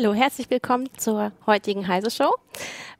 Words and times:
Hallo, 0.00 0.14
herzlich 0.14 0.48
willkommen 0.48 0.88
zur 0.96 1.32
heutigen 1.44 1.88
Heise 1.88 2.12
Show. 2.12 2.32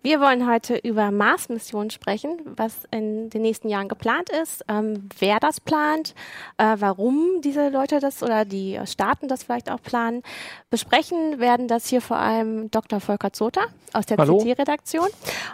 Wir 0.03 0.21
wollen 0.21 0.51
heute 0.51 0.77
über 0.79 1.13
Mars-Missionen 1.13 1.91
sprechen, 1.91 2.41
was 2.57 2.75
in 2.91 3.31
den 3.31 3.43
nächsten 3.43 3.69
Jahren 3.69 3.87
geplant 3.87 4.29
ist, 4.31 4.65
ähm, 4.67 5.09
wer 5.21 5.39
das 5.39 5.61
plant, 5.61 6.17
äh, 6.57 6.75
warum 6.81 7.41
diese 7.41 7.69
Leute 7.69 8.01
das 8.01 8.21
oder 8.25 8.45
die 8.45 8.81
Staaten 8.85 9.29
das 9.29 9.45
vielleicht 9.45 9.71
auch 9.71 9.81
planen. 9.81 10.25
Besprechen 10.71 11.39
werden 11.39 11.69
das 11.69 11.87
hier 11.87 12.01
vor 12.01 12.17
allem 12.17 12.69
Dr. 12.73 12.99
Volker 12.99 13.33
Zota 13.33 13.61
aus 13.93 14.07
der 14.07 14.17
CT-Redaktion 14.17 15.09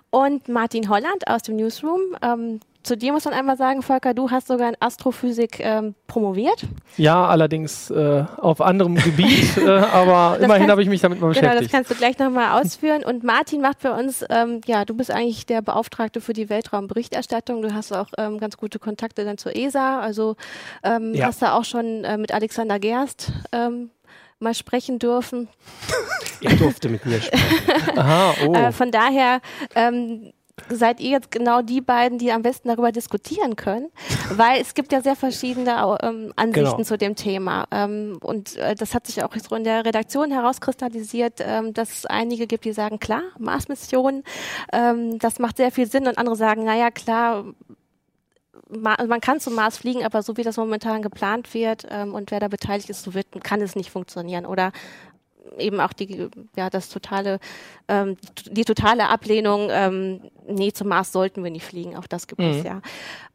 und 0.08 0.48
Martin 0.48 0.88
Holland 0.88 1.28
aus 1.28 1.42
dem 1.42 1.56
Newsroom. 1.56 2.16
Ähm, 2.22 2.60
zu 2.84 2.96
dir 2.96 3.12
muss 3.12 3.24
man 3.24 3.34
einmal 3.34 3.56
sagen, 3.56 3.82
Volker, 3.82 4.14
du 4.14 4.30
hast 4.30 4.46
sogar 4.46 4.68
in 4.68 4.76
Astrophysik 4.78 5.58
ähm, 5.58 5.94
promoviert. 6.06 6.64
Ja, 6.98 7.26
allerdings 7.26 7.90
äh, 7.90 8.24
auf 8.36 8.60
anderem 8.60 8.94
Gebiet, 8.94 9.56
äh, 9.56 9.68
aber 9.68 10.38
immerhin 10.38 10.70
habe 10.70 10.82
ich 10.82 10.88
mich 10.88 11.00
damit 11.00 11.20
mal 11.20 11.28
beschäftigt. 11.28 11.50
Genau, 11.52 11.62
das 11.62 11.72
kannst 11.72 11.90
du 11.90 11.94
gleich 11.94 12.18
nochmal 12.18 12.60
ausführen. 12.62 13.02
Und 13.02 13.24
Martin 13.24 13.62
macht 13.62 13.80
für 13.80 13.92
uns, 13.92 14.24
ähm, 14.28 14.60
ja, 14.66 14.84
du 14.84 14.94
bist 14.94 15.10
eigentlich 15.10 15.46
der 15.46 15.62
Beauftragte 15.62 16.20
für 16.20 16.34
die 16.34 16.50
Weltraumberichterstattung. 16.50 17.62
Du 17.62 17.72
hast 17.72 17.90
auch 17.92 18.08
ähm, 18.18 18.38
ganz 18.38 18.58
gute 18.58 18.78
Kontakte 18.78 19.24
dann 19.24 19.38
zur 19.38 19.56
ESA. 19.56 20.00
Also 20.00 20.36
ähm, 20.82 21.14
ja. 21.14 21.26
hast 21.26 21.40
da 21.40 21.54
auch 21.54 21.64
schon 21.64 22.04
äh, 22.04 22.18
mit 22.18 22.32
Alexander 22.32 22.78
Gerst 22.78 23.32
ähm, 23.52 23.90
mal 24.38 24.54
sprechen 24.54 24.98
dürfen. 24.98 25.48
Er 26.42 26.56
durfte 26.56 26.90
mit 26.90 27.06
mir 27.06 27.22
sprechen. 27.22 27.98
Aha, 27.98 28.34
oh. 28.46 28.52
Äh, 28.52 28.70
von 28.72 28.90
daher 28.90 29.40
ähm, 29.74 30.34
seid 30.68 31.00
ihr 31.00 31.10
jetzt 31.10 31.30
genau 31.30 31.62
die 31.62 31.80
beiden, 31.80 32.18
die 32.18 32.30
am 32.32 32.42
besten 32.42 32.68
darüber 32.68 32.92
diskutieren 32.92 33.56
können, 33.56 33.90
weil 34.32 34.60
es 34.60 34.74
gibt 34.74 34.92
ja 34.92 35.00
sehr 35.00 35.16
verschiedene 35.16 35.98
ähm, 36.00 36.32
Ansichten 36.36 36.76
genau. 36.76 36.82
zu 36.84 36.96
dem 36.96 37.16
Thema 37.16 37.66
ähm, 37.70 38.18
und 38.22 38.56
äh, 38.56 38.74
das 38.74 38.94
hat 38.94 39.06
sich 39.06 39.22
auch 39.22 39.34
so 39.34 39.56
in 39.56 39.64
der 39.64 39.84
Redaktion 39.84 40.30
herauskristallisiert, 40.30 41.40
ähm, 41.40 41.74
dass 41.74 41.92
es 41.92 42.06
einige 42.06 42.46
gibt, 42.46 42.64
die 42.64 42.72
sagen, 42.72 42.98
klar, 42.98 43.22
Mars-Mission, 43.38 44.22
ähm, 44.72 45.18
das 45.18 45.38
macht 45.38 45.56
sehr 45.56 45.72
viel 45.72 45.86
Sinn 45.86 46.06
und 46.06 46.18
andere 46.18 46.36
sagen, 46.36 46.64
naja, 46.64 46.90
klar, 46.90 47.44
man 48.68 49.20
kann 49.20 49.40
zum 49.40 49.54
Mars 49.54 49.76
fliegen, 49.76 50.04
aber 50.04 50.22
so 50.22 50.36
wie 50.36 50.42
das 50.42 50.56
momentan 50.56 51.02
geplant 51.02 51.52
wird 51.54 51.86
ähm, 51.90 52.14
und 52.14 52.30
wer 52.30 52.40
da 52.40 52.48
beteiligt 52.48 52.90
ist, 52.90 53.02
so 53.02 53.14
wird, 53.14 53.26
kann 53.42 53.60
es 53.60 53.76
nicht 53.76 53.90
funktionieren. 53.90 54.46
Oder 54.46 54.72
eben 55.58 55.80
auch 55.80 55.92
die, 55.92 56.28
ja, 56.56 56.70
das 56.70 56.88
totale, 56.88 57.38
ähm, 57.88 58.16
die 58.50 58.64
totale 58.64 59.08
Ablehnung, 59.08 59.68
ähm, 59.70 60.20
nee, 60.48 60.72
zum 60.72 60.88
Mars 60.88 61.12
sollten 61.12 61.42
wir 61.44 61.50
nicht 61.50 61.64
fliegen, 61.64 61.96
auch 61.96 62.06
das 62.06 62.26
gibt 62.26 62.40
mhm. 62.40 62.50
es 62.50 62.62
ja. 62.64 62.80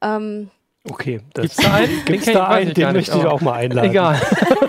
Ähm, 0.01 0.49
Okay, 0.89 1.19
gibt 1.33 1.51
es 1.51 1.55
da 1.57 1.73
einen? 1.73 2.05
Gibt's 2.05 2.25
da 2.25 2.47
einen? 2.47 2.73
Den 2.73 2.93
möchte 2.93 3.17
ich 3.17 3.25
auch 3.25 3.41
mal 3.41 3.53
einladen. 3.53 3.89
Egal. 3.89 4.19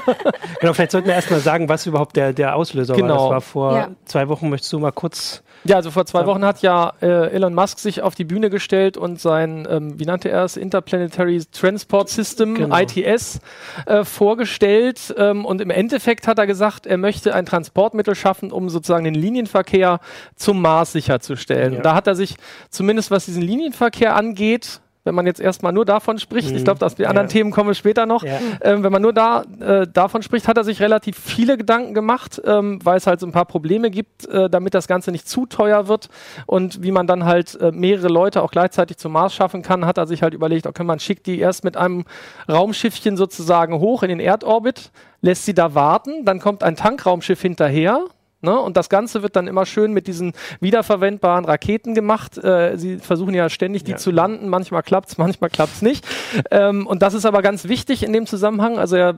genau, 0.60 0.72
vielleicht 0.72 0.91
sollten 0.91 1.06
wir 1.06 1.14
erstmal 1.14 1.41
sagen, 1.41 1.69
was 1.69 1.86
überhaupt 1.86 2.16
der, 2.16 2.32
der 2.32 2.56
Auslöser 2.56 2.94
genau. 2.94 3.08
war. 3.08 3.16
Das 3.16 3.30
war 3.30 3.41
vor 3.41 3.77
ja. 3.77 3.91
zwei 4.06 4.28
Wochen. 4.28 4.50
Möchtest 4.50 4.72
du 4.72 4.80
mal 4.80 4.91
kurz 4.91 5.42
ja, 5.64 5.77
also 5.77 5.91
vor 5.91 6.06
zwei 6.06 6.27
Wochen 6.27 6.44
hat 6.44 6.62
ja 6.62 6.92
äh, 7.03 7.30
Elon 7.30 7.55
Musk 7.55 7.78
sich 7.78 8.03
auf 8.03 8.14
die 8.14 8.25
Bühne 8.25 8.50
gestellt 8.50 8.97
und 8.97 9.20
sein, 9.20 9.66
ähm, 9.70 9.98
wie 9.98 10.05
nannte 10.05 10.30
er 10.30 10.44
es, 10.44 10.56
Interplanetary 10.56 11.42
Transport 11.53 12.08
System, 12.08 12.55
genau. 12.55 12.77
ITS, 12.77 13.41
äh, 13.86 14.05
vorgestellt. 14.05 15.14
Ähm, 15.16 15.44
und 15.44 15.61
im 15.61 15.70
Endeffekt 15.70 16.27
hat 16.27 16.38
er 16.38 16.47
gesagt, 16.47 16.86
er 16.86 16.97
möchte 16.97 17.34
ein 17.34 17.47
Transportmittel 17.47 18.14
schaffen, 18.14 18.53
um 18.53 18.70
sozusagen 18.70 19.05
den 19.05 19.14
Linienverkehr 19.14 20.00
zum 20.36 20.62
Mars 20.62 20.92
sicherzustellen. 20.92 21.75
Ja. 21.75 21.81
Da 21.83 21.94
hat 21.94 22.06
er 22.06 22.14
sich, 22.14 22.36
zumindest 22.70 23.11
was 23.11 23.27
diesen 23.27 23.42
Linienverkehr 23.42 24.16
angeht, 24.16 24.81
wenn 25.11 25.16
man 25.16 25.27
jetzt 25.27 25.41
erstmal 25.41 25.72
nur 25.72 25.84
davon 25.84 26.20
spricht, 26.20 26.50
mhm. 26.50 26.56
ich 26.56 26.62
glaube, 26.62 26.78
dass 26.78 26.94
die 26.94 27.05
anderen 27.05 27.26
ja. 27.26 27.32
Themen 27.32 27.50
kommen 27.50 27.75
später 27.75 28.06
noch, 28.06 28.22
ja. 28.22 28.38
ähm, 28.60 28.84
wenn 28.84 28.93
man 28.93 29.03
nur 29.03 29.12
da 29.12 29.43
äh, 29.59 29.88
davon 29.93 30.22
spricht, 30.22 30.47
hat 30.47 30.56
er 30.56 30.62
sich 30.62 30.81
relativ 30.81 31.19
viele 31.19 31.59
Gedanken 31.59 31.94
gemacht, 31.94 32.41
ähm, 32.44 32.78
weil 32.84 32.97
es 32.97 33.09
halt 33.09 33.19
so 33.19 33.26
ein 33.26 33.32
paar 33.32 33.44
Probleme 33.44 33.91
gibt, 33.91 34.28
äh, 34.28 34.48
damit 34.48 34.72
das 34.75 34.87
Ganze 34.87 35.10
nicht 35.10 35.28
zu 35.28 35.47
teuer 35.47 35.88
wird 35.88 36.10
und 36.47 36.84
wie 36.84 36.93
man 36.93 37.09
dann 37.09 37.25
halt 37.25 37.60
äh, 37.60 37.72
mehrere 37.72 38.06
Leute 38.06 38.41
auch 38.41 38.53
gleichzeitig 38.53 38.98
zum 38.98 39.10
Mars 39.10 39.34
schaffen 39.34 39.62
kann, 39.62 39.84
hat 39.84 39.98
er 39.98 40.06
sich 40.06 40.22
halt 40.22 40.32
überlegt, 40.32 40.69
okay, 40.69 40.84
man 40.84 41.00
schickt 41.00 41.27
die 41.27 41.41
erst 41.41 41.65
mit 41.65 41.77
einem 41.77 42.04
Raumschiffchen 42.48 43.16
sozusagen 43.16 43.81
hoch 43.81 44.04
in 44.04 44.10
den 44.10 44.21
Erdorbit, 44.21 44.92
lässt 45.22 45.44
sie 45.44 45.54
da 45.54 45.75
warten, 45.75 46.25
dann 46.25 46.38
kommt 46.38 46.62
ein 46.62 46.77
Tankraumschiff 46.77 47.42
hinterher, 47.42 48.04
Ne? 48.43 48.59
Und 48.59 48.77
das 48.77 48.89
Ganze 48.89 49.23
wird 49.23 49.37
dann 49.37 49.47
immer 49.47 49.67
schön 49.67 49.93
mit 49.93 50.06
diesen 50.06 50.33
wiederverwendbaren 50.61 51.45
Raketen 51.45 51.95
gemacht. 51.95 52.39
Äh, 52.39 52.77
sie 52.77 52.99
versuchen 52.99 53.34
ja 53.34 53.49
ständig, 53.49 53.84
die 53.84 53.93
ja. 53.93 53.97
zu 53.97 54.11
landen. 54.11 54.49
Manchmal 54.49 54.83
klappt's, 54.83 55.19
manchmal 55.19 55.51
klappt's 55.51 55.83
nicht. 55.83 56.06
Ähm, 56.51 56.87
und 56.87 57.03
das 57.03 57.15
ist 57.15 57.27
aber 57.27 57.43
ganz 57.43 57.69
wichtig 57.69 58.03
in 58.03 58.12
dem 58.12 58.27
Zusammenhang. 58.27 58.78
Also 58.78 58.97
er 58.97 59.17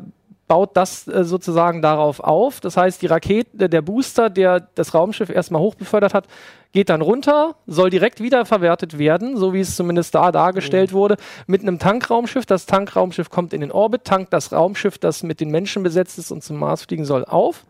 baut 0.49 0.77
das 0.77 1.07
äh, 1.09 1.25
sozusagen 1.25 1.83
darauf 1.83 2.21
auf. 2.21 2.61
Das 2.61 2.77
heißt, 2.77 3.01
die 3.01 3.07
Rakete, 3.07 3.69
der 3.69 3.81
Booster, 3.81 4.29
der 4.29 4.61
das 4.75 4.93
Raumschiff 4.93 5.31
erstmal 5.31 5.63
hochbefördert 5.63 6.15
hat, 6.15 6.27
geht 6.73 6.89
dann 6.89 7.01
runter, 7.01 7.55
soll 7.67 7.91
direkt 7.91 8.21
wiederverwertet 8.21 8.99
werden, 8.99 9.37
so 9.37 9.53
wie 9.53 9.61
es 9.61 9.77
zumindest 9.77 10.15
da 10.15 10.33
dargestellt 10.33 10.93
mhm. 10.93 10.97
wurde, 10.97 11.17
mit 11.47 11.63
einem 11.63 11.79
Tankraumschiff. 11.79 12.45
Das 12.47 12.67
Tankraumschiff 12.67 13.31
kommt 13.31 13.53
in 13.53 13.61
den 13.61 13.71
Orbit, 13.71 14.05
tankt 14.05 14.33
das 14.33 14.53
Raumschiff, 14.53 14.99
das 14.99 15.23
mit 15.23 15.41
den 15.41 15.51
Menschen 15.51 15.83
besetzt 15.83 16.19
ist 16.19 16.33
und 16.33 16.43
zum 16.43 16.59
Mars 16.59 16.83
fliegen 16.83 17.05
soll, 17.05 17.25
auf 17.25 17.65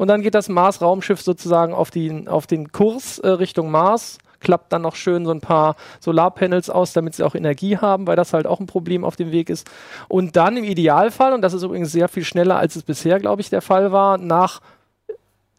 und 0.00 0.08
dann 0.08 0.22
geht 0.22 0.34
das 0.34 0.48
Mars-Raumschiff 0.48 1.20
sozusagen 1.20 1.74
auf, 1.74 1.90
die, 1.90 2.26
auf 2.26 2.46
den 2.46 2.72
Kurs 2.72 3.18
äh, 3.18 3.28
Richtung 3.28 3.70
Mars, 3.70 4.16
klappt 4.40 4.72
dann 4.72 4.80
noch 4.80 4.96
schön 4.96 5.26
so 5.26 5.30
ein 5.30 5.42
paar 5.42 5.76
Solarpanels 6.00 6.70
aus, 6.70 6.94
damit 6.94 7.16
sie 7.16 7.22
auch 7.22 7.34
Energie 7.34 7.76
haben, 7.76 8.06
weil 8.06 8.16
das 8.16 8.32
halt 8.32 8.46
auch 8.46 8.60
ein 8.60 8.66
Problem 8.66 9.04
auf 9.04 9.16
dem 9.16 9.30
Weg 9.30 9.50
ist. 9.50 9.70
Und 10.08 10.36
dann 10.36 10.56
im 10.56 10.64
Idealfall, 10.64 11.34
und 11.34 11.42
das 11.42 11.52
ist 11.52 11.64
übrigens 11.64 11.92
sehr 11.92 12.08
viel 12.08 12.24
schneller, 12.24 12.56
als 12.56 12.76
es 12.76 12.82
bisher, 12.82 13.20
glaube 13.20 13.42
ich, 13.42 13.50
der 13.50 13.60
Fall 13.60 13.92
war, 13.92 14.16
nach 14.16 14.62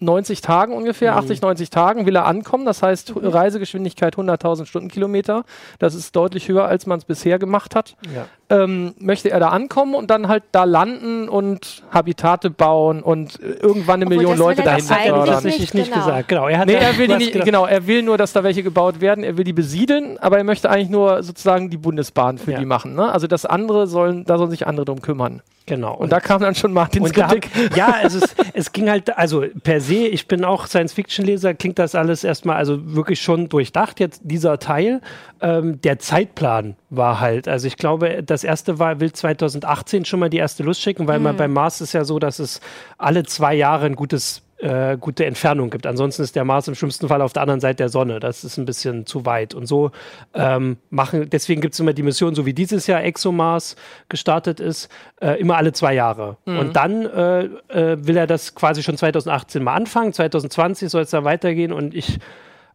90 0.02 0.42
Tagen 0.42 0.74
ungefähr, 0.74 1.12
mhm. 1.12 1.20
80, 1.20 1.42
90 1.44 1.70
Tagen 1.70 2.06
will 2.08 2.16
er 2.16 2.26
ankommen. 2.26 2.66
Das 2.66 2.82
heißt, 2.82 3.16
mhm. 3.16 3.28
Reisegeschwindigkeit 3.28 4.16
100.000 4.16 4.66
Stundenkilometer. 4.66 5.46
Das 5.78 5.94
ist 5.94 6.16
deutlich 6.16 6.48
höher, 6.48 6.66
als 6.66 6.88
man 6.88 6.98
es 6.98 7.06
bisher 7.06 7.38
gemacht 7.38 7.76
hat. 7.76 7.96
Ja. 8.14 8.26
Ähm, 8.52 8.94
möchte 9.00 9.32
er 9.32 9.40
da 9.40 9.50
ankommen 9.50 9.96
und 9.96 10.10
dann 10.10 10.28
halt 10.28 10.44
da 10.52 10.66
landen 10.66 11.30
und 11.30 11.84
Habitate 11.90 12.50
bauen 12.50 13.02
und 13.02 13.40
irgendwann 13.40 14.02
eine 14.02 14.06
Obwohl, 14.08 14.18
Million 14.18 14.38
Leute 14.38 14.62
dahin 14.62 14.84
fördern. 14.84 15.26
Das 15.26 15.44
nicht, 15.46 15.74
nicht 15.74 15.92
genau. 15.92 15.96
gesagt. 15.96 16.28
Genau, 16.28 16.48
er, 16.50 16.58
hat 16.60 16.68
nee, 16.68 16.74
er 16.74 16.98
will 16.98 17.08
nicht, 17.08 17.34
genau, 17.46 17.66
er 17.66 17.88
will 17.88 18.04
nur, 18.04 18.18
dass 18.18 18.34
da 18.34 18.44
welche 18.44 18.62
gebaut 18.62 19.00
werden. 19.00 19.24
Er 19.24 19.38
will 19.38 19.46
die 19.46 19.54
besiedeln, 19.54 20.18
aber 20.18 20.38
er 20.38 20.44
möchte 20.44 20.70
eigentlich 20.70 20.90
nur 20.90 21.24
sozusagen 21.24 21.70
die 21.70 21.78
Bundesbahn 21.78 22.38
für 22.38 22.52
ja. 22.52 22.60
die 22.60 22.66
machen. 22.66 22.94
Ne? 22.94 23.10
Also 23.10 23.28
das 23.28 23.46
andere 23.46 23.88
sollen, 23.88 24.26
da 24.26 24.38
sollen 24.38 24.52
sich 24.52 24.68
andere 24.68 24.86
drum 24.86 25.02
kümmern. 25.02 25.42
Genau. 25.68 25.94
Und, 25.94 26.06
und, 26.06 26.12
da 26.12 26.20
kam 26.20 26.42
dann 26.42 26.56
schon 26.56 26.74
Martins 26.74 27.14
Kritik. 27.14 27.50
Da, 27.70 27.76
ja, 27.78 27.96
also 28.02 28.18
es, 28.18 28.36
es 28.54 28.72
ging 28.72 28.90
halt, 28.90 29.16
also 29.18 29.46
per 29.64 29.80
se, 29.80 30.08
ich 30.08 30.28
bin 30.28 30.44
auch 30.44 30.66
Science-Fiction-Leser, 30.66 31.54
klingt 31.54 31.80
das 31.80 31.96
alles 31.96 32.24
erstmal 32.24 32.58
also 32.58 32.94
wirklich 32.96 33.22
schon 33.22 33.48
durchdacht, 33.48 34.00
jetzt 34.00 34.22
dieser 34.24 34.60
Teil. 34.60 35.02
Ähm, 35.40 35.80
der 35.82 36.00
Zeitplan 36.00 36.76
war 36.90 37.20
halt, 37.20 37.48
also 37.48 37.68
ich 37.68 37.78
glaube, 37.78 38.24
das 38.24 38.41
erste 38.44 38.80
war, 38.80 39.00
will 39.00 39.12
2018 39.12 40.06
schon 40.06 40.20
mal 40.20 40.30
die 40.30 40.38
erste 40.38 40.64
Lust 40.64 40.82
schicken, 40.82 41.08
weil 41.08 41.20
mhm. 41.20 41.26
man 41.26 41.38
beim 41.38 41.54
Mars 41.54 41.82
ist 41.82 41.94
ja 41.94 42.04
so, 42.04 42.20
dass 42.20 42.40
es 42.40 42.62
alle 42.98 43.24
zwei 43.24 43.54
Jahre 43.54 43.86
ein 43.86 43.96
gutes 43.96 44.44
äh, 44.62 44.98
gute 44.98 45.26
Entfernung 45.26 45.72
gibt. 45.72 45.88
Ansonsten 45.88 46.22
ist 46.22 46.36
der 46.36 46.46
Mars 46.46 46.68
im 46.68 46.76
schlimmsten 46.76 47.08
Fall 47.08 47.22
auf 47.22 47.34
der 47.34 47.42
anderen 47.42 47.60
Seite 47.60 47.78
der 47.78 47.90
Sonne. 47.90 48.20
Das 48.20 48.44
ist 48.44 48.58
ein 48.58 48.66
bisschen 48.66 49.08
zu 49.08 49.26
weit. 49.26 49.56
Und 49.56 49.66
so 49.66 49.92
ähm, 50.36 50.78
machen, 50.92 51.30
deswegen 51.30 51.62
gibt 51.62 51.74
es 51.74 51.80
immer 51.80 51.94
die 51.94 52.04
Mission, 52.04 52.36
so 52.36 52.46
wie 52.46 52.54
dieses 52.54 52.86
Jahr 52.86 53.04
ExoMars 53.04 53.76
gestartet 54.08 54.60
ist, 54.60 54.90
äh, 55.20 55.40
immer 55.40 55.58
alle 55.58 55.74
zwei 55.74 55.96
Jahre. 55.96 56.38
Mhm. 56.46 56.60
Und 56.60 56.76
dann 56.76 57.06
äh, 57.06 57.44
äh 57.70 58.06
will 58.06 58.18
er 58.18 58.28
das 58.28 58.54
quasi 58.54 58.84
schon 58.84 58.98
2018 58.98 59.64
mal 59.64 59.74
anfangen. 59.74 60.14
2020 60.14 60.90
soll 60.90 61.02
es 61.02 61.10
dann 61.10 61.24
weitergehen 61.24 61.74
und 61.74 61.96
ich 61.96 62.20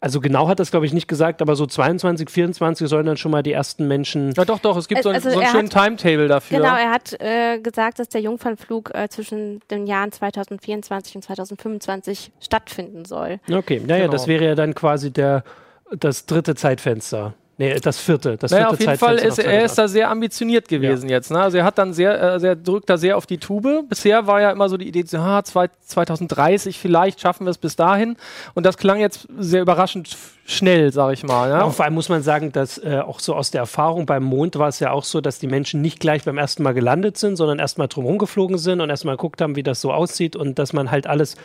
also 0.00 0.20
genau 0.20 0.48
hat 0.48 0.60
das, 0.60 0.70
glaube 0.70 0.86
ich, 0.86 0.92
nicht 0.92 1.08
gesagt, 1.08 1.40
aber 1.42 1.56
so 1.56 1.66
22, 1.66 2.28
24 2.28 2.88
sollen 2.88 3.06
dann 3.06 3.16
schon 3.16 3.30
mal 3.30 3.42
die 3.42 3.52
ersten 3.52 3.88
Menschen. 3.88 4.32
Ja, 4.36 4.44
doch, 4.44 4.58
doch, 4.58 4.76
es 4.76 4.88
gibt 4.88 5.02
so, 5.02 5.10
also 5.10 5.30
so 5.30 5.38
einen 5.38 5.48
schönen 5.48 5.70
hat, 5.70 5.84
Timetable 5.84 6.28
dafür. 6.28 6.58
Genau, 6.58 6.76
er 6.76 6.90
hat 6.90 7.18
äh, 7.20 7.58
gesagt, 7.60 7.98
dass 7.98 8.08
der 8.08 8.20
Jungfernflug 8.20 8.94
äh, 8.94 9.08
zwischen 9.08 9.60
den 9.70 9.86
Jahren 9.86 10.12
2024 10.12 11.16
und 11.16 11.22
2025 11.22 12.32
stattfinden 12.40 13.04
soll. 13.04 13.40
Okay, 13.50 13.80
naja, 13.84 14.02
genau. 14.02 14.12
das 14.12 14.26
wäre 14.26 14.44
ja 14.44 14.54
dann 14.54 14.74
quasi 14.74 15.10
der, 15.10 15.44
das 15.90 16.26
dritte 16.26 16.54
Zeitfenster. 16.54 17.34
Nee, 17.58 17.74
das 17.80 17.98
vierte. 17.98 18.36
Das 18.36 18.50
naja, 18.50 18.68
vierte 18.68 18.74
auf 18.74 18.80
jeden 18.80 18.98
Fall 18.98 19.16
ist 19.16 19.38
er 19.38 19.64
ist 19.64 19.78
da 19.78 19.88
sehr 19.88 20.10
ambitioniert 20.10 20.68
gewesen 20.68 21.08
ja. 21.08 21.16
jetzt. 21.16 21.30
Ne? 21.30 21.40
Also 21.40 21.56
er 21.56 21.64
hat 21.64 21.78
dann 21.78 21.94
sehr, 21.94 22.36
äh, 22.36 22.46
er 22.46 22.54
drückt 22.54 22.90
da 22.90 22.98
sehr 22.98 23.16
auf 23.16 23.24
die 23.24 23.38
Tube. 23.38 23.84
Bisher 23.88 24.26
war 24.26 24.42
ja 24.42 24.50
immer 24.50 24.68
so 24.68 24.76
die 24.76 24.86
Idee, 24.86 25.04
ah, 25.16 25.42
2030 25.42 26.78
vielleicht 26.78 27.20
schaffen 27.20 27.46
wir 27.46 27.50
es 27.50 27.56
bis 27.56 27.74
dahin. 27.74 28.16
Und 28.54 28.66
das 28.66 28.76
klang 28.76 29.00
jetzt 29.00 29.26
sehr 29.38 29.62
überraschend 29.62 30.18
schnell, 30.44 30.92
sag 30.92 31.14
ich 31.14 31.24
mal. 31.24 31.48
Ja? 31.48 31.60
Ja, 31.60 31.70
vor 31.70 31.86
allem 31.86 31.94
muss 31.94 32.10
man 32.10 32.22
sagen, 32.22 32.52
dass 32.52 32.76
äh, 32.76 32.98
auch 32.98 33.20
so 33.20 33.34
aus 33.34 33.50
der 33.50 33.62
Erfahrung 33.62 34.04
beim 34.04 34.22
Mond 34.22 34.58
war 34.58 34.68
es 34.68 34.78
ja 34.78 34.90
auch 34.90 35.04
so, 35.04 35.22
dass 35.22 35.38
die 35.38 35.46
Menschen 35.46 35.80
nicht 35.80 35.98
gleich 35.98 36.24
beim 36.24 36.36
ersten 36.36 36.62
Mal 36.62 36.74
gelandet 36.74 37.16
sind, 37.16 37.36
sondern 37.36 37.58
erstmal 37.58 37.88
drumherum 37.88 38.18
geflogen 38.18 38.58
sind 38.58 38.82
und 38.82 38.90
erstmal 38.90 39.16
geguckt 39.16 39.40
haben, 39.40 39.56
wie 39.56 39.62
das 39.62 39.80
so 39.80 39.94
aussieht 39.94 40.36
und 40.36 40.58
dass 40.58 40.74
man 40.74 40.90
halt 40.90 41.06
alles 41.06 41.36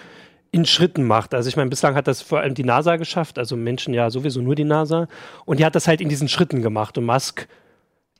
in 0.52 0.66
Schritten 0.66 1.06
macht. 1.06 1.34
Also 1.34 1.48
ich 1.48 1.56
meine, 1.56 1.70
bislang 1.70 1.96
hat 1.96 2.08
das 2.08 2.22
vor 2.22 2.40
allem 2.40 2.54
die 2.54 2.64
NASA 2.64 2.98
geschafft, 2.98 3.40
also 3.40 3.56
Menschen 3.56 3.94
ja 3.94 4.10
sowieso 4.10 4.42
nur 4.42 4.56
die 4.56 4.66
NASA. 4.66 5.08
Und 5.46 5.60
die 5.60 5.66
hat 5.66 5.76
das 5.76 5.88
halt 5.88 6.02
in 6.02 6.10
diesen 6.10 6.28
Schritten 6.28 6.62
gemacht. 6.62 6.98
Und 6.98 7.06
Musk 7.06 7.48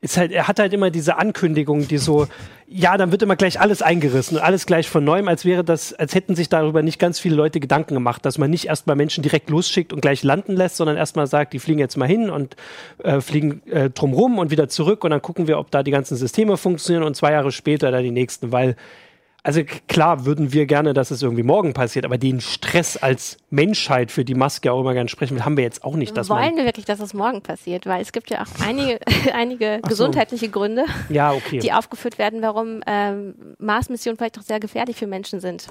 ist 0.02 0.16
halt, 0.16 0.32
er 0.32 0.48
hat 0.48 0.58
halt 0.58 0.72
immer 0.72 0.90
diese 0.90 1.16
Ankündigung, 1.16 1.86
die 1.86 1.98
so, 1.98 2.26
ja, 2.66 2.96
dann 2.96 3.12
wird 3.12 3.22
immer 3.22 3.36
gleich 3.36 3.60
alles 3.60 3.82
eingerissen 3.82 4.36
und 4.36 4.42
alles 4.42 4.66
gleich 4.66 4.88
von 4.88 5.04
neuem, 5.04 5.28
als 5.28 5.44
wäre 5.44 5.62
das, 5.62 5.92
als 5.92 6.14
hätten 6.14 6.34
sich 6.34 6.48
darüber 6.48 6.82
nicht 6.82 6.98
ganz 6.98 7.20
viele 7.20 7.36
Leute 7.36 7.60
Gedanken 7.60 7.94
gemacht, 7.94 8.26
dass 8.26 8.36
man 8.36 8.50
nicht 8.50 8.66
erstmal 8.66 8.96
Menschen 8.96 9.22
direkt 9.22 9.48
losschickt 9.48 9.92
und 9.92 10.00
gleich 10.00 10.24
landen 10.24 10.56
lässt, 10.56 10.76
sondern 10.76 10.96
erstmal 10.96 11.28
sagt, 11.28 11.52
die 11.52 11.60
fliegen 11.60 11.78
jetzt 11.78 11.96
mal 11.96 12.08
hin 12.08 12.30
und 12.30 12.56
äh, 13.04 13.20
fliegen 13.20 13.62
äh, 13.68 13.90
drumrum 13.90 14.38
und 14.38 14.50
wieder 14.50 14.68
zurück 14.68 15.04
und 15.04 15.10
dann 15.10 15.22
gucken 15.22 15.46
wir, 15.46 15.58
ob 15.58 15.70
da 15.70 15.84
die 15.84 15.92
ganzen 15.92 16.16
Systeme 16.16 16.56
funktionieren 16.56 17.04
und 17.04 17.14
zwei 17.14 17.30
Jahre 17.30 17.52
später 17.52 17.92
dann 17.92 18.02
die 18.02 18.10
nächsten, 18.10 18.50
weil 18.50 18.74
also 19.44 19.62
klar 19.88 20.24
würden 20.24 20.52
wir 20.52 20.66
gerne, 20.66 20.94
dass 20.94 21.10
es 21.10 21.22
irgendwie 21.22 21.42
morgen 21.42 21.74
passiert, 21.74 22.04
aber 22.04 22.16
den 22.16 22.40
Stress 22.40 22.96
als 22.96 23.38
Menschheit, 23.50 24.12
für 24.12 24.24
die 24.24 24.34
Maske 24.34 24.72
auch 24.72 24.80
immer 24.80 24.94
gerne 24.94 25.08
sprechen 25.08 25.36
will, 25.36 25.44
haben 25.44 25.56
wir 25.56 25.64
jetzt 25.64 25.84
auch 25.84 25.96
nicht. 25.96 26.16
Dass 26.16 26.28
Wollen 26.28 26.56
wir 26.56 26.64
wirklich, 26.64 26.84
dass 26.84 27.00
es 27.00 27.12
morgen 27.12 27.42
passiert? 27.42 27.86
Weil 27.86 28.02
es 28.02 28.12
gibt 28.12 28.30
ja 28.30 28.42
auch 28.42 28.64
einige, 28.64 29.00
einige 29.34 29.80
so. 29.82 29.88
gesundheitliche 29.88 30.48
Gründe, 30.48 30.84
ja, 31.08 31.32
okay. 31.32 31.58
die 31.58 31.72
aufgeführt 31.72 32.18
werden, 32.18 32.40
warum 32.40 32.82
ähm, 32.86 33.34
Mars-Missionen 33.58 34.16
vielleicht 34.16 34.38
auch 34.38 34.42
sehr 34.42 34.60
gefährlich 34.60 34.96
für 34.96 35.08
Menschen 35.08 35.40
sind. 35.40 35.66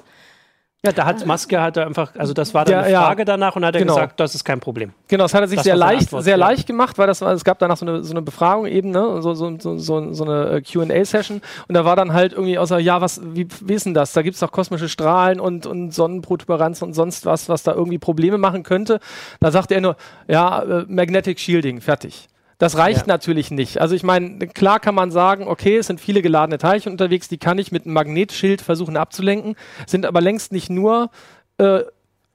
Ja, 0.84 0.90
da 0.90 1.04
hat 1.04 1.24
Maske 1.24 1.60
hat 1.60 1.76
er 1.76 1.86
einfach, 1.86 2.10
also 2.16 2.32
das 2.32 2.54
war 2.54 2.64
dann 2.64 2.74
ja, 2.74 2.80
eine 2.80 2.96
Frage 2.96 3.20
ja. 3.20 3.24
danach 3.24 3.54
und 3.54 3.64
hat 3.64 3.76
er 3.76 3.82
genau. 3.82 3.94
gesagt, 3.94 4.18
das 4.18 4.34
ist 4.34 4.42
kein 4.42 4.58
Problem. 4.58 4.92
Genau, 5.06 5.22
das 5.22 5.32
hat 5.32 5.42
er 5.42 5.46
sich 5.46 5.58
das 5.58 5.64
sehr 5.64 5.76
leicht, 5.76 6.06
Antwort, 6.06 6.24
sehr 6.24 6.36
ja. 6.36 6.44
leicht 6.44 6.66
gemacht, 6.66 6.98
weil 6.98 7.06
das 7.06 7.20
war, 7.20 7.32
es 7.32 7.44
gab 7.44 7.60
danach 7.60 7.76
so 7.76 7.86
eine, 7.86 8.02
so 8.02 8.10
eine 8.12 8.20
Befragung 8.20 8.66
eben, 8.66 8.90
ne, 8.90 9.22
so, 9.22 9.32
so, 9.34 9.56
so, 9.60 9.78
so, 9.78 10.12
so 10.12 10.24
eine 10.24 10.50
äh, 10.50 10.60
Q&A-Session 10.60 11.40
und 11.68 11.74
da 11.74 11.84
war 11.84 11.94
dann 11.94 12.12
halt 12.12 12.32
irgendwie 12.32 12.58
außer, 12.58 12.80
ja, 12.80 13.00
was, 13.00 13.20
wie, 13.22 13.44
denn 13.44 13.94
das? 13.94 14.12
Da 14.12 14.22
gibt's 14.22 14.40
doch 14.40 14.50
kosmische 14.50 14.88
Strahlen 14.88 15.38
und, 15.38 15.66
und 15.66 15.94
Sonnenprotuberanz 15.94 16.82
und 16.82 16.94
sonst 16.94 17.26
was, 17.26 17.48
was 17.48 17.62
da 17.62 17.74
irgendwie 17.74 17.98
Probleme 17.98 18.36
machen 18.36 18.64
könnte. 18.64 18.98
Da 19.38 19.52
sagte 19.52 19.76
er 19.76 19.82
nur, 19.82 19.96
ja, 20.26 20.62
äh, 20.62 20.84
Magnetic 20.88 21.38
Shielding, 21.38 21.80
fertig. 21.80 22.28
Das 22.62 22.78
reicht 22.78 23.00
ja. 23.00 23.06
natürlich 23.08 23.50
nicht. 23.50 23.80
Also 23.80 23.96
ich 23.96 24.04
meine, 24.04 24.46
klar 24.46 24.78
kann 24.78 24.94
man 24.94 25.10
sagen, 25.10 25.48
okay, 25.48 25.78
es 25.78 25.88
sind 25.88 26.00
viele 26.00 26.22
geladene 26.22 26.58
Teilchen 26.58 26.92
unterwegs, 26.92 27.26
die 27.26 27.36
kann 27.36 27.58
ich 27.58 27.72
mit 27.72 27.86
einem 27.86 27.94
Magnetschild 27.94 28.62
versuchen 28.62 28.96
abzulenken, 28.96 29.56
sind 29.84 30.06
aber 30.06 30.20
längst 30.20 30.52
nicht 30.52 30.70
nur 30.70 31.10
äh, 31.58 31.80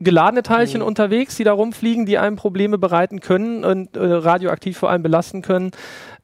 geladene 0.01 0.43
Teilchen 0.43 0.81
mhm. 0.81 0.87
unterwegs, 0.87 1.37
die 1.37 1.45
da 1.45 1.53
rumfliegen, 1.53 2.05
die 2.05 2.17
einem 2.17 2.35
Probleme 2.35 2.77
bereiten 2.77 3.21
können 3.21 3.63
und 3.63 3.95
äh, 3.95 4.03
radioaktiv 4.03 4.77
vor 4.77 4.89
allem 4.89 5.01
belasten 5.01 5.41
können. 5.43 5.71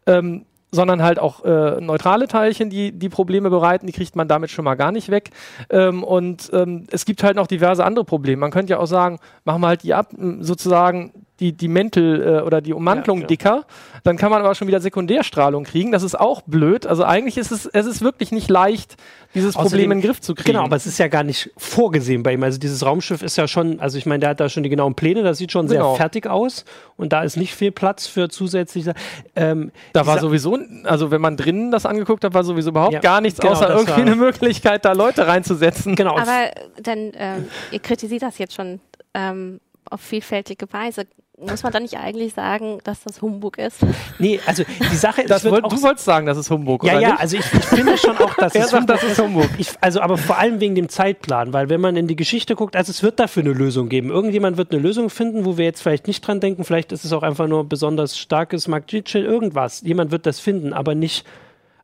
Ähm, 0.06 0.44
sondern 0.74 1.04
halt 1.04 1.20
auch 1.20 1.46
äh, 1.46 1.80
neutrale 1.80 2.28
Teilchen, 2.28 2.72
die 2.72 2.92
die 2.92 3.08
Probleme 3.08 3.52
bereiten, 3.52 3.86
die 3.86 3.94
kriegt 3.94 4.16
man 4.16 4.28
damit 4.28 4.50
schon 4.50 4.66
mal 4.66 4.74
gar 4.74 4.92
nicht 4.92 5.10
weg. 5.10 5.30
Ähm, 5.70 6.04
und 6.04 6.50
ähm, 6.52 6.88
es 6.92 7.06
gibt 7.06 7.24
halt 7.24 7.36
noch 7.36 7.46
diverse 7.46 7.86
andere 7.86 8.04
Probleme. 8.04 8.40
Man 8.40 8.50
könnte 8.52 8.72
ja 8.72 8.80
auch 8.80 8.88
sagen, 8.88 9.20
machen 9.46 9.62
wir 9.62 9.68
halt 9.68 9.84
die 9.84 9.94
ab, 9.94 10.10
sozusagen 10.40 11.14
die, 11.40 11.52
die 11.52 11.68
Mäntel 11.68 12.22
äh, 12.22 12.42
oder 12.42 12.62
die 12.62 12.74
Ummantelung 12.74 13.22
ja, 13.22 13.28
dicker, 13.28 13.66
dann 14.04 14.18
kann 14.18 14.30
man 14.30 14.42
aber 14.42 14.54
schon 14.54 14.68
wieder 14.68 14.80
Sekundärstrahlung 14.80 15.64
kriegen. 15.64 15.92
Das 15.92 16.04
ist 16.04 16.20
auch 16.20 16.42
blöd. 16.44 16.86
Also 16.86 17.04
eigentlich 17.04 17.38
ist 17.38 17.52
es, 17.52 17.66
es 17.66 17.86
ist 17.86 18.02
wirklich 18.02 18.32
nicht 18.32 18.50
leicht, 18.50 18.96
dieses 19.34 19.56
Außerdem, 19.56 19.70
Problem 19.70 19.92
in 19.92 19.98
den 19.98 20.08
Griff 20.08 20.22
zu 20.22 20.36
kriegen. 20.36 20.52
Genau, 20.52 20.64
aber 20.64 20.76
es 20.76 20.86
ist 20.86 21.00
ja 21.00 21.08
gar 21.08 21.24
nicht 21.24 21.50
vorgesehen 21.58 22.22
bei 22.22 22.34
ihm. 22.34 22.44
Also 22.44 22.60
dieses 22.60 22.86
Raumschiff 22.86 23.24
ist 23.24 23.36
ja 23.36 23.48
schon, 23.48 23.80
also 23.80 23.98
ich 23.98 24.06
meine, 24.06 24.20
der 24.20 24.30
hat 24.30 24.40
da 24.40 24.48
schon 24.48 24.62
die 24.62 24.70
genauen 24.70 24.94
Pläne, 24.94 25.24
das 25.24 25.40
sieht 25.40 25.52
schon 25.52 25.68
genau. 25.68 25.92
sehr 25.92 25.98
fertig 25.98 26.28
aus 26.28 26.66
und 26.98 27.14
da 27.14 27.24
ist 27.24 27.36
nicht 27.36 27.56
viel 27.56 27.72
Platz 27.72 28.06
für 28.06 28.30
zusätzliche. 28.30 28.94
Ähm, 29.36 29.72
da 29.94 30.06
war 30.06 30.20
sowieso, 30.20 30.60
also 30.84 31.10
wenn 31.10 31.22
man 31.22 31.36
drinnen 31.36 31.72
das 31.72 31.88
angeguckt 31.88 32.24
hat, 32.24 32.36
war 32.36 32.44
sowieso 32.44 32.70
überhaupt 32.70 32.94
ja, 32.94 33.00
gar 33.00 33.22
nichts, 33.22 33.40
genau, 33.40 33.54
außer 33.54 33.70
irgendwie 33.70 34.02
eine 34.02 34.16
Möglichkeit, 34.16 34.86
da 34.86 34.94
Leute 34.94 35.26
reinzusetzen. 35.26 35.96
Genau. 35.96 36.16
Aber 36.18 36.52
dann, 36.82 37.12
ähm, 37.16 37.48
ihr 37.72 37.80
kritisiert 37.80 38.22
das 38.22 38.38
jetzt 38.38 38.54
schon 38.54 38.80
ähm, 39.16 39.60
auf 39.90 40.02
vielfältige 40.02 40.72
Weise 40.72 41.06
muss 41.50 41.64
man 41.64 41.72
dann 41.72 41.84
nicht 41.84 41.98
eigentlich 41.98 42.34
sagen, 42.34 42.80
dass 42.84 43.04
das 43.04 43.22
Humbug 43.22 43.58
ist? 43.58 43.78
Nee, 44.20 44.40
also 44.46 44.64
die 44.92 44.96
Sache 44.96 45.22
ist. 45.22 45.46
Wollt, 45.46 45.66
du 45.66 45.82
wolltest 45.82 46.06
sagen, 46.06 46.26
das 46.26 46.38
ist 46.38 46.50
Humbug, 46.50 46.84
ja, 46.84 46.94
oder? 46.94 47.02
Ja, 47.02 47.10
ja, 47.10 47.16
also 47.16 47.38
ich, 47.38 47.46
ich, 47.54 47.66
finde 47.66 47.98
schon 47.98 48.18
auch, 48.18 48.34
dass 48.36 48.56
er 48.56 48.66
es 48.66 48.72
sagt, 48.72 48.90
das 48.90 49.04
ist 49.04 49.20
Humbug. 49.20 49.50
Ich, 49.58 49.70
also, 49.82 50.02
aber 50.02 50.18
vor 50.18 50.38
allem 50.38 50.60
wegen 50.60 50.76
dem 50.76 50.90
Zeitplan, 50.90 51.54
weil 51.54 51.70
wenn 51.70 51.82
man 51.82 51.96
in 51.96 52.08
die 52.08 52.16
Geschichte 52.16 52.56
guckt, 52.56 52.76
also 52.76 52.92
es 52.92 53.04
wird 53.04 53.20
dafür 53.20 53.44
eine 53.44 53.54
Lösung 53.54 53.90
geben. 53.90 54.10
Irgendjemand 54.10 54.58
wird 54.58 54.72
eine 54.72 54.82
Lösung 54.82 55.10
finden, 55.10 55.46
wo 55.46 55.58
wir 55.58 55.66
jetzt 55.66 55.82
vielleicht 55.82 56.08
nicht 56.08 56.26
dran 56.26 56.40
denken. 56.40 56.64
Vielleicht 56.64 56.92
ist 56.92 57.06
es 57.06 57.14
auch 57.14 57.24
einfach 57.24 57.48
nur 57.48 57.64
besonders 57.64 58.18
starkes 58.18 58.68
Magnetchill, 58.68 59.24
irgendwas. 59.24 59.82
Jemand 59.82 60.12
wird 60.12 60.26
das 60.26 60.40
finden, 60.40 60.74
aber 60.74 60.96
nicht. 60.96 61.26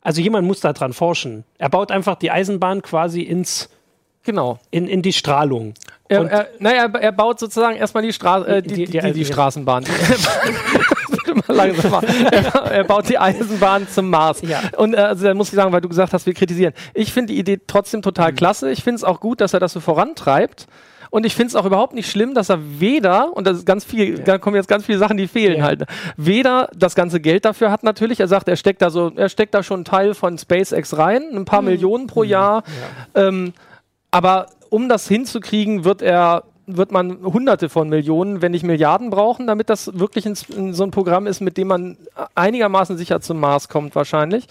Also 0.01 0.21
jemand 0.21 0.47
muss 0.47 0.61
da 0.61 0.73
dran 0.73 0.93
forschen. 0.93 1.43
Er 1.57 1.69
baut 1.69 1.91
einfach 1.91 2.15
die 2.15 2.31
Eisenbahn 2.31 2.81
quasi 2.81 3.21
ins 3.21 3.69
Genau. 4.23 4.59
In, 4.71 4.87
in 4.87 5.01
die 5.01 5.13
Strahlung. 5.13 5.73
Er, 6.09 6.25
er, 6.25 6.47
naja, 6.57 6.85
er 6.85 7.11
baut 7.11 7.39
sozusagen 7.39 7.77
erstmal 7.77 8.03
die, 8.03 8.11
Stra 8.11 8.43
äh, 8.45 8.61
die, 8.63 8.73
die, 8.73 8.85
die, 8.85 8.99
die, 8.99 9.13
die 9.13 9.25
Straßenbahn. 9.25 9.85
langsamer. 11.47 12.03
er, 12.31 12.53
er, 12.71 12.83
baut 12.83 13.09
die 13.09 13.17
Eisenbahn 13.17 13.87
zum 13.87 14.09
Mars. 14.09 14.41
Ja. 14.41 14.61
Und 14.77 14.93
äh, 14.93 14.97
also, 14.97 15.25
da 15.25 15.33
muss 15.33 15.49
ich 15.49 15.55
sagen, 15.55 15.71
weil 15.71 15.81
du 15.81 15.89
gesagt 15.89 16.13
hast, 16.13 16.25
wir 16.25 16.33
kritisieren. 16.33 16.73
Ich 16.93 17.13
finde 17.13 17.33
die 17.33 17.39
Idee 17.39 17.59
trotzdem 17.65 18.01
total 18.01 18.31
mhm. 18.31 18.35
klasse. 18.35 18.71
Ich 18.71 18.83
finde 18.83 18.97
es 18.97 19.03
auch 19.03 19.19
gut, 19.19 19.41
dass 19.41 19.53
er 19.53 19.59
das 19.59 19.73
so 19.73 19.79
vorantreibt. 19.79 20.67
Und 21.11 21.25
ich 21.25 21.33
finde 21.33 21.47
es 21.47 21.55
auch 21.55 21.65
überhaupt 21.65 21.95
nicht 21.95 22.09
schlimm, 22.09 22.35
dass 22.35 22.49
er 22.49 22.59
weder, 22.79 23.35
und 23.35 23.47
das 23.47 23.57
ist 23.57 23.65
ganz 23.65 23.83
viel, 23.83 24.19
ja. 24.19 24.23
da 24.23 24.37
kommen 24.37 24.55
jetzt 24.55 24.67
ganz 24.67 24.85
viele 24.85 24.99
Sachen, 24.99 25.17
die 25.17 25.27
fehlen 25.27 25.57
ja. 25.57 25.63
halt, 25.63 25.85
weder 26.17 26.69
das 26.75 26.93
ganze 26.93 27.19
Geld 27.19 27.45
dafür 27.45 27.71
hat 27.71 27.81
natürlich. 27.81 28.19
Er 28.19 28.27
sagt, 28.27 28.47
er 28.47 28.55
steckt 28.55 28.83
da 28.83 28.91
so, 28.91 29.11
er 29.15 29.27
steckt 29.27 29.55
da 29.55 29.63
schon 29.63 29.77
einen 29.77 29.85
Teil 29.85 30.13
von 30.13 30.37
SpaceX 30.37 30.97
rein, 30.97 31.23
ein 31.33 31.45
paar 31.45 31.61
mhm. 31.61 31.69
Millionen 31.69 32.07
pro 32.07 32.23
mhm. 32.23 32.29
Jahr. 32.29 32.63
Ja. 33.15 33.27
Ähm, 33.27 33.53
aber 34.11 34.47
um 34.69 34.89
das 34.89 35.07
hinzukriegen, 35.07 35.83
wird 35.83 36.01
er 36.01 36.43
wird 36.77 36.91
man 36.91 37.23
Hunderte 37.23 37.67
von 37.69 37.89
Millionen, 37.89 38.41
wenn 38.41 38.51
nicht 38.51 38.63
Milliarden 38.63 39.09
brauchen, 39.09 39.47
damit 39.47 39.69
das 39.69 39.97
wirklich 39.99 40.25
in, 40.25 40.35
in 40.55 40.73
so 40.73 40.83
ein 40.83 40.91
Programm 40.91 41.25
ist, 41.25 41.41
mit 41.41 41.57
dem 41.57 41.67
man 41.67 41.97
einigermaßen 42.35 42.97
sicher 42.97 43.21
zum 43.21 43.39
Mars 43.39 43.69
kommt 43.69 43.95
wahrscheinlich. 43.95 44.45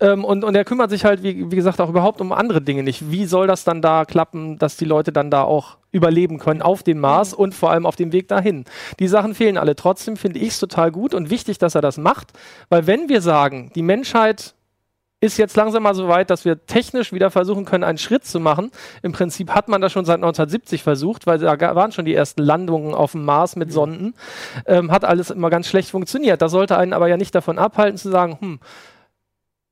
Ähm, 0.00 0.24
und, 0.24 0.44
und 0.44 0.54
er 0.54 0.64
kümmert 0.64 0.90
sich 0.90 1.04
halt, 1.04 1.22
wie, 1.22 1.50
wie 1.50 1.56
gesagt, 1.56 1.80
auch 1.80 1.88
überhaupt 1.88 2.20
um 2.20 2.32
andere 2.32 2.60
Dinge 2.60 2.82
nicht. 2.82 3.10
Wie 3.10 3.24
soll 3.24 3.46
das 3.46 3.64
dann 3.64 3.80
da 3.80 4.04
klappen, 4.04 4.58
dass 4.58 4.76
die 4.76 4.84
Leute 4.84 5.12
dann 5.12 5.30
da 5.30 5.42
auch 5.42 5.76
überleben 5.90 6.38
können 6.38 6.60
auf 6.60 6.82
dem 6.82 6.98
Mars 6.98 7.32
und 7.32 7.54
vor 7.54 7.70
allem 7.70 7.86
auf 7.86 7.96
dem 7.96 8.12
Weg 8.12 8.26
dahin. 8.28 8.64
Die 8.98 9.06
Sachen 9.06 9.34
fehlen 9.34 9.56
alle. 9.56 9.76
Trotzdem 9.76 10.16
finde 10.16 10.40
ich 10.40 10.48
es 10.48 10.58
total 10.58 10.90
gut 10.90 11.14
und 11.14 11.30
wichtig, 11.30 11.58
dass 11.58 11.76
er 11.76 11.82
das 11.82 11.98
macht, 11.98 12.32
weil 12.68 12.88
wenn 12.88 13.08
wir 13.08 13.20
sagen, 13.20 13.70
die 13.76 13.82
Menschheit 13.82 14.53
ist 15.24 15.38
jetzt 15.38 15.56
langsam 15.56 15.82
mal 15.82 15.94
so 15.94 16.06
weit, 16.08 16.28
dass 16.28 16.44
wir 16.44 16.66
technisch 16.66 17.12
wieder 17.12 17.30
versuchen 17.30 17.64
können, 17.64 17.82
einen 17.82 17.98
Schritt 17.98 18.24
zu 18.24 18.40
machen. 18.40 18.70
Im 19.02 19.12
Prinzip 19.12 19.50
hat 19.50 19.68
man 19.68 19.80
das 19.80 19.90
schon 19.90 20.04
seit 20.04 20.16
1970 20.16 20.82
versucht, 20.82 21.26
weil 21.26 21.38
da 21.38 21.58
waren 21.74 21.92
schon 21.92 22.04
die 22.04 22.14
ersten 22.14 22.42
Landungen 22.42 22.94
auf 22.94 23.12
dem 23.12 23.24
Mars 23.24 23.56
mit 23.56 23.72
Sonden. 23.72 24.14
Ähm, 24.66 24.92
hat 24.92 25.04
alles 25.04 25.30
immer 25.30 25.48
ganz 25.48 25.66
schlecht 25.66 25.90
funktioniert. 25.90 26.42
Das 26.42 26.52
sollte 26.52 26.76
einen 26.76 26.92
aber 26.92 27.08
ja 27.08 27.16
nicht 27.16 27.34
davon 27.34 27.58
abhalten 27.58 27.96
zu 27.96 28.10
sagen, 28.10 28.36
hm, 28.38 28.60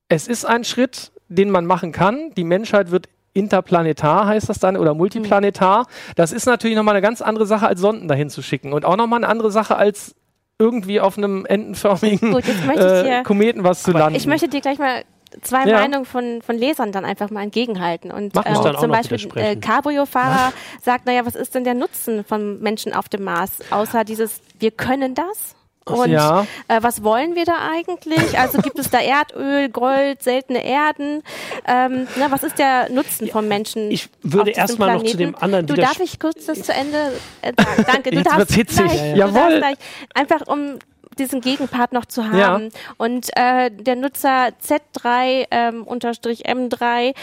es 0.09 0.27
ist 0.27 0.45
ein 0.45 0.63
Schritt, 0.63 1.11
den 1.27 1.51
man 1.51 1.65
machen 1.65 1.91
kann. 1.91 2.31
Die 2.35 2.43
Menschheit 2.43 2.89
wird 2.91 3.07
interplanetar 3.35 4.27
heißt 4.27 4.47
das 4.49 4.59
dann 4.59 4.77
oder 4.77 4.93
multiplanetar. 4.93 5.87
Das 6.15 6.31
ist 6.31 6.45
natürlich 6.45 6.75
nochmal 6.75 6.95
eine 6.95 7.01
ganz 7.01 7.21
andere 7.21 7.47
Sache, 7.47 7.67
als 7.67 7.79
Sonden 7.79 8.07
dahin 8.07 8.29
zu 8.29 8.41
schicken 8.41 8.73
und 8.73 8.85
auch 8.85 8.95
nochmal 8.95 9.23
eine 9.23 9.27
andere 9.27 9.51
Sache, 9.51 9.75
als 9.75 10.15
irgendwie 10.59 10.99
auf 10.99 11.17
einem 11.17 11.45
entenförmigen 11.45 12.31
Gut, 12.31 12.43
äh, 12.77 13.23
Kometen 13.23 13.63
was 13.63 13.83
zu 13.83 13.91
landen. 13.91 14.15
Ich 14.15 14.27
möchte 14.27 14.47
dir 14.47 14.61
gleich 14.61 14.77
mal 14.77 15.03
zwei 15.41 15.65
ja. 15.65 15.79
Meinungen 15.79 16.05
von, 16.05 16.41
von 16.41 16.57
Lesern 16.57 16.91
dann 16.91 17.05
einfach 17.05 17.29
mal 17.29 17.43
entgegenhalten. 17.43 18.11
Und 18.11 18.35
ähm, 18.45 18.75
zum 18.79 18.91
Beispiel 18.91 19.19
äh, 19.35 19.55
Cabrio-Fahrer 19.55 20.53
sagt, 20.81 21.05
naja, 21.05 21.25
was 21.25 21.35
ist 21.35 21.55
denn 21.55 21.63
der 21.63 21.73
Nutzen 21.73 22.23
von 22.23 22.59
Menschen 22.59 22.93
auf 22.93 23.09
dem 23.09 23.23
Mars, 23.23 23.51
außer 23.71 24.03
dieses, 24.03 24.41
wir 24.59 24.71
können 24.71 25.15
das? 25.15 25.55
Und 25.85 26.11
ja. 26.11 26.47
äh, 26.69 26.81
was 26.81 27.03
wollen 27.03 27.35
wir 27.35 27.43
da 27.43 27.57
eigentlich? 27.73 28.39
Also 28.39 28.61
gibt 28.61 28.79
es 28.79 28.89
da 28.89 28.99
Erdöl, 28.99 29.69
Gold, 29.69 30.23
seltene 30.23 30.65
Erden? 30.65 31.23
Ähm, 31.67 32.07
na, 32.17 32.31
was 32.31 32.43
ist 32.43 32.57
der 32.57 32.89
Nutzen 32.89 33.27
von 33.27 33.47
Menschen? 33.49 33.91
Ich 33.91 34.09
würde 34.21 34.51
erstmal 34.51 34.95
noch 34.95 35.03
zu 35.03 35.17
dem 35.17 35.35
anderen. 35.35 35.67
Du 35.67 35.73
darf 35.73 35.99
ich 35.99 36.19
kurz 36.19 36.45
das 36.45 36.61
zu 36.63 36.73
Ende 36.73 37.11
äh, 37.41 37.51
sagen? 37.57 37.85
Danke. 37.85 38.11
Du 38.11 38.17
Jetzt 38.17 38.31
darfst 38.31 38.53
hitzig. 38.53 38.85
Gleich, 38.85 38.99
ja, 38.99 39.15
ja. 39.15 39.27
Du 39.27 39.33
darfst 39.33 39.57
gleich, 39.57 39.75
einfach 40.13 40.47
um 40.47 40.79
diesen 41.15 41.41
Gegenpart 41.41 41.93
noch 41.93 42.05
zu 42.05 42.25
haben. 42.29 42.37
Ja. 42.37 42.69
Und 42.97 43.29
äh, 43.35 43.71
der 43.71 43.95
Nutzer 43.95 44.49
Z3 44.61 45.47
ähm, 45.51 45.83
unterstrich 45.83 46.45
M3 46.45 47.13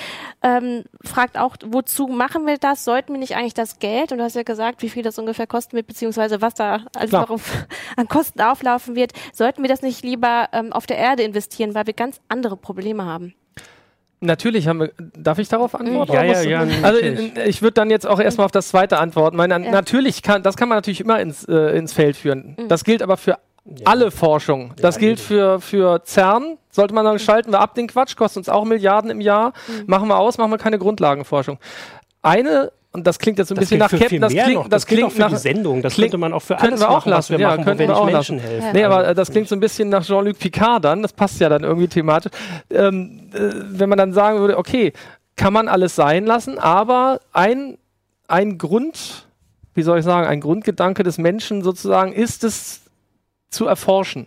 ähm, 0.42 0.84
fragt 1.04 1.38
auch, 1.38 1.56
wozu 1.64 2.06
machen 2.06 2.46
wir 2.46 2.58
das? 2.58 2.84
Sollten 2.84 3.12
wir 3.12 3.18
nicht 3.18 3.36
eigentlich 3.36 3.54
das 3.54 3.78
Geld, 3.78 4.12
und 4.12 4.18
du 4.18 4.24
hast 4.24 4.36
ja 4.36 4.42
gesagt, 4.42 4.82
wie 4.82 4.88
viel 4.88 5.02
das 5.02 5.18
ungefähr 5.18 5.46
kosten 5.46 5.76
wird, 5.76 5.86
beziehungsweise 5.86 6.40
was 6.40 6.54
da 6.54 6.80
also 6.96 7.18
an 7.96 8.08
Kosten 8.08 8.40
auflaufen 8.40 8.94
wird, 8.94 9.12
sollten 9.32 9.62
wir 9.62 9.68
das 9.68 9.82
nicht 9.82 10.04
lieber 10.04 10.48
ähm, 10.52 10.72
auf 10.72 10.86
der 10.86 10.98
Erde 10.98 11.22
investieren, 11.22 11.74
weil 11.74 11.86
wir 11.86 11.94
ganz 11.94 12.20
andere 12.28 12.56
Probleme 12.56 13.04
haben? 13.04 13.34
Natürlich 14.22 14.68
haben 14.68 14.80
wir. 14.80 14.92
Darf 15.16 15.38
ich 15.38 15.48
darauf 15.48 15.74
antworten? 15.74 16.12
Ja, 16.12 16.24
ja, 16.24 16.42
ja. 16.42 16.66
Also 16.82 17.00
ich 17.00 17.62
würde 17.62 17.72
dann 17.72 17.88
jetzt 17.88 18.06
auch 18.06 18.20
erstmal 18.20 18.44
auf 18.44 18.52
das 18.52 18.68
zweite 18.68 18.98
antworten. 18.98 19.34
Meine, 19.34 19.64
ja. 19.64 19.70
Natürlich 19.70 20.22
kann, 20.22 20.42
das 20.42 20.58
kann 20.58 20.68
man 20.68 20.76
natürlich 20.76 21.00
immer 21.00 21.20
ins, 21.20 21.44
äh, 21.44 21.76
ins 21.76 21.94
Feld 21.94 22.16
führen. 22.16 22.54
Mhm. 22.58 22.68
Das 22.68 22.84
gilt 22.84 23.00
aber 23.00 23.16
für 23.16 23.38
ja. 23.64 23.74
Alle 23.84 24.10
Forschung. 24.10 24.72
Das 24.80 24.96
ja, 24.96 25.00
gilt 25.00 25.20
für, 25.20 25.60
für 25.60 26.02
CERN. 26.04 26.56
Sollte 26.70 26.94
man 26.94 27.04
sagen, 27.04 27.18
schalten 27.18 27.52
wir 27.52 27.60
ab 27.60 27.74
den 27.74 27.88
Quatsch, 27.88 28.16
kostet 28.16 28.38
uns 28.38 28.48
auch 28.48 28.64
Milliarden 28.64 29.10
im 29.10 29.20
Jahr. 29.20 29.52
Mhm. 29.68 29.84
Machen 29.86 30.08
wir 30.08 30.18
aus, 30.18 30.38
machen 30.38 30.50
wir 30.50 30.58
keine 30.58 30.78
Grundlagenforschung. 30.78 31.58
Eine 32.22 32.72
und 32.92 33.06
das 33.06 33.20
klingt 33.20 33.38
jetzt 33.38 33.48
so 33.48 33.54
ein 33.54 33.58
bisschen 33.58 33.78
nach 33.78 33.90
Captain, 33.90 34.20
das 34.20 34.32
klingt, 34.32 34.54
noch. 34.54 34.62
das, 34.64 34.82
das 34.82 34.86
klingt 34.86 35.04
auch 35.04 35.12
für 35.12 35.20
nach 35.20 35.30
die 35.30 35.36
Sendung, 35.36 35.80
das 35.80 35.94
könnte 35.94 36.18
man 36.18 36.32
auch 36.32 36.42
für 36.42 36.58
alles 36.58 36.80
wir 36.80 36.90
auch 36.90 36.94
machen, 36.94 37.10
lassen, 37.10 37.32
wir 37.34 37.38
ja, 37.38 37.50
machen, 37.50 37.64
könnten 37.64 37.86
wir 37.86 37.96
auch 37.96 38.04
Menschen 38.04 38.38
lassen. 38.38 38.48
helfen. 38.50 38.70
Nee, 38.72 38.82
aber 38.82 39.06
äh, 39.06 39.14
das 39.14 39.30
klingt 39.30 39.48
so 39.48 39.54
ein 39.54 39.60
bisschen 39.60 39.90
nach 39.90 40.04
Jean-Luc 40.04 40.40
Picard 40.40 40.84
dann, 40.84 41.02
das 41.02 41.12
passt 41.12 41.38
ja 41.38 41.48
dann 41.48 41.62
irgendwie 41.62 41.86
thematisch. 41.86 42.32
Ähm, 42.68 43.30
äh, 43.32 43.38
wenn 43.54 43.88
man 43.88 43.96
dann 43.96 44.12
sagen 44.12 44.40
würde, 44.40 44.58
okay, 44.58 44.92
kann 45.36 45.52
man 45.52 45.68
alles 45.68 45.94
sein 45.94 46.26
lassen, 46.26 46.58
aber 46.58 47.20
ein, 47.32 47.78
ein 48.26 48.58
Grund, 48.58 49.28
wie 49.74 49.82
soll 49.82 50.00
ich 50.00 50.04
sagen, 50.04 50.26
ein 50.26 50.40
Grundgedanke 50.40 51.04
des 51.04 51.16
Menschen 51.16 51.62
sozusagen 51.62 52.12
ist 52.12 52.42
es 52.42 52.89
zu 53.50 53.66
erforschen. 53.66 54.26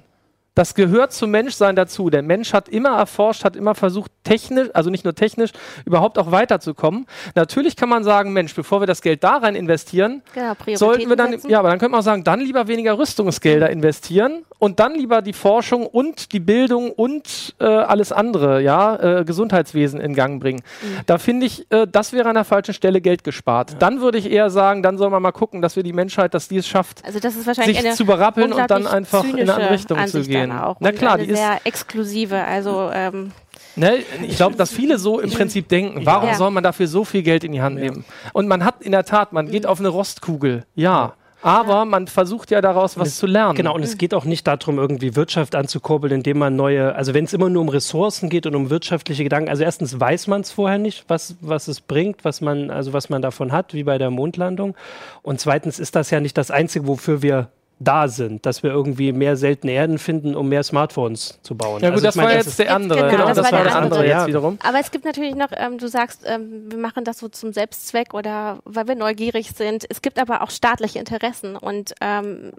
Das 0.56 0.76
gehört 0.76 1.14
zum 1.14 1.32
Menschsein 1.32 1.76
dazu. 1.76 2.10
Der 2.10 2.22
Mensch 2.22 2.54
hat 2.54 2.70
immer 2.70 2.98
erforscht, 2.98 3.44
hat 3.44 3.56
immer 3.56 3.74
versucht, 3.74 4.12
technisch, 4.24 4.70
also 4.74 4.90
nicht 4.90 5.04
nur 5.04 5.16
technisch, 5.16 5.52
überhaupt 5.86 6.18
auch 6.18 6.32
weiterzukommen. 6.32 7.08
Natürlich 7.36 7.76
kann 7.76 7.90
man 7.90 8.04
sagen, 8.04 8.34
Mensch, 8.34 8.54
bevor 8.54 8.82
wir 8.82 8.88
das 8.88 9.02
Geld 9.02 9.24
da 9.24 9.38
rein 9.38 9.56
investieren, 9.56 10.22
genau, 10.34 10.54
sollten 10.76 11.10
wir 11.10 11.16
dann, 11.16 11.32
setzen. 11.32 11.50
ja, 11.50 11.60
aber 11.60 11.70
dann 11.70 11.80
könnte 11.80 11.92
man 11.92 12.00
auch 12.02 12.06
sagen, 12.06 12.24
dann 12.24 12.40
lieber 12.40 12.68
weniger 12.68 12.98
Rüstungsgelder 12.98 13.70
investieren 13.70 14.46
und 14.60 14.80
dann 14.80 14.96
lieber 14.96 15.22
die 15.22 15.34
Forschung 15.34 15.86
und 15.88 16.32
die 16.34 16.40
Bildung 16.40 16.92
und 16.92 17.56
äh, 17.60 17.66
alles 17.66 18.12
andere, 18.12 18.62
ja, 18.62 19.20
äh, 19.20 19.26
Gesundheitswesen 19.26 20.00
in 20.00 20.14
Gang 20.14 20.40
bringen. 20.40 20.62
Mhm. 20.82 21.00
Da 21.06 21.18
finde 21.18 21.48
ich, 21.48 21.70
äh, 21.72 21.88
das 21.92 22.14
wäre 22.14 22.30
an 22.30 22.36
der 22.36 22.46
falschen 22.46 22.74
Stelle 22.74 23.02
Geld 23.02 23.24
gespart. 23.24 23.72
Ja. 23.72 23.78
Dann 23.80 24.02
würde 24.02 24.20
ich 24.20 24.32
eher 24.32 24.50
sagen, 24.50 24.84
dann 24.84 24.98
soll 24.98 25.10
man 25.10 25.22
mal 25.22 25.32
gucken, 25.32 25.62
dass 25.62 25.76
wir 25.76 25.84
die 25.84 25.94
Menschheit, 25.94 26.34
dass 26.34 26.48
die 26.48 26.58
es 26.58 26.68
schafft, 26.68 27.04
also 27.06 27.20
das 27.20 27.36
ist 27.36 27.48
wahrscheinlich 27.48 27.82
sich 27.82 27.94
zu 27.94 28.06
berappeln 28.06 28.54
und 28.54 28.70
dann 28.70 28.88
einfach 28.88 29.24
in 29.24 29.40
eine 29.40 29.54
andere 29.54 29.72
Richtung 29.72 29.98
Ansicht 29.98 30.26
zu 30.26 30.30
gehen. 30.30 30.43
Na 30.80 30.92
klar, 30.92 31.18
die 31.18 31.26
ist 31.26 31.38
sehr 31.38 31.60
exklusive, 31.66 32.44
also 32.44 32.90
ähm, 32.94 33.32
Ne, 33.76 34.00
ich 34.22 34.36
glaube, 34.36 34.56
dass 34.56 34.72
viele 34.72 35.00
so 35.00 35.20
im 35.20 35.32
Prinzip 35.32 35.68
denken, 35.68 36.06
warum 36.06 36.30
ja. 36.30 36.36
soll 36.36 36.52
man 36.52 36.64
dafür 36.64 36.88
so 36.88 37.06
viel 37.06 37.24
Geld 37.24 37.44
in 37.44 37.54
die 37.54 37.62
Hand 37.62 37.78
nehmen? 37.78 38.06
Und 38.32 38.48
man 38.48 38.64
hat 38.64 38.82
in 38.82 38.92
der 38.92 39.04
Tat, 39.04 39.34
man 39.34 39.50
geht 39.50 39.66
auf 39.66 39.80
eine 39.80 39.90
Rostkugel, 39.90 40.66
ja. 40.76 41.14
Aber 41.42 41.84
man 41.84 42.08
versucht 42.08 42.52
ja 42.52 42.62
daraus 42.62 42.98
was 42.98 43.10
es, 43.10 43.18
zu 43.18 43.26
lernen. 43.26 43.56
Genau, 43.56 43.76
und 43.76 43.84
es 43.84 43.98
geht 43.98 44.14
auch 44.14 44.24
nicht 44.24 44.48
darum, 44.48 44.78
irgendwie 44.78 45.16
Wirtschaft 45.18 45.56
anzukurbeln, 45.56 46.14
indem 46.14 46.38
man 46.38 46.56
neue, 46.56 46.96
also 46.96 47.14
wenn 47.14 47.26
es 47.26 47.34
immer 47.34 47.50
nur 47.50 47.62
um 47.62 47.70
Ressourcen 47.70 48.30
geht 48.30 48.46
und 48.46 48.56
um 48.56 48.70
wirtschaftliche 48.70 49.24
Gedanken, 49.24 49.50
also 49.50 49.64
erstens 49.64 50.00
weiß 50.00 50.28
man 50.28 50.42
es 50.42 50.52
vorher 50.52 50.78
nicht, 50.78 51.04
was, 51.10 51.36
was 51.42 51.68
es 51.68 51.82
bringt, 51.82 52.24
was 52.24 52.40
man, 52.40 52.70
also 52.70 52.94
was 52.94 53.10
man 53.10 53.22
davon 53.22 53.52
hat, 53.52 53.74
wie 53.74 53.84
bei 53.84 53.98
der 53.98 54.10
Mondlandung. 54.10 54.76
Und 55.22 55.42
zweitens 55.42 55.80
ist 55.80 55.96
das 55.96 56.12
ja 56.12 56.22
nicht 56.22 56.38
das 56.38 56.50
Einzige, 56.50 56.88
wofür 56.88 57.22
wir 57.22 57.50
da 57.84 58.08
sind, 58.08 58.46
dass 58.46 58.64
wir 58.64 58.72
irgendwie 58.72 59.12
mehr 59.12 59.36
seltene 59.36 59.74
Erden 59.74 59.98
finden, 59.98 60.36
um 60.36 60.50
mehr 60.50 60.64
Smartphones 60.64 61.40
zu 61.44 61.56
bauen. 61.56 61.82
Ja 61.82 61.90
gut, 61.90 62.04
also 62.04 62.06
das 62.06 62.18
war 62.18 62.34
jetzt 62.34 62.60
der 62.60 62.74
andere. 62.74 63.00
Genau, 63.00 63.12
genau 63.12 63.28
das, 63.28 63.38
das, 63.38 63.52
war 63.52 63.64
der 63.64 63.76
andere, 63.76 64.00
andere 64.00 64.08
jetzt 64.08 64.28
wiederum. 64.28 64.58
Aber 64.64 64.80
es 64.80 64.92
gibt 64.92 65.06
natürlich 65.06 65.36
noch, 65.36 65.50
ähm, 65.56 65.78
du 65.78 65.88
sagst, 65.88 66.22
ähm, 66.26 66.72
wir 66.72 66.78
machen 66.78 67.04
das 67.04 67.20
so 67.20 67.30
zum 67.30 67.54
Selbstzweck 67.54 68.14
oder 68.14 68.60
weil 68.66 68.88
wir 68.88 68.96
neugierig 68.96 69.52
sind. 69.52 69.86
Es 69.90 70.02
gibt 70.02 70.20
aber 70.20 70.42
auch 70.42 70.50
staatliche 70.50 71.00
Interessen 71.00 71.56
und 71.56 71.94
ähm, 72.02 72.52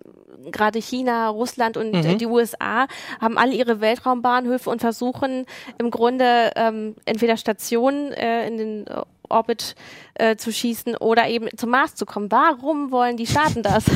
gerade 0.50 0.80
China, 0.80 1.28
Russland 1.28 1.76
und 1.76 1.92
mhm. 1.92 2.18
die 2.18 2.26
USA 2.26 2.86
haben 3.20 3.38
alle 3.38 3.54
ihre 3.54 3.80
Weltraumbahnhöfe 3.80 4.68
und 4.70 4.80
versuchen 4.80 5.46
im 5.78 5.90
Grunde 5.90 6.50
ähm, 6.56 6.96
entweder 7.04 7.36
Stationen 7.36 8.12
äh, 8.12 8.46
in 8.46 8.58
den 8.58 8.84
Orbit 9.28 9.74
äh, 10.14 10.36
zu 10.36 10.52
schießen 10.52 10.96
oder 10.96 11.28
eben 11.28 11.48
zum 11.56 11.70
Mars 11.70 11.94
zu 11.94 12.06
kommen. 12.06 12.30
Warum 12.30 12.90
wollen 12.90 13.16
die 13.16 13.26
Staaten 13.26 13.62
das? 13.62 13.84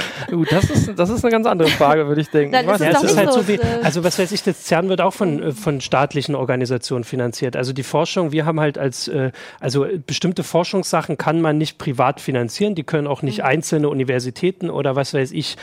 Gut, 0.30 0.50
das 0.50 0.70
ist, 0.70 0.98
das 0.98 1.10
ist 1.10 1.24
eine 1.24 1.32
ganz 1.32 1.46
andere 1.46 1.68
Frage, 1.68 2.06
würde 2.08 2.20
ich 2.20 2.30
denken. 2.30 2.52
Dann 2.52 2.68
ist 2.68 2.80
ja, 2.80 2.90
es 2.90 3.02
ist 3.02 3.16
halt 3.16 3.32
so 3.32 3.46
wie, 3.48 3.60
also 3.82 4.04
was 4.04 4.18
weiß 4.18 4.32
ich, 4.32 4.42
das 4.42 4.64
CERN 4.64 4.88
wird 4.88 5.00
auch 5.00 5.12
von, 5.12 5.42
äh, 5.42 5.52
von 5.52 5.80
staatlichen 5.80 6.34
Organisationen 6.34 7.04
finanziert. 7.04 7.56
Also 7.56 7.72
die 7.72 7.82
Forschung, 7.82 8.32
wir 8.32 8.46
haben 8.46 8.60
halt 8.60 8.78
als, 8.78 9.08
äh, 9.08 9.32
also 9.60 9.86
bestimmte 10.06 10.44
Forschungssachen 10.44 11.18
kann 11.18 11.40
man 11.40 11.58
nicht 11.58 11.78
privat 11.78 12.20
finanzieren, 12.20 12.74
die 12.74 12.84
können 12.84 13.06
auch 13.06 13.22
nicht 13.22 13.38
mhm. 13.38 13.44
einzelne 13.44 13.88
Universitäten 13.88 14.70
oder 14.70 14.96
was 14.96 15.14
weiß 15.14 15.32
ich 15.32 15.56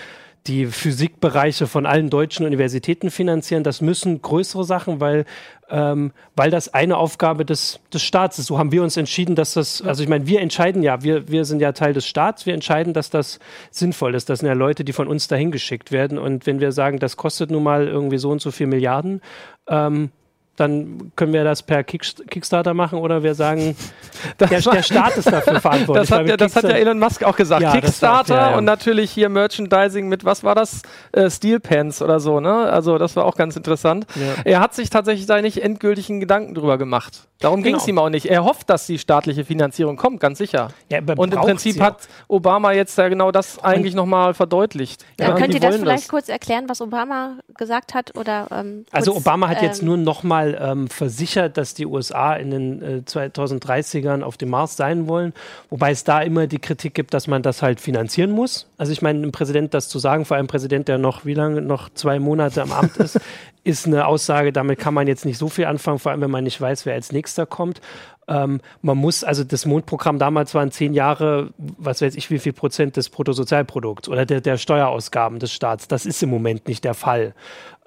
die 0.47 0.65
Physikbereiche 0.65 1.67
von 1.67 1.85
allen 1.85 2.09
deutschen 2.09 2.45
Universitäten 2.45 3.11
finanzieren. 3.11 3.63
Das 3.63 3.81
müssen 3.81 4.21
größere 4.21 4.63
Sachen, 4.63 4.99
weil, 4.99 5.25
ähm, 5.69 6.11
weil 6.35 6.49
das 6.49 6.73
eine 6.73 6.97
Aufgabe 6.97 7.45
des, 7.45 7.79
des 7.93 8.01
Staats 8.01 8.39
ist. 8.39 8.47
So 8.47 8.57
haben 8.57 8.71
wir 8.71 8.81
uns 8.81 8.97
entschieden, 8.97 9.35
dass 9.35 9.53
das, 9.53 9.81
also 9.81 10.01
ich 10.01 10.09
meine, 10.09 10.27
wir 10.27 10.39
entscheiden 10.39 10.81
ja, 10.81 11.03
wir, 11.03 11.27
wir 11.27 11.45
sind 11.45 11.61
ja 11.61 11.71
Teil 11.71 11.93
des 11.93 12.07
Staats, 12.07 12.45
wir 12.45 12.53
entscheiden, 12.53 12.93
dass 12.93 13.09
das 13.09 13.39
sinnvoll 13.69 14.15
ist. 14.15 14.29
Das 14.29 14.39
sind 14.39 14.47
ja 14.47 14.53
Leute, 14.53 14.83
die 14.83 14.93
von 14.93 15.07
uns 15.07 15.27
dahin 15.27 15.51
geschickt 15.51 15.91
werden. 15.91 16.17
Und 16.17 16.45
wenn 16.45 16.59
wir 16.59 16.71
sagen, 16.71 16.99
das 16.99 17.17
kostet 17.17 17.51
nun 17.51 17.63
mal 17.63 17.87
irgendwie 17.87 18.17
so 18.17 18.29
und 18.29 18.41
so 18.41 18.51
viel 18.51 18.67
Milliarden, 18.67 19.21
ähm, 19.67 20.11
dann 20.59 21.11
können 21.15 21.33
wir 21.33 21.43
das 21.43 21.63
per 21.63 21.83
Kickstarter 21.83 22.73
machen 22.73 22.99
oder 22.99 23.23
wir 23.23 23.35
sagen, 23.35 23.75
der, 24.39 24.47
der, 24.47 24.83
Staat 24.83 25.17
ist 25.17 25.31
dafür 25.31 25.59
verantwortlich. 25.61 26.09
Das 26.09 26.19
hat, 26.19 26.27
ja, 26.27 26.37
das 26.37 26.55
hat 26.55 26.63
ja 26.63 26.71
Elon 26.71 26.99
Musk 26.99 27.23
auch 27.23 27.35
gesagt. 27.35 27.61
Ja, 27.61 27.71
Kickstarter 27.71 28.33
auch, 28.33 28.37
ja, 28.37 28.51
ja. 28.51 28.57
und 28.57 28.65
natürlich 28.65 29.11
hier 29.11 29.29
Merchandising 29.29 30.07
mit, 30.07 30.25
was 30.25 30.43
war 30.43 30.55
das? 30.55 30.81
Äh, 31.11 31.29
Steel 31.29 31.59
Pants 31.59 32.01
oder 32.01 32.19
so, 32.19 32.39
ne? 32.39 32.53
Also 32.53 32.97
das 32.97 33.15
war 33.15 33.25
auch 33.25 33.35
ganz 33.35 33.55
interessant. 33.55 34.05
Er 34.43 34.59
hat 34.59 34.73
sich 34.73 34.89
tatsächlich 34.89 35.25
da 35.27 35.41
nicht 35.41 35.61
endgültigen 35.63 36.19
Gedanken 36.19 36.53
drüber 36.53 36.77
gemacht. 36.77 37.27
Darum 37.39 37.63
genau. 37.63 37.77
ging 37.77 37.81
es 37.81 37.87
ihm 37.87 37.97
auch 37.97 38.09
nicht. 38.09 38.25
Er 38.25 38.43
hofft, 38.43 38.69
dass 38.69 38.85
die 38.85 38.99
staatliche 38.99 39.45
Finanzierung 39.45 39.95
kommt, 39.95 40.19
ganz 40.19 40.37
sicher. 40.39 40.69
und 41.15 41.33
im 41.33 41.39
Prinzip 41.39 41.79
hat 41.79 42.09
Obama 42.27 42.73
jetzt 42.73 42.97
ja 42.97 43.07
genau 43.07 43.31
das 43.31 43.63
eigentlich 43.63 43.95
nochmal 43.95 44.33
verdeutlicht. 44.33 45.05
Ja, 45.19 45.33
könnt 45.35 45.53
ihr 45.53 45.61
das 45.61 45.77
vielleicht 45.77 46.03
das. 46.03 46.09
kurz 46.09 46.27
erklären, 46.27 46.65
was 46.67 46.81
Obama 46.81 47.37
gesagt 47.55 47.93
hat? 47.93 48.17
Oder, 48.17 48.47
ähm, 48.51 48.85
also 48.91 49.15
Obama 49.15 49.47
hat 49.47 49.61
jetzt 49.61 49.79
ähm, 49.79 49.87
nur 49.87 49.97
nochmal 49.97 50.48
ähm, 50.59 50.87
versichert, 50.87 51.57
dass 51.57 51.73
die 51.73 51.85
USA 51.85 52.33
in 52.33 52.51
den 52.51 52.81
äh, 52.81 53.01
2030ern 53.05 54.21
auf 54.21 54.37
dem 54.37 54.49
Mars 54.49 54.77
sein 54.77 55.07
wollen, 55.07 55.33
wobei 55.69 55.91
es 55.91 56.03
da 56.03 56.21
immer 56.21 56.47
die 56.47 56.59
Kritik 56.59 56.93
gibt, 56.93 57.13
dass 57.13 57.27
man 57.27 57.41
das 57.41 57.61
halt 57.61 57.81
finanzieren 57.81 58.31
muss. 58.31 58.67
Also 58.77 58.91
ich 58.91 59.01
meine, 59.01 59.19
einem 59.19 59.31
Präsident 59.31 59.73
das 59.73 59.89
zu 59.89 59.99
sagen, 59.99 60.25
vor 60.25 60.37
allem 60.37 60.47
Präsident, 60.47 60.87
der 60.87 60.97
noch 60.97 61.25
wie 61.25 61.33
lange, 61.33 61.61
noch 61.61 61.89
zwei 61.89 62.19
Monate 62.19 62.61
am 62.61 62.71
Amt 62.71 62.97
ist, 62.97 63.19
ist 63.63 63.85
eine 63.85 64.07
Aussage, 64.07 64.53
damit 64.53 64.79
kann 64.79 64.93
man 64.93 65.07
jetzt 65.07 65.25
nicht 65.25 65.37
so 65.37 65.49
viel 65.49 65.65
anfangen, 65.65 65.99
vor 65.99 66.11
allem 66.11 66.21
wenn 66.21 66.31
man 66.31 66.43
nicht 66.43 66.59
weiß, 66.59 66.85
wer 66.85 66.93
als 66.93 67.11
nächster 67.11 67.45
kommt. 67.45 67.81
Ähm, 68.29 68.61
man 68.81 68.97
muss, 68.97 69.23
also 69.23 69.43
das 69.43 69.65
Mondprogramm 69.65 70.19
damals 70.19 70.53
waren 70.53 70.71
zehn 70.71 70.93
Jahre, 70.93 71.49
was 71.57 72.01
weiß 72.01 72.15
ich, 72.15 72.29
wie 72.29 72.39
viel 72.39 72.53
Prozent 72.53 72.95
des 72.95 73.09
Bruttosozialprodukts 73.09 74.07
oder 74.07 74.25
der, 74.25 74.39
der 74.39 74.57
Steuerausgaben 74.57 75.39
des 75.39 75.51
Staats. 75.51 75.87
Das 75.87 76.05
ist 76.05 76.21
im 76.21 76.29
Moment 76.29 76.67
nicht 76.67 76.83
der 76.83 76.93
Fall. 76.93 77.33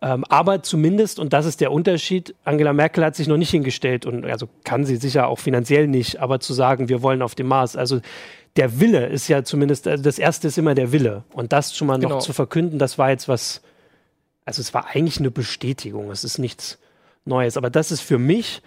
Ähm, 0.02 0.24
aber 0.28 0.64
zumindest, 0.64 1.20
und 1.20 1.32
das 1.32 1.46
ist 1.46 1.60
der 1.60 1.70
Unterschied, 1.70 2.34
Angela 2.44 2.72
Merkel 2.72 3.04
hat 3.04 3.14
sich 3.14 3.28
noch 3.28 3.36
nicht 3.36 3.50
hingestellt 3.50 4.04
und 4.04 4.24
also 4.24 4.48
kann 4.64 4.84
sie 4.84 4.96
sicher 4.96 5.28
auch 5.28 5.38
finanziell 5.38 5.86
nicht, 5.86 6.20
aber 6.20 6.40
zu 6.40 6.52
sagen, 6.54 6.88
wir 6.88 7.02
wollen 7.02 7.22
auf 7.22 7.36
dem 7.36 7.46
Mars, 7.46 7.76
also 7.76 8.00
der 8.56 8.80
Wille 8.80 9.06
ist 9.06 9.28
ja 9.28 9.44
zumindest, 9.44 9.86
also 9.86 10.02
das 10.02 10.18
erste 10.18 10.48
ist 10.48 10.58
immer 10.58 10.74
der 10.74 10.90
Wille. 10.90 11.22
Und 11.32 11.52
das 11.52 11.76
schon 11.76 11.86
mal 11.86 12.00
genau. 12.00 12.16
noch 12.16 12.22
zu 12.22 12.32
verkünden, 12.32 12.80
das 12.80 12.98
war 12.98 13.10
jetzt 13.10 13.28
was, 13.28 13.62
also 14.44 14.60
es 14.60 14.74
war 14.74 14.88
eigentlich 14.88 15.20
eine 15.20 15.30
Bestätigung, 15.30 16.10
es 16.10 16.24
ist 16.24 16.38
nichts 16.38 16.78
Neues. 17.24 17.56
Aber 17.56 17.70
das 17.70 17.92
ist 17.92 18.00
für 18.00 18.18
mich 18.18 18.60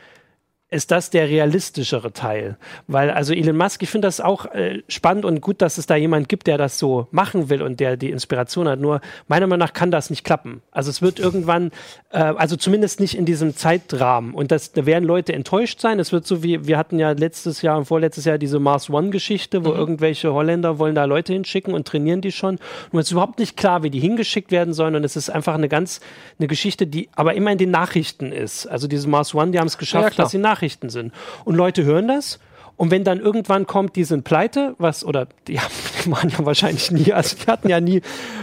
ist 0.75 0.91
das 0.91 1.09
der 1.09 1.29
realistischere 1.29 2.11
Teil. 2.11 2.57
Weil, 2.87 3.09
also 3.09 3.33
Elon 3.33 3.55
Musk, 3.55 3.81
ich 3.81 3.89
finde 3.89 4.07
das 4.07 4.19
auch 4.19 4.45
äh, 4.53 4.83
spannend 4.89 5.23
und 5.23 5.39
gut, 5.39 5.61
dass 5.61 5.77
es 5.77 5.87
da 5.87 5.95
jemand 5.95 6.27
gibt, 6.27 6.47
der 6.47 6.57
das 6.57 6.77
so 6.77 7.07
machen 7.11 7.49
will 7.49 7.61
und 7.61 7.79
der 7.79 7.95
die 7.95 8.11
Inspiration 8.11 8.67
hat. 8.67 8.79
Nur 8.79 8.99
meiner 9.27 9.47
Meinung 9.47 9.65
nach 9.65 9.73
kann 9.73 9.89
das 9.89 10.09
nicht 10.09 10.25
klappen. 10.25 10.61
Also 10.71 10.89
es 10.89 11.01
wird 11.01 11.17
irgendwann, 11.17 11.71
äh, 12.11 12.17
also 12.17 12.57
zumindest 12.57 12.99
nicht 12.99 13.17
in 13.17 13.25
diesem 13.25 13.55
Zeitrahmen. 13.55 14.33
Und 14.33 14.51
das, 14.51 14.73
da 14.73 14.85
werden 14.85 15.05
Leute 15.05 15.33
enttäuscht 15.33 15.79
sein. 15.79 15.97
Es 15.99 16.11
wird 16.11 16.27
so 16.27 16.43
wie, 16.43 16.67
wir 16.67 16.77
hatten 16.77 16.99
ja 16.99 17.11
letztes 17.11 17.61
Jahr 17.61 17.77
und 17.77 17.85
vorletztes 17.85 18.25
Jahr 18.25 18.37
diese 18.37 18.59
Mars 18.59 18.89
One-Geschichte, 18.89 19.63
wo 19.63 19.69
mhm. 19.69 19.77
irgendwelche 19.77 20.33
Holländer 20.33 20.77
wollen 20.77 20.93
da 20.93 21.05
Leute 21.05 21.31
hinschicken 21.31 21.73
und 21.73 21.87
trainieren 21.87 22.19
die 22.19 22.33
schon. 22.33 22.59
Es 22.91 22.99
ist 22.99 23.11
überhaupt 23.11 23.39
nicht 23.39 23.55
klar, 23.55 23.81
wie 23.83 23.89
die 23.89 24.01
hingeschickt 24.01 24.51
werden 24.51 24.73
sollen. 24.73 24.95
Und 24.95 25.05
es 25.05 25.15
ist 25.15 25.29
einfach 25.29 25.53
eine 25.53 25.69
ganz, 25.69 26.01
eine 26.37 26.49
Geschichte, 26.49 26.85
die 26.85 27.07
aber 27.15 27.33
immer 27.33 27.53
in 27.53 27.57
den 27.57 27.71
Nachrichten 27.71 28.33
ist. 28.33 28.67
Also 28.67 28.89
diese 28.89 29.07
Mars 29.07 29.33
One, 29.33 29.51
die 29.51 29.59
haben 29.59 29.67
es 29.67 29.77
geschafft, 29.77 30.17
ja, 30.17 30.23
dass 30.23 30.31
sie 30.31 30.37
Nachrichten 30.37 30.64
Nachrichten 30.65 30.89
sind. 30.89 31.13
Und 31.45 31.55
Leute 31.55 31.83
hören 31.83 32.07
das 32.07 32.39
und 32.77 32.91
wenn 32.91 33.03
dann 33.05 33.19
irgendwann 33.19 33.67
kommt, 33.67 33.95
die 33.95 34.03
sind 34.03 34.23
pleite, 34.23 34.75
was, 34.79 35.05
oder 35.05 35.27
die, 35.47 35.59
haben, 35.61 35.71
die 36.03 36.11
waren 36.11 36.29
ja 36.29 36.45
wahrscheinlich 36.45 36.91
nie, 36.91 37.13
also 37.13 37.37
die 37.37 37.49
hatten 37.49 37.69
ja 37.69 37.79
nie 37.79 38.01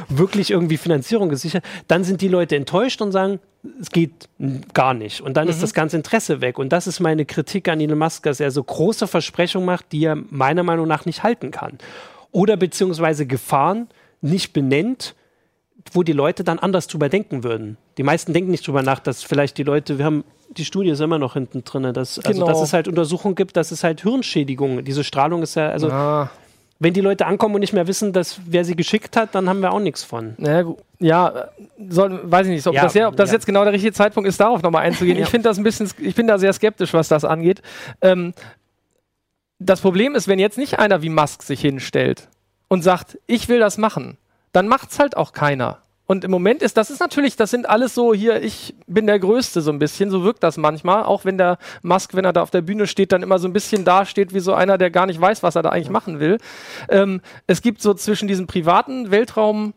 wirklich 0.09 0.51
irgendwie 0.51 0.79
Finanzierung 0.79 1.29
gesichert, 1.29 1.65
dann 1.89 2.05
sind 2.05 2.21
die 2.21 2.29
Leute 2.29 2.57
enttäuscht 2.57 3.03
und 3.03 3.13
sagen, 3.13 3.41
es 3.81 3.91
geht 3.91 4.29
gar 4.73 4.95
nicht. 4.95 5.21
Und 5.21 5.37
dann 5.37 5.45
mhm. 5.45 5.51
ist 5.51 5.63
das 5.63 5.75
ganze 5.75 5.97
Interesse 5.97 6.41
weg. 6.41 6.59
Und 6.59 6.71
das 6.71 6.87
ist 6.87 6.99
meine 6.99 7.25
Kritik 7.25 7.69
an 7.69 7.81
Elon 7.81 7.99
Musk, 7.99 8.25
dass 8.25 8.41
er 8.41 8.51
so 8.51 8.63
große 8.63 9.07
Versprechungen 9.07 9.67
macht, 9.67 9.93
die 9.93 10.05
er 10.05 10.17
meiner 10.31 10.63
Meinung 10.63 10.89
nach 10.89 11.05
nicht 11.05 11.23
halten 11.23 11.51
kann. 11.51 11.79
Oder 12.33 12.57
beziehungsweise 12.57 13.27
Gefahren 13.27 13.89
nicht 14.21 14.53
benennt, 14.53 15.15
wo 15.93 16.03
die 16.03 16.13
Leute 16.13 16.43
dann 16.45 16.59
anders 16.59 16.87
drüber 16.87 17.09
denken 17.09 17.45
würden. 17.45 17.77
Die 17.99 18.03
meisten 18.03 18.33
denken 18.33 18.51
nicht 18.51 18.67
drüber 18.67 18.83
nach, 18.83 19.01
dass 19.01 19.23
vielleicht 19.23 19.59
die 19.59 19.65
Leute, 19.65 19.99
wir 19.99 20.05
haben 20.05 20.25
die 20.57 20.65
Studie 20.65 20.91
ist 20.91 21.01
immer 21.01 21.19
noch 21.19 21.35
hinten 21.35 21.65
drin, 21.65 21.83
dass, 21.93 22.19
also, 22.19 22.33
genau. 22.33 22.47
dass 22.47 22.61
es 22.61 22.73
halt 22.73 22.89
Untersuchungen 22.89 23.35
gibt, 23.35 23.57
dass 23.57 23.71
es 23.71 23.85
halt 23.85 24.03
Hirnschädigungen, 24.03 24.85
diese 24.85 25.05
Strahlung 25.05 25.43
ist 25.43 25.55
ja, 25.55 25.69
also 25.71 25.91
ah. 25.91 26.31
wenn 26.79 26.95
die 26.95 27.01
Leute 27.01 27.27
ankommen 27.27 27.55
und 27.55 27.61
nicht 27.61 27.73
mehr 27.73 27.87
wissen, 27.87 28.13
dass 28.13 28.41
wer 28.47 28.65
sie 28.65 28.77
geschickt 28.77 29.17
hat, 29.17 29.35
dann 29.35 29.49
haben 29.49 29.61
wir 29.61 29.73
auch 29.73 29.81
nichts 29.81 30.05
von. 30.05 30.35
Ja, 30.39 30.65
ja 30.99 31.49
soll, 31.89 32.21
weiß 32.31 32.47
ich 32.47 32.53
nicht, 32.53 32.67
ob 32.67 32.75
ja, 32.75 32.83
das, 32.83 32.95
ja, 32.95 33.09
ob 33.09 33.17
das 33.17 33.33
jetzt 33.33 33.47
genau 33.47 33.65
der 33.65 33.73
richtige 33.73 33.93
Zeitpunkt 33.93 34.29
ist, 34.29 34.41
darauf 34.41 34.63
nochmal 34.63 34.83
einzugehen. 34.83 35.19
Ich 35.23 35.29
finde 35.29 35.49
das 35.49 35.59
ein 35.59 35.65
bisschen, 35.65 35.91
ich 35.99 36.15
bin 36.15 36.27
da 36.27 36.39
sehr 36.39 36.53
skeptisch, 36.53 36.93
was 36.93 37.09
das 37.09 37.25
angeht. 37.25 37.63
Ähm, 38.01 38.35
das 39.59 39.81
Problem 39.81 40.15
ist, 40.15 40.29
wenn 40.29 40.39
jetzt 40.39 40.59
nicht 40.59 40.79
einer 40.79 41.03
wie 41.03 41.09
Musk 41.09 41.43
sich 41.43 41.61
hinstellt 41.61 42.29
und 42.69 42.83
sagt, 42.83 43.19
ich 43.27 43.49
will 43.49 43.61
das 43.61 43.79
machen, 43.79 44.19
dann 44.53 44.69
macht's 44.69 44.99
halt 44.99 45.17
auch 45.17 45.33
keiner. 45.33 45.79
Und 46.13 46.25
im 46.25 46.31
Moment 46.31 46.61
ist, 46.61 46.77
das 46.77 46.91
ist 46.91 47.01
natürlich, 47.01 47.37
das 47.37 47.51
sind 47.51 47.67
alles 47.67 47.95
so 47.95 48.13
hier, 48.13 48.43
ich 48.43 48.75
bin 48.87 49.07
der 49.07 49.19
Größte 49.19 49.63
so 49.63 49.71
ein 49.73 49.79
bisschen, 49.79 50.11
so 50.11 50.25
wirkt 50.25 50.43
das 50.43 50.59
manchmal, 50.59 51.05
auch 51.05 51.25
wenn 51.25 51.39
der 51.39 51.57
Musk, 51.81 52.15
wenn 52.15 52.27
er 52.27 52.35
da 52.35 52.43
auf 52.43 52.51
der 52.51 52.61
Bühne 52.61 52.87
steht, 52.87 53.13
dann 53.13 53.23
immer 53.23 53.39
so 53.39 53.49
ein 53.49 53.55
bisschen 53.55 53.87
dasteht 53.87 54.35
wie 54.35 54.41
so 54.41 54.53
einer, 54.53 54.77
der 54.77 54.91
gar 54.91 55.07
nicht 55.07 55.19
weiß, 55.19 55.43
was 55.43 55.57
er 55.57 55.63
da 55.63 55.71
eigentlich 55.71 55.89
machen 55.89 56.21
will. 56.21 56.37
Ähm, 56.91 57.23
es 57.47 57.63
gibt 57.63 57.81
so 57.81 57.95
zwischen 57.95 58.29
diesen 58.29 58.47
privaten 58.47 59.11
Weltraum, 59.11 59.73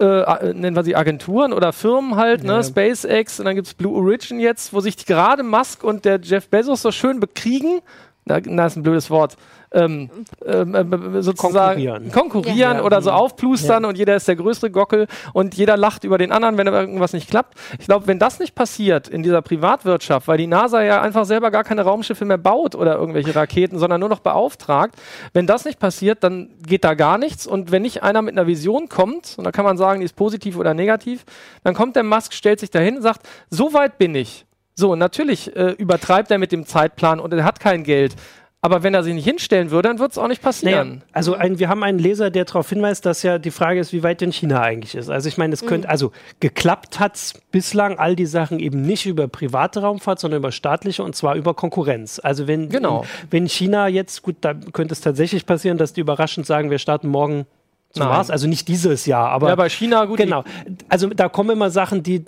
äh, 0.00 0.04
äh 0.04 0.54
nennen 0.54 0.76
wir 0.76 0.84
sie 0.84 0.94
Agenturen 0.94 1.52
oder 1.52 1.72
Firmen 1.72 2.14
halt, 2.14 2.44
ne, 2.44 2.52
ja. 2.52 2.62
SpaceX 2.62 3.40
und 3.40 3.46
dann 3.46 3.56
gibt's 3.56 3.74
Blue 3.74 3.96
Origin 3.96 4.38
jetzt, 4.38 4.72
wo 4.72 4.78
sich 4.78 5.06
gerade 5.06 5.42
Musk 5.42 5.82
und 5.82 6.04
der 6.04 6.20
Jeff 6.22 6.48
Bezos 6.50 6.82
so 6.82 6.92
schön 6.92 7.18
bekriegen. 7.18 7.80
Na, 8.28 8.38
na 8.44 8.66
ist 8.66 8.76
ein 8.76 8.82
blödes 8.82 9.10
Wort 9.10 9.36
ähm, 9.72 10.10
ähm, 10.44 10.74
äh, 10.74 11.22
sozusagen 11.22 11.84
konkurrieren, 11.84 12.12
konkurrieren 12.12 12.76
ja. 12.78 12.82
oder 12.82 13.02
so 13.02 13.10
aufplustern 13.10 13.82
ja. 13.82 13.88
und 13.88 13.98
jeder 13.98 14.16
ist 14.16 14.28
der 14.28 14.36
größte 14.36 14.70
Gockel 14.70 15.06
und 15.32 15.54
jeder 15.54 15.76
lacht 15.76 16.04
über 16.04 16.18
den 16.18 16.32
anderen, 16.32 16.56
wenn 16.56 16.66
irgendwas 16.66 17.12
nicht 17.12 17.28
klappt. 17.28 17.58
Ich 17.78 17.86
glaube, 17.86 18.06
wenn 18.06 18.18
das 18.18 18.38
nicht 18.38 18.54
passiert 18.54 19.08
in 19.08 19.22
dieser 19.22 19.42
Privatwirtschaft, 19.42 20.28
weil 20.28 20.38
die 20.38 20.46
NASA 20.46 20.82
ja 20.82 21.02
einfach 21.02 21.24
selber 21.24 21.50
gar 21.50 21.64
keine 21.64 21.82
Raumschiffe 21.82 22.24
mehr 22.24 22.38
baut 22.38 22.74
oder 22.74 22.96
irgendwelche 22.96 23.34
Raketen, 23.34 23.78
sondern 23.78 24.00
nur 24.00 24.08
noch 24.08 24.20
beauftragt, 24.20 24.96
wenn 25.32 25.46
das 25.46 25.64
nicht 25.64 25.78
passiert, 25.78 26.24
dann 26.24 26.50
geht 26.66 26.84
da 26.84 26.94
gar 26.94 27.18
nichts 27.18 27.46
und 27.46 27.70
wenn 27.70 27.82
nicht 27.82 28.02
einer 28.02 28.22
mit 28.22 28.32
einer 28.32 28.46
Vision 28.46 28.88
kommt, 28.88 29.34
und 29.36 29.44
da 29.44 29.52
kann 29.52 29.64
man 29.64 29.76
sagen, 29.76 30.00
die 30.00 30.06
ist 30.06 30.16
positiv 30.16 30.56
oder 30.56 30.74
negativ, 30.74 31.24
dann 31.62 31.74
kommt 31.74 31.96
der 31.96 32.04
Musk, 32.04 32.32
stellt 32.32 32.60
sich 32.60 32.70
dahin 32.70 32.96
und 32.96 33.02
sagt, 33.02 33.28
so 33.50 33.74
weit 33.74 33.98
bin 33.98 34.14
ich. 34.14 34.46
So, 34.78 34.94
natürlich 34.94 35.56
äh, 35.56 35.72
übertreibt 35.72 36.30
er 36.30 36.38
mit 36.38 36.52
dem 36.52 36.64
Zeitplan 36.64 37.18
und 37.18 37.32
er 37.32 37.42
hat 37.42 37.58
kein 37.58 37.82
Geld. 37.82 38.14
Aber 38.60 38.84
wenn 38.84 38.94
er 38.94 39.02
sich 39.02 39.12
nicht 39.12 39.24
hinstellen 39.24 39.72
würde, 39.72 39.88
dann 39.88 39.98
wird 39.98 40.12
es 40.12 40.18
auch 40.18 40.28
nicht 40.28 40.40
passieren. 40.40 40.88
Naja, 40.88 41.02
also 41.12 41.34
ein, 41.34 41.58
wir 41.58 41.68
haben 41.68 41.82
einen 41.82 41.98
Leser, 41.98 42.30
der 42.30 42.44
darauf 42.44 42.68
hinweist, 42.68 43.04
dass 43.04 43.24
ja 43.24 43.38
die 43.38 43.50
Frage 43.50 43.80
ist, 43.80 43.92
wie 43.92 44.04
weit 44.04 44.20
denn 44.20 44.30
China 44.30 44.60
eigentlich 44.60 44.94
ist. 44.94 45.10
Also 45.10 45.28
ich 45.28 45.36
meine, 45.36 45.52
es 45.52 45.66
könnte, 45.66 45.88
mhm. 45.88 45.90
also 45.90 46.12
geklappt 46.38 47.00
hat 47.00 47.16
es 47.16 47.34
bislang 47.50 47.98
all 47.98 48.14
die 48.14 48.26
Sachen 48.26 48.60
eben 48.60 48.82
nicht 48.82 49.06
über 49.06 49.26
private 49.26 49.80
Raumfahrt, 49.80 50.20
sondern 50.20 50.38
über 50.38 50.52
staatliche 50.52 51.02
und 51.02 51.16
zwar 51.16 51.34
über 51.34 51.54
Konkurrenz. 51.54 52.20
Also 52.22 52.46
wenn, 52.46 52.68
genau. 52.68 53.04
wenn 53.30 53.48
China 53.48 53.88
jetzt, 53.88 54.22
gut, 54.22 54.36
da 54.42 54.54
könnte 54.54 54.92
es 54.92 55.00
tatsächlich 55.00 55.44
passieren, 55.44 55.76
dass 55.76 55.92
die 55.92 56.02
überraschend 56.02 56.46
sagen, 56.46 56.70
wir 56.70 56.78
starten 56.78 57.08
morgen 57.08 57.46
zum 57.90 58.06
Mars. 58.06 58.30
Also 58.30 58.46
nicht 58.46 58.68
dieses 58.68 59.06
Jahr, 59.06 59.30
aber. 59.30 59.48
Ja, 59.48 59.54
bei 59.54 59.68
China, 59.68 60.04
gut. 60.04 60.18
Genau. 60.18 60.44
Also 60.88 61.08
da 61.08 61.28
kommen 61.28 61.50
immer 61.50 61.70
Sachen, 61.70 62.02
die 62.02 62.24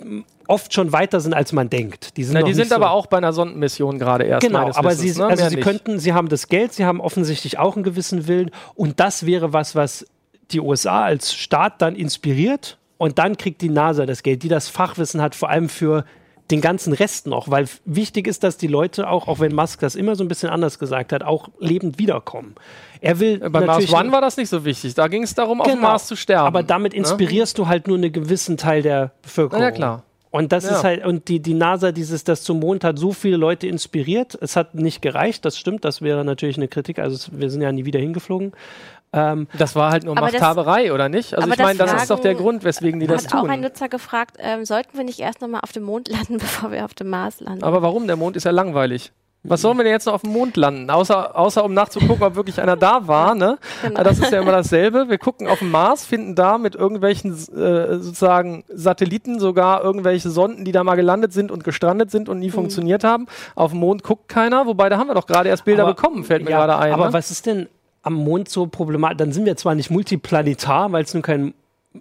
oft 0.47 0.73
schon 0.73 0.91
weiter 0.91 1.19
sind, 1.19 1.33
als 1.33 1.53
man 1.53 1.69
denkt. 1.69 2.17
Die 2.17 2.23
sind, 2.23 2.33
Na, 2.33 2.43
die 2.43 2.53
sind 2.53 2.69
so 2.69 2.75
aber 2.75 2.91
auch 2.91 3.07
bei 3.07 3.17
einer 3.17 3.31
Sondenmission 3.31 3.99
gerade 3.99 4.25
erst. 4.25 4.45
Genau, 4.45 4.69
aber 4.73 4.91
Wissens, 4.91 5.15
sie, 5.15 5.21
ne? 5.21 5.27
also 5.27 5.49
sie 5.49 5.57
könnten, 5.57 5.99
sie 5.99 6.13
haben 6.13 6.27
das 6.27 6.47
Geld, 6.47 6.73
sie 6.73 6.85
haben 6.85 6.99
offensichtlich 6.99 7.57
auch 7.57 7.75
einen 7.75 7.83
gewissen 7.83 8.27
Willen 8.27 8.51
und 8.75 8.99
das 8.99 9.25
wäre 9.25 9.53
was, 9.53 9.75
was 9.75 10.05
die 10.51 10.59
USA 10.59 11.03
als 11.03 11.33
Staat 11.33 11.81
dann 11.81 11.95
inspiriert 11.95 12.77
und 12.97 13.17
dann 13.17 13.37
kriegt 13.37 13.61
die 13.61 13.69
NASA 13.69 14.05
das 14.05 14.23
Geld, 14.23 14.43
die 14.43 14.49
das 14.49 14.67
Fachwissen 14.67 15.21
hat, 15.21 15.35
vor 15.35 15.49
allem 15.49 15.69
für 15.69 16.05
den 16.51 16.61
ganzen 16.61 16.93
Rest 16.93 17.27
noch, 17.27 17.49
weil 17.49 17.67
wichtig 17.85 18.27
ist, 18.27 18.43
dass 18.43 18.57
die 18.57 18.67
Leute 18.67 19.09
auch, 19.09 19.27
auch 19.27 19.39
wenn 19.39 19.55
Musk 19.55 19.79
das 19.79 19.95
immer 19.95 20.15
so 20.15 20.23
ein 20.23 20.27
bisschen 20.27 20.49
anders 20.49 20.79
gesagt 20.79 21.13
hat, 21.13 21.23
auch 21.23 21.49
lebend 21.59 21.97
wiederkommen. 21.97 22.55
Er 22.99 23.19
will 23.19 23.39
bei 23.49 23.65
Mars 23.65 23.91
One 23.91 24.11
war 24.11 24.21
das 24.21 24.37
nicht 24.37 24.49
so 24.49 24.63
wichtig. 24.63 24.93
Da 24.93 25.07
ging 25.07 25.23
es 25.23 25.33
darum, 25.33 25.59
genau, 25.59 25.63
auf 25.63 25.71
dem. 25.71 25.81
Mars 25.81 26.07
zu 26.07 26.15
sterben. 26.15 26.47
Aber 26.47 26.61
damit 26.61 26.93
ne? 26.93 26.99
inspirierst 26.99 27.57
ne? 27.57 27.63
du 27.63 27.67
halt 27.67 27.87
nur 27.87 27.97
einen 27.97 28.11
gewissen 28.11 28.57
Teil 28.57 28.83
der 28.83 29.11
Bevölkerung. 29.23 29.63
Ja, 29.63 29.71
klar. 29.71 30.03
Und 30.29 30.53
das 30.53 30.63
ja. 30.63 30.77
ist 30.77 30.83
halt, 30.83 31.05
und 31.05 31.27
die, 31.27 31.41
die 31.41 31.53
NASA, 31.53 31.91
dieses, 31.91 32.23
das 32.23 32.43
zum 32.43 32.61
Mond 32.61 32.85
hat 32.85 32.97
so 32.97 33.11
viele 33.11 33.35
Leute 33.35 33.67
inspiriert. 33.67 34.37
Es 34.39 34.55
hat 34.55 34.75
nicht 34.75 35.01
gereicht, 35.01 35.43
das 35.43 35.57
stimmt, 35.57 35.83
das 35.83 36.01
wäre 36.01 36.23
natürlich 36.23 36.55
eine 36.55 36.69
Kritik. 36.69 36.99
Also 36.99 37.31
wir 37.33 37.49
sind 37.49 37.61
ja 37.61 37.71
nie 37.71 37.83
wieder 37.83 37.99
hingeflogen. 37.99 38.53
Ähm, 39.13 39.47
das 39.57 39.75
war 39.75 39.91
halt 39.91 40.05
nur 40.05 40.15
Machthaberei, 40.15 40.85
das, 40.85 40.93
oder 40.93 41.09
nicht? 41.09 41.33
Also 41.35 41.49
ich 41.49 41.57
meine, 41.57 41.77
das 41.77 41.93
ist 41.93 42.11
doch 42.11 42.19
der 42.19 42.35
Grund, 42.35 42.63
weswegen 42.63 42.99
die 42.99 43.07
das 43.07 43.25
tun. 43.25 43.39
Hat 43.39 43.45
auch 43.45 43.49
ein 43.49 43.61
Nutzer 43.61 43.89
gefragt, 43.89 44.37
ähm, 44.39 44.63
sollten 44.63 44.97
wir 44.97 45.03
nicht 45.03 45.19
erst 45.19 45.41
nochmal 45.41 45.61
auf 45.63 45.71
dem 45.71 45.83
Mond 45.83 46.07
landen, 46.07 46.37
bevor 46.39 46.71
wir 46.71 46.85
auf 46.85 46.93
dem 46.93 47.09
Mars 47.09 47.41
landen? 47.41 47.63
Aber 47.63 47.81
warum? 47.81 48.07
Der 48.07 48.15
Mond 48.15 48.37
ist 48.37 48.45
ja 48.45 48.51
langweilig. 48.51 49.11
Was 49.43 49.61
sollen 49.61 49.75
wir 49.77 49.83
denn 49.83 49.93
jetzt 49.93 50.05
noch 50.05 50.13
auf 50.13 50.21
dem 50.21 50.33
Mond 50.33 50.55
landen? 50.55 50.87
Außer, 50.91 51.35
außer 51.35 51.65
um 51.65 51.73
nachzugucken, 51.73 52.21
ob 52.21 52.35
wirklich 52.35 52.61
einer 52.61 52.75
da 52.75 53.07
war. 53.07 53.33
Ne? 53.33 53.57
Genau. 53.81 54.03
Das 54.03 54.19
ist 54.19 54.31
ja 54.31 54.39
immer 54.39 54.51
dasselbe. 54.51 55.09
Wir 55.09 55.17
gucken 55.17 55.47
auf 55.47 55.59
den 55.59 55.71
Mars, 55.71 56.05
finden 56.05 56.35
da 56.35 56.59
mit 56.59 56.75
irgendwelchen 56.75 57.31
äh, 57.31 57.97
sozusagen 57.97 58.63
Satelliten 58.69 59.39
sogar 59.39 59.83
irgendwelche 59.83 60.29
Sonden, 60.29 60.63
die 60.63 60.71
da 60.71 60.83
mal 60.83 60.93
gelandet 60.93 61.33
sind 61.33 61.49
und 61.49 61.63
gestrandet 61.63 62.11
sind 62.11 62.29
und 62.29 62.37
nie 62.37 62.49
mhm. 62.49 62.53
funktioniert 62.53 63.03
haben. 63.03 63.25
Auf 63.55 63.71
dem 63.71 63.79
Mond 63.79 64.03
guckt 64.03 64.29
keiner. 64.29 64.67
Wobei, 64.67 64.89
da 64.89 64.99
haben 64.99 65.07
wir 65.07 65.15
doch 65.15 65.25
gerade 65.25 65.49
erst 65.49 65.65
Bilder 65.65 65.83
aber, 65.83 65.95
bekommen, 65.95 66.23
fällt 66.23 66.43
mir 66.43 66.51
ja, 66.51 66.59
gerade 66.59 66.77
ein. 66.77 66.93
Aber 66.93 67.07
ne? 67.07 67.13
was 67.13 67.31
ist 67.31 67.47
denn 67.47 67.67
am 68.03 68.13
Mond 68.13 68.49
so 68.49 68.67
problematisch? 68.67 69.17
Dann 69.17 69.31
sind 69.31 69.45
wir 69.45 69.55
zwar 69.57 69.75
nicht 69.75 69.89
multiplanetar, 69.89 70.91
weil 70.91 71.03
es 71.03 71.13
nun 71.13 71.23
kein 71.23 71.53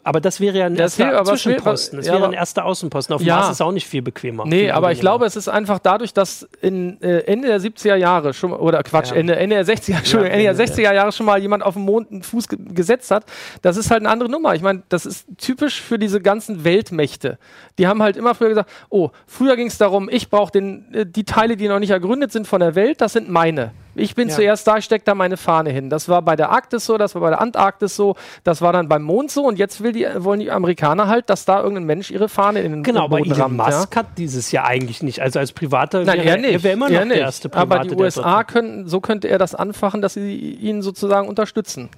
aber 0.05 0.21
das 0.21 0.39
wäre 0.39 0.57
ja 0.57 0.67
ein 0.67 0.77
das 0.77 0.97
erster 0.99 1.25
Zwischenposten. 1.25 1.97
Das 1.97 2.07
ja, 2.07 2.13
wäre 2.13 2.27
ein 2.27 2.33
erster 2.33 2.65
Außenposten. 2.65 3.13
Auf 3.13 3.23
dem 3.23 3.27
ja. 3.27 3.39
Mars 3.39 3.51
ist 3.51 3.61
auch 3.61 3.73
nicht 3.73 3.89
viel 3.89 4.03
bequemer. 4.03 4.45
Nee, 4.47 4.71
aber 4.71 4.93
ich 4.93 5.01
glaube, 5.01 5.27
es 5.27 5.35
ist 5.35 5.49
einfach 5.49 5.81
dadurch, 5.81 6.15
dass 6.15 6.49
in 6.61 7.03
äh, 7.03 7.23
Ende 7.23 7.49
der 7.49 7.61
70er 7.61 7.97
Jahre 7.97 8.33
schon 8.33 8.53
oder 8.53 8.85
Quatsch, 8.85 9.11
ja. 9.11 9.17
Ende, 9.17 9.35
Ende 9.35 9.57
der 9.57 9.67
60er, 9.67 9.97
Entschuldigung, 9.99 10.39
Ende 10.39 10.55
der 10.55 10.67
60er 10.67 10.95
Jahre 10.95 11.11
schon 11.11 11.27
mal 11.27 11.41
jemand 11.41 11.65
auf 11.65 11.75
dem 11.75 11.83
Mond 11.83 12.13
einen 12.13 12.23
Fuß 12.23 12.47
ge 12.47 12.59
gesetzt 12.73 13.11
hat. 13.11 13.25
Das 13.63 13.77
ist 13.77 13.91
halt 13.91 14.03
eine 14.03 14.11
andere 14.11 14.31
Nummer. 14.31 14.55
Ich 14.55 14.63
meine, 14.63 14.85
das 14.89 15.07
ist 15.07 15.27
typisch 15.39 15.83
für 15.83 15.99
diese 15.99 16.21
ganzen 16.21 16.63
Weltmächte. 16.63 17.39
Die 17.77 17.89
haben 17.89 18.01
halt 18.01 18.17
immer 18.17 18.37
früher 18.37 18.51
gesagt, 18.51 18.71
oh, 18.91 19.11
früher 19.27 19.57
ging 19.57 19.67
es 19.67 19.79
darum, 19.79 20.09
ich 20.09 20.31
brauche 20.31 20.57
äh, 20.57 21.05
die 21.05 21.25
Teile, 21.25 21.57
die 21.57 21.67
noch 21.67 21.81
nicht 21.81 21.91
ergründet 21.91 22.31
sind 22.31 22.47
von 22.47 22.61
der 22.61 22.77
Welt, 22.77 23.01
das 23.01 23.15
sind 23.15 23.29
meine. 23.29 23.73
Ich 23.95 24.15
bin 24.15 24.29
ja. 24.29 24.35
zuerst 24.35 24.67
da, 24.67 24.77
ich 24.77 24.85
stecke 24.85 25.05
da 25.05 25.15
meine 25.15 25.37
Fahne 25.37 25.71
hin. 25.71 25.91
Das 25.91 26.09
war 26.09 26.23
bei 26.23 26.37
der 26.37 26.51
Arktis 26.51 26.87
so, 26.87 26.99
das 26.99 27.15
war 27.15 27.23
bei 27.23 27.31
der 27.31 27.41
Antarktis 27.41 27.97
so, 27.97 28.17
das 28.45 28.63
war 28.63 28.73
dann 28.73 28.89
beim 28.89 29.03
Mond 29.03 29.31
so 29.31 29.45
und 29.47 29.59
jetzt 29.59 29.81
die, 29.81 30.07
wollen 30.17 30.41
die 30.41 30.51
Amerikaner 30.51 31.09
halt, 31.09 31.31
dass 31.31 31.45
da 31.45 31.61
irgendein 31.61 31.85
Mensch 31.85 32.11
ihre 32.11 32.29
Fahne 32.29 32.61
in 32.61 32.73
den 32.73 32.83
genau, 32.83 33.09
Boden 33.09 33.25
Genau, 33.25 33.35
aber 33.35 33.45
Elon 33.45 33.57
Musk 33.57 33.95
ja? 33.95 34.01
hat 34.01 34.19
dieses 34.19 34.53
ja 34.53 34.65
eigentlich 34.65 35.03
nicht. 35.03 35.21
Also 35.21 35.39
als 35.39 35.53
Privater 35.53 36.05
Nein, 36.05 36.19
wäre 36.19 36.29
er, 36.29 36.37
nicht. 36.37 36.53
er 36.53 36.63
wäre 36.63 36.75
immer 36.75 36.89
noch 36.89 37.09
der 37.09 37.19
erste 37.19 37.49
Private. 37.49 37.81
Aber 37.81 37.85
die 37.85 37.95
USA 37.95 38.45
können, 38.45 38.87
so 38.87 39.01
könnte 39.01 39.29
er 39.29 39.39
das 39.39 39.55
anfachen, 39.55 40.03
dass 40.03 40.15
sie 40.15 40.37
ihn 40.37 40.83
sozusagen 40.83 41.29
unterstützen. 41.29 41.91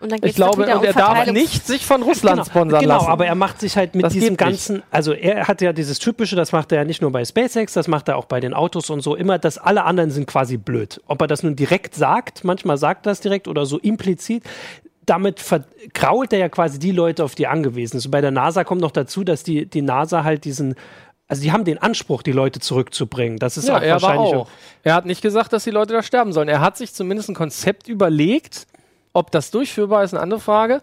Und 0.00 0.10
dann 0.10 0.20
ich 0.22 0.34
glaube, 0.34 0.62
und 0.62 0.84
er 0.84 0.92
darf 0.94 1.30
nicht 1.30 1.66
sich 1.66 1.84
von 1.84 2.02
Russland 2.02 2.38
genau, 2.38 2.44
sponsern 2.46 2.80
genau, 2.80 2.94
lassen. 2.94 3.04
Genau, 3.04 3.12
aber 3.12 3.26
er 3.26 3.34
macht 3.34 3.60
sich 3.60 3.76
halt 3.76 3.94
mit 3.94 4.06
das 4.06 4.14
diesem 4.14 4.36
ganzen, 4.36 4.82
also 4.90 5.12
er 5.12 5.46
hat 5.46 5.60
ja 5.60 5.74
dieses 5.74 5.98
typische, 5.98 6.36
das 6.36 6.52
macht 6.52 6.72
er 6.72 6.78
ja 6.78 6.84
nicht 6.84 7.02
nur 7.02 7.12
bei 7.12 7.22
SpaceX, 7.22 7.74
das 7.74 7.86
macht 7.86 8.08
er 8.08 8.16
auch 8.16 8.24
bei 8.24 8.40
den 8.40 8.54
Autos 8.54 8.88
und 8.88 9.02
so 9.02 9.14
immer, 9.14 9.38
dass 9.38 9.58
alle 9.58 9.84
anderen 9.84 10.10
sind 10.10 10.26
quasi 10.26 10.56
blöd. 10.56 11.02
Ob 11.06 11.20
er 11.20 11.26
das 11.26 11.42
nun 11.42 11.54
direkt 11.54 11.94
sagt, 11.94 12.44
manchmal 12.44 12.78
sagt 12.78 13.06
er 13.06 13.10
das 13.10 13.20
direkt 13.20 13.46
oder 13.46 13.66
so 13.66 13.78
implizit, 13.78 14.42
damit 15.04 15.38
vergrault 15.38 16.32
er 16.32 16.38
ja 16.38 16.48
quasi 16.48 16.78
die 16.78 16.92
Leute, 16.92 17.22
auf 17.22 17.34
die 17.34 17.44
er 17.44 17.50
angewiesen 17.50 17.98
ist. 17.98 18.06
Und 18.06 18.10
bei 18.12 18.22
der 18.22 18.30
NASA 18.30 18.64
kommt 18.64 18.80
noch 18.80 18.92
dazu, 18.92 19.22
dass 19.22 19.42
die, 19.42 19.66
die 19.66 19.82
NASA 19.82 20.24
halt 20.24 20.44
diesen 20.44 20.76
also 21.30 21.42
die 21.42 21.52
haben 21.52 21.64
den 21.64 21.78
Anspruch, 21.78 22.24
die 22.24 22.32
Leute 22.32 22.58
zurückzubringen. 22.58 23.38
Das 23.38 23.56
ist 23.56 23.68
ja, 23.68 23.76
auch 23.76 23.82
er 23.82 24.02
wahrscheinlich. 24.02 24.34
Auch. 24.34 24.48
Er 24.82 24.94
hat 24.94 25.06
nicht 25.06 25.22
gesagt, 25.22 25.52
dass 25.52 25.62
die 25.62 25.70
Leute 25.70 25.92
da 25.92 26.02
sterben 26.02 26.32
sollen. 26.32 26.48
Er 26.48 26.60
hat 26.60 26.76
sich 26.76 26.92
zumindest 26.92 27.28
ein 27.28 27.36
Konzept 27.36 27.86
überlegt, 27.86 28.66
ob 29.12 29.30
das 29.30 29.50
durchführbar 29.50 30.04
ist, 30.04 30.14
eine 30.14 30.22
andere 30.22 30.40
Frage 30.40 30.82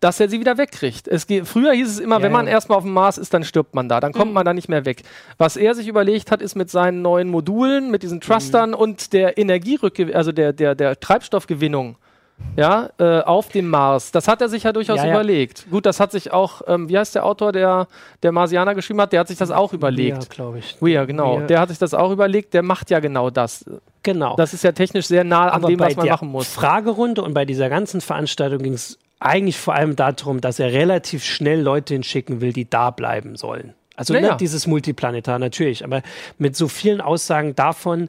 dass 0.00 0.18
er 0.18 0.28
sie 0.28 0.40
wieder 0.40 0.56
wegkriegt. 0.56 1.06
Es 1.06 1.26
geht, 1.26 1.46
früher 1.46 1.72
hieß 1.72 1.88
es 1.88 1.98
immer, 1.98 2.16
ja, 2.16 2.22
wenn 2.22 2.32
man 2.32 2.46
ja. 2.46 2.52
erstmal 2.52 2.78
auf 2.78 2.84
dem 2.84 2.92
Mars 2.92 3.18
ist, 3.18 3.32
dann 3.34 3.44
stirbt 3.44 3.74
man 3.74 3.88
da, 3.88 4.00
dann 4.00 4.12
kommt 4.12 4.30
mhm. 4.30 4.34
man 4.34 4.46
da 4.46 4.54
nicht 4.54 4.68
mehr 4.68 4.86
weg. 4.86 5.02
Was 5.36 5.56
er 5.56 5.74
sich 5.74 5.86
überlegt 5.88 6.30
hat, 6.30 6.40
ist 6.40 6.56
mit 6.56 6.70
seinen 6.70 7.02
neuen 7.02 7.28
Modulen, 7.28 7.90
mit 7.90 8.02
diesen 8.02 8.20
Trustern 8.20 8.70
mhm. 8.70 8.76
und 8.76 9.12
der 9.12 9.36
Energierückgewinnung, 9.38 10.16
also 10.16 10.32
der, 10.32 10.54
der, 10.54 10.74
der 10.74 10.98
Treibstoffgewinnung, 10.98 11.96
ja, 12.56 12.90
äh, 12.98 13.20
auf 13.20 13.48
dem 13.48 13.68
Mars. 13.68 14.10
Das 14.10 14.28
hat 14.28 14.40
er 14.40 14.48
sich 14.48 14.64
ja 14.64 14.72
durchaus 14.72 14.98
ja, 14.98 15.06
ja. 15.06 15.12
überlegt. 15.12 15.66
Gut, 15.70 15.86
das 15.86 16.00
hat 16.00 16.12
sich 16.12 16.32
auch, 16.32 16.62
ähm, 16.66 16.88
wie 16.88 16.98
heißt 16.98 17.14
der 17.14 17.24
Autor, 17.24 17.52
der 17.52 17.86
der 18.22 18.32
Marsianer 18.32 18.74
geschrieben 18.74 19.00
hat, 19.00 19.12
der 19.12 19.20
hat 19.20 19.28
sich 19.28 19.38
das 19.38 19.50
auch 19.50 19.72
überlegt. 19.72 20.24
Ja, 20.24 20.28
glaube 20.28 20.58
ich. 20.58 20.76
Weir, 20.80 21.06
genau. 21.06 21.38
Weir. 21.38 21.46
Der 21.46 21.60
hat 21.60 21.68
sich 21.68 21.78
das 21.78 21.94
auch 21.94 22.10
überlegt, 22.10 22.54
der 22.54 22.62
macht 22.62 22.90
ja 22.90 23.00
genau 23.00 23.30
das. 23.30 23.64
Genau. 24.02 24.36
Das 24.36 24.52
ist 24.54 24.64
ja 24.64 24.72
technisch 24.72 25.06
sehr 25.06 25.24
nah 25.24 25.48
an 25.48 25.62
Aber 25.62 25.68
dem, 25.68 25.80
was 25.80 25.96
man 25.96 26.08
machen 26.08 26.28
muss. 26.28 26.48
Fragerunde 26.48 27.22
und 27.22 27.34
bei 27.34 27.44
dieser 27.44 27.68
ganzen 27.68 28.00
Veranstaltung 28.00 28.62
ging 28.62 28.74
es 28.74 28.98
eigentlich 29.20 29.58
vor 29.58 29.74
allem 29.74 29.96
darum, 29.96 30.40
dass 30.40 30.58
er 30.58 30.72
relativ 30.72 31.24
schnell 31.24 31.60
Leute 31.60 31.94
hinschicken 31.94 32.40
will, 32.40 32.52
die 32.52 32.68
da 32.68 32.90
bleiben 32.90 33.36
sollen. 33.36 33.74
Also 33.94 34.14
naja. 34.14 34.28
nicht 34.28 34.40
dieses 34.40 34.66
Multiplanetar 34.66 35.38
natürlich, 35.38 35.84
aber 35.84 36.00
mit 36.38 36.56
so 36.56 36.68
vielen 36.68 37.02
Aussagen 37.02 37.54
davon, 37.54 38.08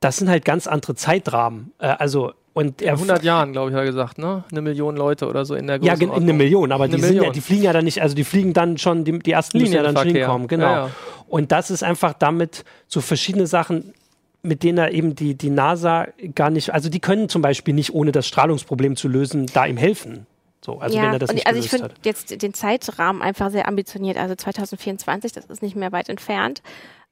das 0.00 0.16
sind 0.16 0.30
halt 0.30 0.46
ganz 0.46 0.66
andere 0.66 0.94
Zeitrahmen. 0.94 1.72
Äh, 1.78 1.88
also 1.88 2.32
und 2.56 2.80
er 2.80 2.94
100 2.94 3.22
Jahren, 3.22 3.52
glaube 3.52 3.68
ich, 3.68 3.76
hat 3.76 3.82
er 3.82 3.86
gesagt, 3.86 4.16
ne? 4.16 4.42
Eine 4.50 4.62
Million 4.62 4.96
Leute 4.96 5.28
oder 5.28 5.44
so 5.44 5.54
in 5.54 5.66
der 5.66 5.78
Ja, 5.82 5.92
eine 5.92 6.32
Million, 6.32 6.72
aber 6.72 6.88
die, 6.88 6.96
Million. 6.96 7.24
Ja, 7.24 7.30
die 7.30 7.42
fliegen 7.42 7.62
ja 7.62 7.74
dann 7.74 7.84
nicht, 7.84 8.00
also 8.00 8.14
die 8.14 8.24
fliegen 8.24 8.54
dann 8.54 8.78
schon, 8.78 9.04
die, 9.04 9.18
die 9.18 9.32
ersten 9.32 9.58
müssen 9.58 9.74
ja 9.74 9.82
dann 9.82 9.94
schon 9.94 10.08
hinkommen, 10.08 10.48
genau. 10.48 10.64
Ja, 10.64 10.86
ja. 10.86 10.90
Und 11.28 11.52
das 11.52 11.70
ist 11.70 11.82
einfach 11.82 12.14
damit 12.14 12.64
so 12.86 13.02
verschiedene 13.02 13.46
Sachen, 13.46 13.92
mit 14.40 14.62
denen 14.62 14.78
er 14.78 14.92
eben 14.92 15.14
die, 15.14 15.34
die 15.34 15.50
NASA 15.50 16.08
gar 16.34 16.48
nicht, 16.48 16.72
also 16.72 16.88
die 16.88 16.98
können 16.98 17.28
zum 17.28 17.42
Beispiel 17.42 17.74
nicht, 17.74 17.92
ohne 17.92 18.10
das 18.10 18.26
Strahlungsproblem 18.26 18.96
zu 18.96 19.08
lösen, 19.08 19.44
da 19.52 19.66
ihm 19.66 19.76
helfen. 19.76 20.26
So, 20.64 20.78
also 20.78 20.96
ja, 20.96 21.02
wenn 21.02 21.12
er 21.12 21.18
das 21.18 21.32
nicht 21.34 21.46
also 21.46 21.60
ich 21.60 21.68
finde 21.68 21.90
jetzt 22.06 22.40
den 22.40 22.54
Zeitrahmen 22.54 23.20
einfach 23.20 23.50
sehr 23.50 23.68
ambitioniert. 23.68 24.16
Also 24.16 24.34
2024, 24.34 25.32
das 25.32 25.44
ist 25.44 25.60
nicht 25.60 25.76
mehr 25.76 25.92
weit 25.92 26.08
entfernt. 26.08 26.62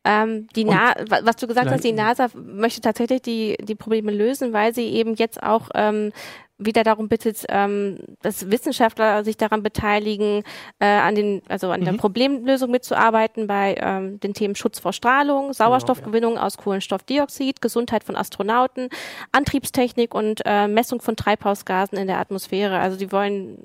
Ähm, 0.05 0.47
die 0.55 0.65
Na 0.65 0.95
was 1.09 1.37
du 1.37 1.47
gesagt 1.47 1.71
hast, 1.71 1.83
die 1.83 1.93
NASA 1.93 2.29
möchte 2.35 2.81
tatsächlich 2.81 3.23
die, 3.23 3.57
die 3.61 3.75
Probleme 3.75 4.13
lösen, 4.13 4.53
weil 4.53 4.75
sie 4.75 4.89
eben 4.89 5.15
jetzt 5.15 5.43
auch 5.43 5.71
ähm, 5.75 6.13
wieder 6.59 6.85
darum 6.85 7.09
bittet, 7.09 7.45
ähm, 7.49 7.99
dass 8.23 8.51
Wissenschaftler 8.51 9.25
sich 9.25 9.37
daran 9.37 9.63
beteiligen, 9.63 10.45
äh, 10.79 10.87
an 10.87 11.15
den, 11.15 11.43
also 11.49 11.71
an 11.71 11.81
mhm. 11.81 11.85
der 11.85 11.93
Problemlösung 11.95 12.71
mitzuarbeiten 12.71 13.47
bei 13.47 13.75
ähm, 13.79 14.21
den 14.21 14.35
Themen 14.35 14.55
Schutz 14.55 14.79
vor 14.79 14.93
Strahlung, 14.93 15.53
Sauerstoffgewinnung 15.53 16.33
genau, 16.33 16.43
ja. 16.43 16.47
aus 16.47 16.57
Kohlenstoffdioxid, 16.57 17.61
Gesundheit 17.61 18.05
von 18.05 18.15
Astronauten, 18.15 18.89
Antriebstechnik 19.33 20.15
und 20.15 20.43
äh, 20.45 20.69
Messung 20.69 21.01
von 21.01 21.17
Treibhausgasen 21.17 21.99
in 21.99 22.07
der 22.07 22.21
Atmosphäre. 22.21 22.79
Also 22.79 22.97
die 22.97 23.11
wollen 23.11 23.65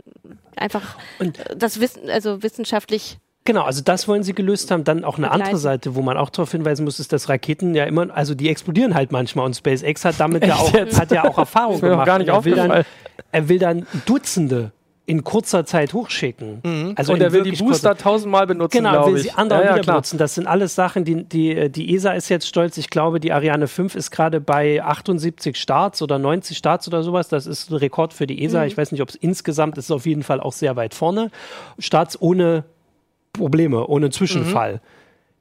einfach 0.55 0.97
und 1.19 1.39
das 1.55 1.79
Wissen, 1.79 2.09
also 2.09 2.41
wissenschaftlich 2.41 3.19
Genau, 3.45 3.63
also 3.63 3.81
das 3.81 4.07
wollen 4.07 4.23
sie 4.23 4.33
gelöst 4.33 4.69
haben. 4.69 4.83
Dann 4.83 5.03
auch 5.03 5.17
eine 5.17 5.31
andere 5.31 5.57
Seite, 5.57 5.95
wo 5.95 6.01
man 6.01 6.17
auch 6.17 6.29
darauf 6.29 6.51
hinweisen 6.51 6.83
muss, 6.83 6.99
ist, 6.99 7.13
dass 7.13 7.29
Raketen 7.29 7.73
ja 7.73 7.85
immer, 7.85 8.15
also 8.15 8.35
die 8.35 8.49
explodieren 8.49 8.93
halt 8.93 9.11
manchmal 9.11 9.45
und 9.45 9.55
SpaceX 9.55 10.05
hat 10.05 10.19
damit 10.19 10.45
ja 10.45 10.55
auch, 10.55 10.73
hat 10.73 11.11
ja 11.11 11.23
auch 11.23 11.37
Erfahrung 11.37 11.79
gemacht. 11.79 12.05
Gar 12.05 12.19
nicht 12.19 12.27
er, 12.27 12.45
will 12.45 12.55
dann, 12.55 12.83
er 13.31 13.49
will 13.49 13.59
dann 13.59 13.87
Dutzende 14.05 14.71
in 15.09 15.23
kurzer 15.23 15.65
Zeit 15.65 15.93
hochschicken. 15.93 16.61
Mhm. 16.63 16.93
Also 16.95 17.13
und 17.13 17.21
er 17.21 17.31
will 17.31 17.41
die 17.41 17.53
Booster 17.53 17.97
tausendmal 17.97 18.45
benutzen. 18.45 18.77
Genau, 18.77 19.07
will 19.07 19.17
sie 19.17 19.31
andere 19.31 19.61
ja, 19.61 19.69
ja, 19.69 19.75
wieder 19.77 19.93
benutzen. 19.93 20.19
Das 20.19 20.35
sind 20.35 20.45
alles 20.45 20.75
Sachen, 20.75 21.03
die, 21.03 21.23
die, 21.23 21.71
die 21.71 21.95
ESA 21.95 22.11
ist 22.11 22.29
jetzt 22.29 22.47
stolz. 22.47 22.77
Ich 22.77 22.91
glaube, 22.91 23.19
die 23.19 23.33
Ariane 23.33 23.67
5 23.67 23.95
ist 23.95 24.11
gerade 24.11 24.39
bei 24.39 24.83
78 24.83 25.57
Starts 25.57 26.03
oder 26.03 26.19
90 26.19 26.55
Starts 26.55 26.87
oder 26.87 27.01
sowas. 27.01 27.27
Das 27.27 27.47
ist 27.47 27.71
ein 27.71 27.77
Rekord 27.77 28.13
für 28.13 28.27
die 28.27 28.43
ESA. 28.43 28.61
Mhm. 28.61 28.67
Ich 28.67 28.77
weiß 28.77 28.91
nicht, 28.91 29.01
ob 29.01 29.09
es 29.09 29.15
insgesamt 29.15 29.79
ist, 29.79 29.89
auf 29.89 30.05
jeden 30.05 30.21
Fall 30.21 30.39
auch 30.39 30.53
sehr 30.53 30.75
weit 30.75 30.93
vorne. 30.93 31.31
Starts 31.79 32.21
ohne 32.21 32.65
Probleme, 33.33 33.87
ohne 33.87 34.09
Zwischenfall. 34.09 34.73
Mhm. 34.73 34.79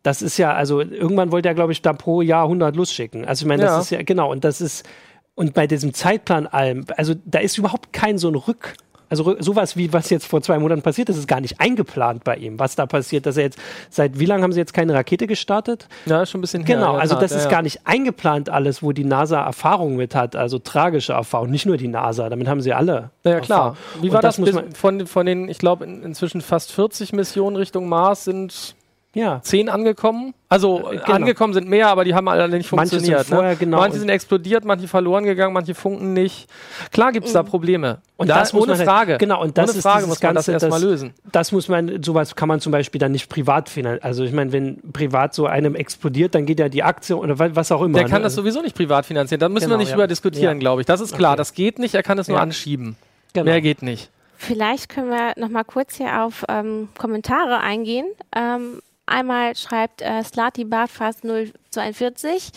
Das 0.02 0.22
ist 0.22 0.38
ja, 0.38 0.52
also 0.54 0.80
irgendwann 0.80 1.32
wollte 1.32 1.48
er, 1.48 1.54
glaube 1.54 1.72
ich, 1.72 1.82
da 1.82 1.92
pro 1.92 2.22
Jahr 2.22 2.44
100 2.44 2.76
losschicken. 2.76 3.24
Also 3.24 3.44
ich 3.44 3.48
meine, 3.48 3.62
das 3.62 3.72
ja. 3.72 3.80
ist 3.80 3.90
ja, 3.90 4.02
genau, 4.02 4.30
und 4.30 4.44
das 4.44 4.60
ist, 4.60 4.88
und 5.34 5.54
bei 5.54 5.66
diesem 5.66 5.92
Zeitplan 5.92 6.46
allem, 6.46 6.84
also 6.96 7.14
da 7.24 7.40
ist 7.40 7.58
überhaupt 7.58 7.92
kein 7.92 8.18
so 8.18 8.28
ein 8.28 8.34
Rück, 8.34 8.74
also 9.08 9.36
sowas 9.40 9.76
wie 9.76 9.92
was 9.92 10.10
jetzt 10.10 10.26
vor 10.26 10.42
zwei 10.42 10.58
Monaten 10.58 10.82
passiert 10.82 11.08
ist, 11.08 11.16
ist 11.16 11.28
gar 11.28 11.40
nicht 11.40 11.60
eingeplant 11.60 12.24
bei 12.24 12.36
ihm, 12.36 12.58
was 12.58 12.76
da 12.76 12.86
passiert, 12.86 13.26
dass 13.26 13.36
er 13.36 13.44
jetzt 13.44 13.58
seit 13.90 14.18
wie 14.18 14.26
lange 14.26 14.42
haben 14.42 14.52
sie 14.52 14.60
jetzt 14.60 14.74
keine 14.74 14.94
Rakete 14.94 15.26
gestartet? 15.26 15.88
Ja, 16.06 16.26
schon 16.26 16.38
ein 16.38 16.42
bisschen 16.42 16.64
her. 16.64 16.76
Genau, 16.76 16.94
also 16.96 17.14
das 17.14 17.30
ja, 17.30 17.38
ist 17.38 17.44
ja. 17.44 17.50
gar 17.50 17.62
nicht 17.62 17.80
eingeplant 17.84 18.50
alles, 18.50 18.82
wo 18.82 18.92
die 18.92 19.04
NASA 19.04 19.42
Erfahrung 19.42 19.96
mit 19.96 20.14
hat, 20.14 20.36
also 20.36 20.58
tragische 20.58 21.12
Erfahrung, 21.12 21.50
nicht 21.50 21.66
nur 21.66 21.76
die 21.76 21.88
NASA, 21.88 22.28
damit 22.28 22.48
haben 22.48 22.60
sie 22.60 22.72
alle. 22.72 23.10
Ja, 23.24 23.32
ja 23.32 23.40
klar. 23.40 23.76
Wie 24.00 24.12
war 24.12 24.22
das, 24.22 24.36
das 24.36 24.62
von, 24.74 25.06
von 25.06 25.26
den, 25.26 25.48
ich 25.48 25.58
glaube, 25.58 25.84
in, 25.84 26.02
inzwischen 26.02 26.40
fast 26.40 26.72
40 26.72 27.12
Missionen 27.12 27.56
Richtung 27.56 27.88
Mars 27.88 28.24
sind 28.24 28.76
ja. 29.14 29.40
zehn 29.42 29.68
angekommen. 29.68 30.34
Also 30.48 30.90
äh, 30.90 30.96
genau. 30.96 31.12
angekommen 31.12 31.52
sind 31.52 31.68
mehr, 31.68 31.88
aber 31.88 32.04
die 32.04 32.14
haben 32.14 32.28
alle 32.28 32.48
nicht 32.48 32.68
funktioniert. 32.68 33.10
Manche 33.10 33.24
sind, 33.24 33.34
vorher, 33.34 33.50
ne? 33.52 33.56
genau 33.56 33.78
manche 33.78 33.98
sind 33.98 34.08
explodiert, 34.08 34.64
manche 34.64 34.88
verloren 34.88 35.24
gegangen, 35.24 35.52
manche 35.52 35.74
funken 35.74 36.14
nicht. 36.14 36.48
Klar 36.90 37.12
gibt 37.12 37.26
es 37.26 37.32
da 37.32 37.42
mhm. 37.42 37.48
Probleme. 37.48 37.98
Und 38.16 38.28
da, 38.28 38.40
das 38.40 38.54
ohne 38.54 38.76
halt- 38.76 38.88
Frage. 38.88 39.18
Genau, 39.18 39.42
und 39.42 39.58
das 39.58 39.72
ohne 39.72 39.82
Frage 39.82 40.06
muss 40.06 40.22
man 40.22 40.34
Ganze, 40.34 40.52
das 40.52 40.62
erstmal 40.62 40.82
lösen. 40.82 41.12
Das 41.30 41.52
muss 41.52 41.68
man, 41.68 42.02
sowas 42.02 42.34
kann 42.34 42.48
man 42.48 42.60
zum 42.60 42.72
Beispiel 42.72 42.98
dann 42.98 43.12
nicht 43.12 43.28
privat 43.28 43.68
finanzieren. 43.68 44.02
Also 44.02 44.24
ich 44.24 44.32
meine, 44.32 44.52
wenn 44.52 44.80
privat 44.92 45.34
so 45.34 45.46
einem 45.46 45.74
explodiert, 45.74 46.34
dann 46.34 46.46
geht 46.46 46.60
ja 46.60 46.68
die 46.68 46.82
Aktie 46.82 47.16
oder 47.16 47.38
was 47.38 47.70
auch 47.72 47.82
immer. 47.82 47.98
Der 47.98 48.08
kann 48.08 48.22
ne? 48.22 48.24
das 48.24 48.34
sowieso 48.34 48.62
nicht 48.62 48.76
privat 48.76 49.06
finanzieren. 49.06 49.40
Da 49.40 49.48
müssen 49.48 49.66
genau, 49.66 49.74
wir 49.74 49.78
nicht 49.78 49.90
ja. 49.90 49.94
drüber 49.96 50.06
diskutieren, 50.06 50.56
ja. 50.56 50.60
glaube 50.60 50.82
ich. 50.82 50.86
Das 50.86 51.00
ist 51.00 51.14
klar. 51.16 51.32
Okay. 51.32 51.38
Das 51.38 51.52
geht 51.52 51.78
nicht. 51.78 51.94
Er 51.94 52.02
kann 52.02 52.18
es 52.18 52.28
nur 52.28 52.40
anschieben. 52.40 52.96
Genau. 53.34 53.44
Mehr 53.44 53.60
geht 53.60 53.82
nicht. 53.82 54.10
Vielleicht 54.36 54.88
können 54.88 55.10
wir 55.10 55.32
noch 55.36 55.48
mal 55.48 55.64
kurz 55.64 55.96
hier 55.96 56.22
auf 56.22 56.44
ähm, 56.48 56.88
Kommentare 56.96 57.58
eingehen. 57.58 58.06
Ähm, 58.34 58.80
Einmal 59.08 59.56
schreibt 59.56 60.02
äh, 60.02 60.22
Slati 60.22 60.64
Barfast 60.64 61.22
042. 61.70 62.52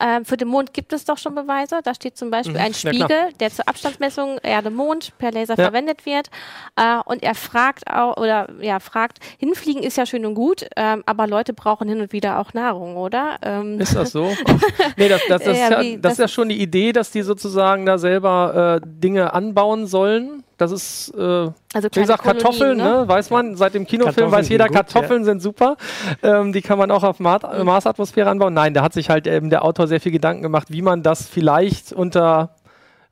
Ähm, 0.00 0.24
für 0.24 0.36
den 0.36 0.48
Mond 0.48 0.74
gibt 0.74 0.92
es 0.92 1.04
doch 1.04 1.18
schon 1.18 1.34
Beweise. 1.34 1.80
Da 1.82 1.94
steht 1.94 2.18
zum 2.18 2.30
Beispiel 2.30 2.54
mhm, 2.54 2.60
ein 2.60 2.74
Spiegel, 2.74 3.08
ja 3.08 3.28
der 3.38 3.50
zur 3.50 3.68
Abstandsmessung 3.68 4.38
Erde-Mond 4.42 5.16
per 5.18 5.30
Laser 5.30 5.56
ja. 5.56 5.64
verwendet 5.64 6.04
wird. 6.04 6.28
Äh, 6.76 6.98
und 7.04 7.22
er 7.22 7.34
fragt 7.34 7.86
auch, 7.90 8.16
oder 8.16 8.48
ja, 8.60 8.80
fragt, 8.80 9.20
hinfliegen 9.38 9.82
ist 9.82 9.96
ja 9.96 10.04
schön 10.04 10.26
und 10.26 10.34
gut, 10.34 10.66
ähm, 10.76 11.04
aber 11.06 11.26
Leute 11.26 11.52
brauchen 11.52 11.88
hin 11.88 12.00
und 12.00 12.12
wieder 12.12 12.40
auch 12.40 12.52
Nahrung, 12.54 12.96
oder? 12.96 13.38
Ähm 13.42 13.80
ist 13.80 13.94
das 13.94 14.10
so? 14.10 14.24
nee, 14.96 15.08
das, 15.08 15.22
das, 15.28 15.44
das, 15.44 15.56
ja, 15.56 15.66
ist, 15.66 15.70
ja, 15.70 15.82
das, 15.82 16.00
das 16.00 16.12
ist 16.12 16.18
ja 16.18 16.28
schon 16.28 16.48
die 16.48 16.60
Idee, 16.60 16.92
dass 16.92 17.10
die 17.10 17.22
sozusagen 17.22 17.86
da 17.86 17.96
selber 17.96 18.80
äh, 18.82 18.86
Dinge 18.86 19.32
anbauen 19.32 19.86
sollen 19.86 20.43
das 20.56 20.70
ist, 20.72 21.12
äh, 21.16 21.20
also 21.20 21.88
wie 21.92 22.00
gesagt, 22.00 22.22
Kartoffeln, 22.22 22.76
ne? 22.76 23.00
ne? 23.00 23.08
weiß 23.08 23.30
man, 23.30 23.56
seit 23.56 23.74
dem 23.74 23.86
Kinofilm 23.86 24.30
weiß 24.30 24.48
jeder, 24.48 24.66
gut, 24.66 24.76
Kartoffeln 24.76 25.22
ja. 25.22 25.26
sind 25.26 25.42
super. 25.42 25.76
Ähm, 26.22 26.52
die 26.52 26.62
kann 26.62 26.78
man 26.78 26.90
auch 26.90 27.02
auf 27.02 27.18
Mar 27.18 27.40
mhm. 27.58 27.64
Marsatmosphäre 27.64 28.30
anbauen. 28.30 28.54
Nein, 28.54 28.74
da 28.74 28.82
hat 28.82 28.92
sich 28.92 29.10
halt 29.10 29.26
ähm, 29.26 29.50
der 29.50 29.64
Autor 29.64 29.88
sehr 29.88 30.00
viel 30.00 30.12
Gedanken 30.12 30.42
gemacht, 30.42 30.68
wie 30.70 30.82
man 30.82 31.02
das 31.02 31.26
vielleicht 31.28 31.92
unter 31.92 32.50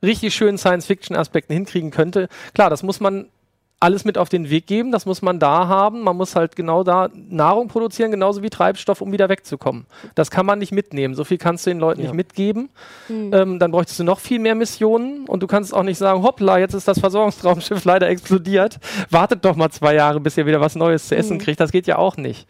richtig 0.01 0.33
schönen 0.33 0.57
Science-Fiction-Aspekten 0.57 1.53
hinkriegen 1.53 1.91
könnte. 1.91 2.27
Klar, 2.53 2.69
das 2.69 2.83
muss 2.83 2.99
man 2.99 3.27
alles 3.83 4.05
mit 4.05 4.17
auf 4.17 4.29
den 4.29 4.49
Weg 4.49 4.65
geben. 4.65 4.91
Das 4.93 5.05
muss 5.05 5.21
man 5.21 5.39
da 5.39 5.67
haben. 5.67 6.01
Man 6.01 6.15
muss 6.15 6.37
halt 6.37 6.55
genau 6.55 6.83
da 6.83 7.09
Nahrung 7.13 7.67
produzieren, 7.67 8.11
genauso 8.11 8.41
wie 8.41 8.49
Treibstoff, 8.49 9.01
um 9.01 9.11
wieder 9.11 9.27
wegzukommen. 9.27 9.85
Das 10.15 10.31
kann 10.31 10.45
man 10.45 10.59
nicht 10.59 10.71
mitnehmen. 10.71 11.15
So 11.15 11.25
viel 11.25 11.37
kannst 11.37 11.65
du 11.65 11.69
den 11.69 11.79
Leuten 11.79 11.99
ja. 11.99 12.07
nicht 12.07 12.15
mitgeben. 12.15 12.69
Mhm. 13.09 13.33
Ähm, 13.33 13.59
dann 13.59 13.71
bräuchtest 13.71 13.99
du 13.99 14.05
noch 14.05 14.21
viel 14.21 14.39
mehr 14.39 14.55
Missionen 14.55 15.25
und 15.27 15.43
du 15.43 15.47
kannst 15.47 15.73
auch 15.73 15.83
nicht 15.83 15.97
sagen, 15.97 16.23
hoppla, 16.23 16.59
jetzt 16.59 16.73
ist 16.73 16.87
das 16.87 16.99
Versorgungsraumschiff 16.99 17.83
leider 17.83 18.07
explodiert. 18.07 18.79
Wartet 19.09 19.43
doch 19.43 19.57
mal 19.57 19.69
zwei 19.69 19.95
Jahre, 19.95 20.21
bis 20.21 20.37
ihr 20.37 20.45
wieder 20.45 20.61
was 20.61 20.75
Neues 20.75 21.09
zu 21.09 21.17
essen 21.17 21.37
mhm. 21.37 21.41
kriegt. 21.41 21.59
Das 21.59 21.73
geht 21.73 21.85
ja 21.85 21.97
auch 21.97 22.15
nicht. 22.15 22.47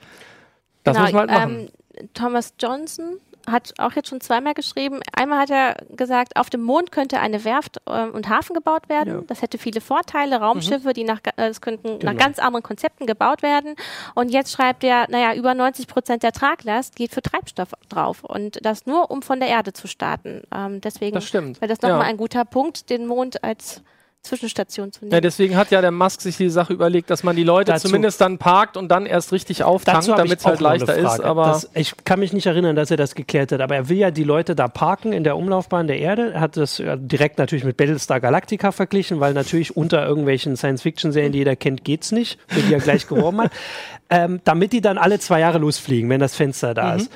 Das 0.84 0.96
genau, 0.96 1.06
muss 1.06 1.14
man 1.14 1.32
halt 1.32 1.50
machen. 1.50 1.70
Ähm, 1.96 2.08
Thomas 2.14 2.54
Johnson 2.60 3.18
hat 3.50 3.74
auch 3.78 3.94
jetzt 3.94 4.10
schon 4.10 4.22
zweimal 4.22 4.54
geschrieben. 4.54 5.00
Einmal 5.14 5.40
hat 5.40 5.50
er 5.50 5.76
gesagt, 5.96 6.38
auf 6.38 6.50
dem 6.50 6.62
Mond 6.62 6.92
könnte 6.92 7.20
eine 7.20 7.44
Werft 7.44 7.78
äh, 7.86 8.08
und 8.08 8.30
Hafen 8.30 8.54
gebaut 8.54 8.90
werden. 8.90 9.14
Ja. 9.14 9.22
Das 9.28 9.42
hätte 9.42 9.58
viele 9.58 9.82
Vorteile. 9.82 10.38
Raumschiffe, 10.38 10.90
mhm. 10.90 10.94
die 10.94 11.04
nach, 11.04 11.20
äh, 11.36 11.48
es 11.48 11.62
könnten 11.62 12.00
genau. 12.00 12.12
nach 12.14 12.20
ganz 12.20 12.40
anderen 12.40 12.64
Konzepten 12.64 13.06
gebaut 13.06 13.42
werden. 13.42 13.76
Und 14.16 14.30
jetzt 14.30 14.52
schreibt 14.52 14.84
er, 14.84 15.10
naja, 15.10 15.34
über 15.34 15.54
90 15.54 15.88
Prozent 15.88 16.24
der 16.24 16.32
Traglast 16.32 16.96
geht 16.96 17.12
für 17.12 17.22
Treibstoff 17.22 17.70
drauf. 17.90 18.24
Und 18.24 18.66
das 18.66 18.86
nur, 18.86 19.12
um 19.12 19.22
von 19.22 19.40
der 19.40 19.50
Erde 19.50 19.74
zu 19.74 19.88
starten. 19.88 20.44
Ähm, 20.54 20.82
deswegen 20.82 21.16
wäre 21.16 21.68
das 21.68 21.82
nochmal 21.82 22.00
ja. 22.00 22.06
ein 22.08 22.18
guter 22.18 22.46
Punkt, 22.46 22.90
den 22.90 23.08
Mond 23.08 23.44
als 23.44 23.82
Zwischenstation 24.24 24.92
zu 24.94 25.02
nehmen. 25.02 25.12
Ja, 25.12 25.20
deswegen 25.20 25.58
hat 25.58 25.70
ja 25.72 25.82
der 25.82 25.92
Musk 25.92 26.22
sich 26.22 26.38
die 26.38 26.50
Sache 26.50 26.72
überlegt, 26.72 27.10
dass 27.10 27.24
man 27.24 27.36
die 27.36 27.44
Leute 27.44 27.74
dazu, 27.74 27.90
zumindest 27.90 28.22
dann 28.22 28.38
parkt 28.38 28.78
und 28.78 28.88
dann 28.88 29.06
erst 29.06 29.34
richtig 29.34 29.64
auftankt, 29.64 30.08
damit 30.08 30.40
es 30.40 30.46
halt 30.46 30.62
leichter 30.62 30.96
ist. 30.96 31.20
Aber 31.20 31.48
das, 31.48 31.70
ich 31.74 31.94
kann 32.06 32.20
mich 32.22 32.32
nicht 32.32 32.46
erinnern, 32.46 32.76
dass 32.78 32.90
er 32.90 32.96
das 32.96 33.16
geklärt 33.16 33.52
hat, 33.52 33.60
aber 33.60 33.76
er 33.76 33.90
will 33.90 33.98
ja 33.98 34.12
die 34.12 34.24
Leute 34.24 34.56
da 34.56 34.70
parken 34.70 35.12
in 35.12 35.26
der 35.26 35.36
Umlaufbahn 35.36 35.88
der 35.88 36.00
Erde. 36.00 36.34
Er 36.34 36.40
hat 36.40 36.56
das 36.56 36.82
direkt 36.96 37.38
natürlich 37.38 37.66
mit 37.66 37.76
Battlestar 37.76 38.22
Galactica 38.22 38.72
verglichen, 38.72 39.20
weil 39.20 39.34
natürlich 39.34 39.76
unter 39.76 40.08
irgendwelchen 40.08 40.56
Science-Fiction-Serien, 40.56 41.34
die 41.34 41.40
jeder 41.40 41.58
kennt, 41.58 41.84
geht's 41.84 42.14
nicht, 42.14 42.40
für 42.48 42.62
die 42.62 42.74
er 42.74 42.80
gleich 42.80 43.08
geworben 43.08 43.42
hat. 43.42 43.52
Ähm, 44.10 44.42
damit 44.44 44.74
die 44.74 44.82
dann 44.82 45.00
alle 45.00 45.18
zwei 45.18 45.40
Jahre 45.40 45.58
losfliegen, 45.58 46.08
wenn 46.10 46.20
das 46.20 46.36
Fenster 46.36 46.76
da 46.76 46.92
mhm. 46.92 47.00
ist. 47.00 47.12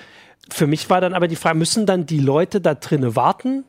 Für 0.50 0.66
mich 0.66 0.90
war 0.90 1.00
dann 1.00 1.14
aber 1.14 1.28
die 1.28 1.36
Frage, 1.36 1.58
müssen 1.58 1.86
dann 1.86 2.08
die 2.08 2.20
Leute 2.20 2.60
da 2.60 2.74
drinnen 2.74 3.16
warten? 3.16 3.66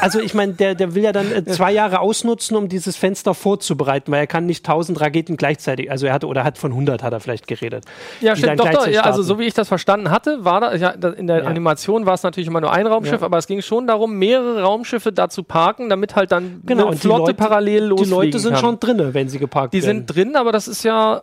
Also 0.00 0.20
ich 0.20 0.34
meine, 0.34 0.52
der, 0.52 0.74
der 0.74 0.94
will 0.94 1.02
ja 1.02 1.12
dann 1.12 1.32
äh, 1.32 1.44
zwei 1.46 1.72
Jahre 1.72 2.00
ausnutzen, 2.00 2.56
um 2.58 2.68
dieses 2.68 2.94
Fenster 2.94 3.32
vorzubereiten, 3.32 4.12
weil 4.12 4.20
er 4.20 4.26
kann 4.26 4.44
nicht 4.44 4.66
tausend 4.66 5.00
Raketen 5.00 5.38
gleichzeitig, 5.38 5.90
also 5.90 6.06
er 6.06 6.12
hatte 6.12 6.26
oder 6.26 6.44
hat 6.44 6.58
von 6.58 6.72
100 6.72 7.02
hat 7.02 7.12
er 7.14 7.20
vielleicht 7.20 7.46
geredet. 7.46 7.86
Ja, 8.20 8.36
stimmt, 8.36 8.60
doch, 8.60 8.68
doch, 8.68 8.86
ja, 8.86 9.00
also 9.00 9.22
so 9.22 9.38
wie 9.38 9.44
ich 9.44 9.54
das 9.54 9.68
verstanden 9.68 10.10
hatte, 10.10 10.44
war 10.44 10.60
da, 10.60 10.74
ja, 10.74 10.90
in 10.90 11.26
der 11.26 11.38
ja. 11.38 11.44
Animation 11.44 12.04
war 12.04 12.12
es 12.12 12.22
natürlich 12.22 12.48
immer 12.48 12.60
nur 12.60 12.70
ein 12.70 12.86
Raumschiff, 12.86 13.20
ja. 13.20 13.26
aber 13.26 13.38
es 13.38 13.46
ging 13.46 13.62
schon 13.62 13.86
darum, 13.86 14.18
mehrere 14.18 14.62
Raumschiffe 14.62 15.10
da 15.10 15.30
zu 15.30 15.42
parken, 15.42 15.88
damit 15.88 16.16
halt 16.16 16.32
dann 16.32 16.60
genau, 16.66 16.88
eine 16.88 16.96
Flotte 16.96 17.20
Leute, 17.22 17.34
parallel 17.34 17.84
losfliegen 17.84 18.20
Die 18.20 18.26
Leute 18.26 18.38
sind 18.40 18.52
kann. 18.52 18.60
schon 18.60 18.80
drin, 18.80 19.14
wenn 19.14 19.30
sie 19.30 19.38
geparkt 19.38 19.72
die 19.72 19.82
werden. 19.82 20.06
Die 20.06 20.12
sind 20.12 20.28
drin, 20.28 20.36
aber 20.36 20.52
das 20.52 20.68
ist 20.68 20.82
ja 20.82 21.22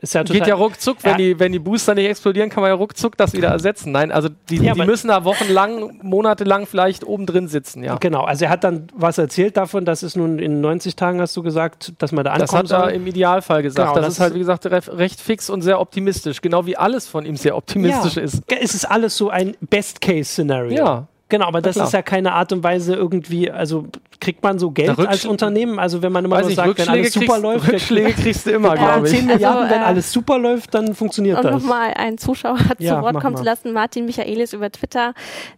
ist 0.00 0.14
ja 0.14 0.22
Geht 0.22 0.46
ja 0.46 0.54
ruckzuck, 0.54 0.98
wenn, 1.02 1.12
ja. 1.12 1.16
Die, 1.16 1.40
wenn 1.40 1.50
die 1.50 1.58
Booster 1.58 1.94
nicht 1.94 2.08
explodieren, 2.08 2.50
kann 2.50 2.60
man 2.60 2.70
ja 2.70 2.76
ruckzuck 2.76 3.16
das 3.16 3.32
wieder 3.32 3.48
ersetzen. 3.48 3.90
Nein, 3.90 4.12
also 4.12 4.28
die, 4.48 4.58
ja, 4.58 4.74
die 4.74 4.84
müssen 4.84 5.08
da 5.08 5.24
wochenlang, 5.24 5.98
monatelang 6.02 6.66
vielleicht 6.66 7.04
oben 7.04 7.26
drin 7.26 7.48
sitzen, 7.48 7.82
ja. 7.82 7.96
Genau, 7.96 8.22
also 8.22 8.44
er 8.44 8.50
hat 8.50 8.62
dann 8.62 8.86
was 8.94 9.18
erzählt 9.18 9.56
davon, 9.56 9.84
dass 9.84 10.02
es 10.02 10.14
nun 10.14 10.38
in 10.38 10.60
90 10.60 10.94
Tagen, 10.94 11.20
hast 11.20 11.36
du 11.36 11.42
gesagt, 11.42 11.94
dass 11.98 12.12
man 12.12 12.24
da 12.24 12.32
ankommt. 12.32 12.70
Das 12.70 12.78
hat 12.78 12.90
er 12.90 12.94
im 12.94 13.06
Idealfall 13.06 13.62
gesagt. 13.62 13.88
Genau, 13.88 13.96
das, 13.96 14.04
das, 14.04 14.14
ist 14.14 14.20
halt, 14.20 14.34
wie 14.34 14.38
gesagt, 14.38 14.66
recht 14.66 15.20
fix 15.20 15.50
und 15.50 15.62
sehr 15.62 15.80
optimistisch. 15.80 16.40
Genau 16.40 16.64
wie 16.66 16.76
alles 16.76 17.08
von 17.08 17.26
ihm 17.26 17.36
sehr 17.36 17.56
optimistisch 17.56 18.16
ja. 18.16 18.22
ist. 18.22 18.42
Es 18.46 18.74
ist 18.74 18.84
alles 18.84 19.16
so 19.16 19.30
ein 19.30 19.56
Best-Case-Szenario. 19.60 20.76
Ja. 20.76 21.08
Genau, 21.30 21.46
aber 21.46 21.60
das 21.60 21.76
ist 21.76 21.92
ja 21.92 22.00
keine 22.00 22.32
Art 22.32 22.52
und 22.52 22.62
Weise 22.62 22.94
irgendwie, 22.94 23.50
also 23.50 23.86
kriegt 24.18 24.42
man 24.42 24.58
so 24.58 24.70
Geld 24.70 24.98
als 24.98 25.26
Unternehmen? 25.26 25.78
Also 25.78 26.00
wenn 26.02 26.10
man 26.10 26.24
immer 26.24 26.40
nur 26.40 26.50
sagt, 26.50 26.78
wenn 26.78 26.88
alles 26.88 27.12
super 27.12 27.38
läuft, 27.38 27.70
Rückschläge 27.70 28.12
kriegst 28.12 28.46
du 28.46 28.50
immer, 28.50 28.74
glaube 28.76 29.06
ich. 29.06 29.14
10 29.14 29.26
Milliarden, 29.26 29.62
also, 29.62 29.74
äh, 29.74 29.76
wenn 29.76 29.82
alles 29.82 30.10
super 30.10 30.38
läuft, 30.38 30.72
dann 30.72 30.94
funktioniert 30.94 31.38
das. 31.38 31.46
Um 31.46 31.60
nochmal 31.60 31.92
einen 31.94 32.16
Zuschauer 32.16 32.58
ja, 32.78 32.96
zu 32.96 33.02
Wort 33.02 33.20
kommen 33.20 33.34
mal. 33.34 33.38
zu 33.40 33.44
lassen, 33.44 33.72
Martin 33.72 34.06
Michaelis 34.06 34.54
über 34.54 34.72
Twitter, 34.72 35.12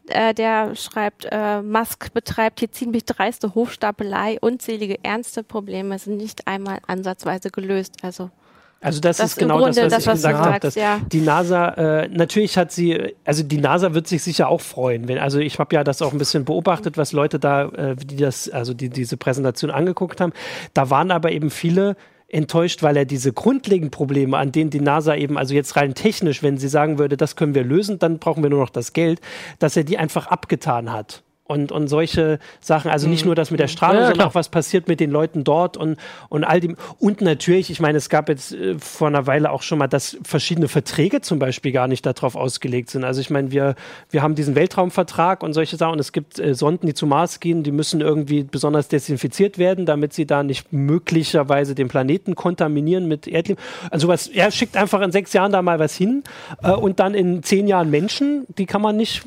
äh, 0.08 0.34
der 0.34 0.74
schreibt, 0.74 1.28
äh, 1.30 1.62
Musk 1.62 2.12
betreibt 2.12 2.58
hier 2.58 2.72
ziemlich 2.72 3.04
dreiste 3.04 3.54
Hochstapelei, 3.54 4.38
unzählige 4.40 4.98
ernste 5.04 5.44
Probleme 5.44 5.98
sind 5.98 6.16
nicht 6.16 6.48
einmal 6.48 6.78
ansatzweise 6.88 7.50
gelöst. 7.50 7.94
Also 8.02 8.30
Also 8.82 9.00
das, 9.00 9.18
das 9.18 9.32
ist 9.32 9.36
genau 9.36 9.60
das, 9.66 9.76
was 9.76 9.88
das, 9.88 10.02
ich 10.02 10.06
was 10.06 10.14
gesagt 10.16 10.64
habe. 10.64 10.80
Ja. 10.80 11.00
Die 11.12 11.20
NASA, 11.20 11.68
äh, 11.68 12.08
natürlich 12.08 12.56
hat 12.56 12.72
sie, 12.72 13.14
also 13.24 13.42
die 13.42 13.58
NASA 13.58 13.92
wird 13.92 14.08
sich 14.08 14.22
sicher 14.22 14.48
auch 14.48 14.62
freuen. 14.62 15.06
Wenn, 15.06 15.18
also 15.18 15.38
ich 15.38 15.58
habe 15.58 15.74
ja 15.74 15.84
das 15.84 16.00
auch 16.00 16.12
ein 16.12 16.18
bisschen 16.18 16.46
beobachtet, 16.46 16.96
was 16.96 17.12
Leute 17.12 17.38
da, 17.38 17.68
äh, 17.68 17.96
die 17.96 18.16
das, 18.16 18.48
also 18.48 18.72
die 18.72 18.88
diese 18.88 19.18
Präsentation 19.18 19.70
angeguckt 19.70 20.20
haben. 20.22 20.32
Da 20.72 20.88
waren 20.88 21.10
aber 21.10 21.30
eben 21.30 21.50
viele 21.50 21.96
enttäuscht, 22.28 22.82
weil 22.82 22.96
er 22.96 23.04
diese 23.04 23.32
grundlegenden 23.32 23.90
Probleme, 23.90 24.38
an 24.38 24.50
denen 24.52 24.70
die 24.70 24.80
NASA 24.80 25.14
eben, 25.14 25.36
also 25.36 25.52
jetzt 25.52 25.76
rein 25.76 25.94
technisch, 25.94 26.42
wenn 26.42 26.56
sie 26.56 26.68
sagen 26.68 26.98
würde, 26.98 27.18
das 27.18 27.36
können 27.36 27.54
wir 27.54 27.64
lösen, 27.64 27.98
dann 27.98 28.18
brauchen 28.18 28.42
wir 28.42 28.50
nur 28.50 28.60
noch 28.60 28.70
das 28.70 28.94
Geld, 28.94 29.20
dass 29.58 29.76
er 29.76 29.84
die 29.84 29.98
einfach 29.98 30.28
abgetan 30.28 30.90
hat 30.92 31.22
und, 31.50 31.72
und 31.72 31.88
solche 31.88 32.38
Sachen. 32.60 32.90
Also 32.90 33.08
nicht 33.08 33.24
mhm. 33.24 33.28
nur 33.30 33.34
das 33.34 33.50
mit 33.50 33.58
der 33.58 33.68
Strahlung, 33.68 34.02
ja, 34.02 34.08
sondern 34.08 34.28
auch 34.28 34.34
was 34.34 34.48
passiert 34.48 34.86
mit 34.86 35.00
den 35.00 35.10
Leuten 35.10 35.42
dort 35.42 35.76
und, 35.76 35.98
und 36.28 36.44
all 36.44 36.60
dem. 36.60 36.76
Und 36.98 37.20
natürlich, 37.20 37.70
ich 37.70 37.80
meine, 37.80 37.98
es 37.98 38.08
gab 38.08 38.28
jetzt 38.28 38.52
äh, 38.52 38.78
vor 38.78 39.08
einer 39.08 39.26
Weile 39.26 39.50
auch 39.50 39.62
schon 39.62 39.78
mal, 39.78 39.88
dass 39.88 40.16
verschiedene 40.22 40.68
Verträge 40.68 41.20
zum 41.20 41.38
Beispiel 41.40 41.72
gar 41.72 41.88
nicht 41.88 42.06
darauf 42.06 42.36
ausgelegt 42.36 42.90
sind. 42.90 43.04
Also 43.04 43.20
ich 43.20 43.30
meine, 43.30 43.50
wir, 43.50 43.74
wir 44.10 44.22
haben 44.22 44.36
diesen 44.36 44.54
Weltraumvertrag 44.54 45.42
und 45.42 45.52
solche 45.52 45.76
Sachen. 45.76 45.94
Und 45.94 45.98
es 45.98 46.12
gibt 46.12 46.38
äh, 46.38 46.54
Sonden, 46.54 46.86
die 46.86 46.94
zum 46.94 47.08
Mars 47.08 47.40
gehen, 47.40 47.64
die 47.64 47.72
müssen 47.72 48.00
irgendwie 48.00 48.44
besonders 48.44 48.86
desinfiziert 48.86 49.58
werden, 49.58 49.86
damit 49.86 50.12
sie 50.12 50.26
da 50.26 50.44
nicht 50.44 50.72
möglicherweise 50.72 51.74
den 51.74 51.88
Planeten 51.88 52.36
kontaminieren 52.36 53.08
mit 53.08 53.26
Erdleben. 53.26 53.62
Also 53.90 54.06
was, 54.06 54.28
er 54.28 54.52
schickt 54.52 54.76
einfach 54.76 55.00
in 55.00 55.10
sechs 55.10 55.32
Jahren 55.32 55.50
da 55.50 55.62
mal 55.62 55.80
was 55.80 55.96
hin 55.96 56.22
äh, 56.62 56.70
und 56.70 57.00
dann 57.00 57.14
in 57.14 57.42
zehn 57.42 57.66
Jahren 57.66 57.90
Menschen, 57.90 58.46
die 58.56 58.66
kann 58.66 58.82
man 58.82 58.96
nicht 58.96 59.22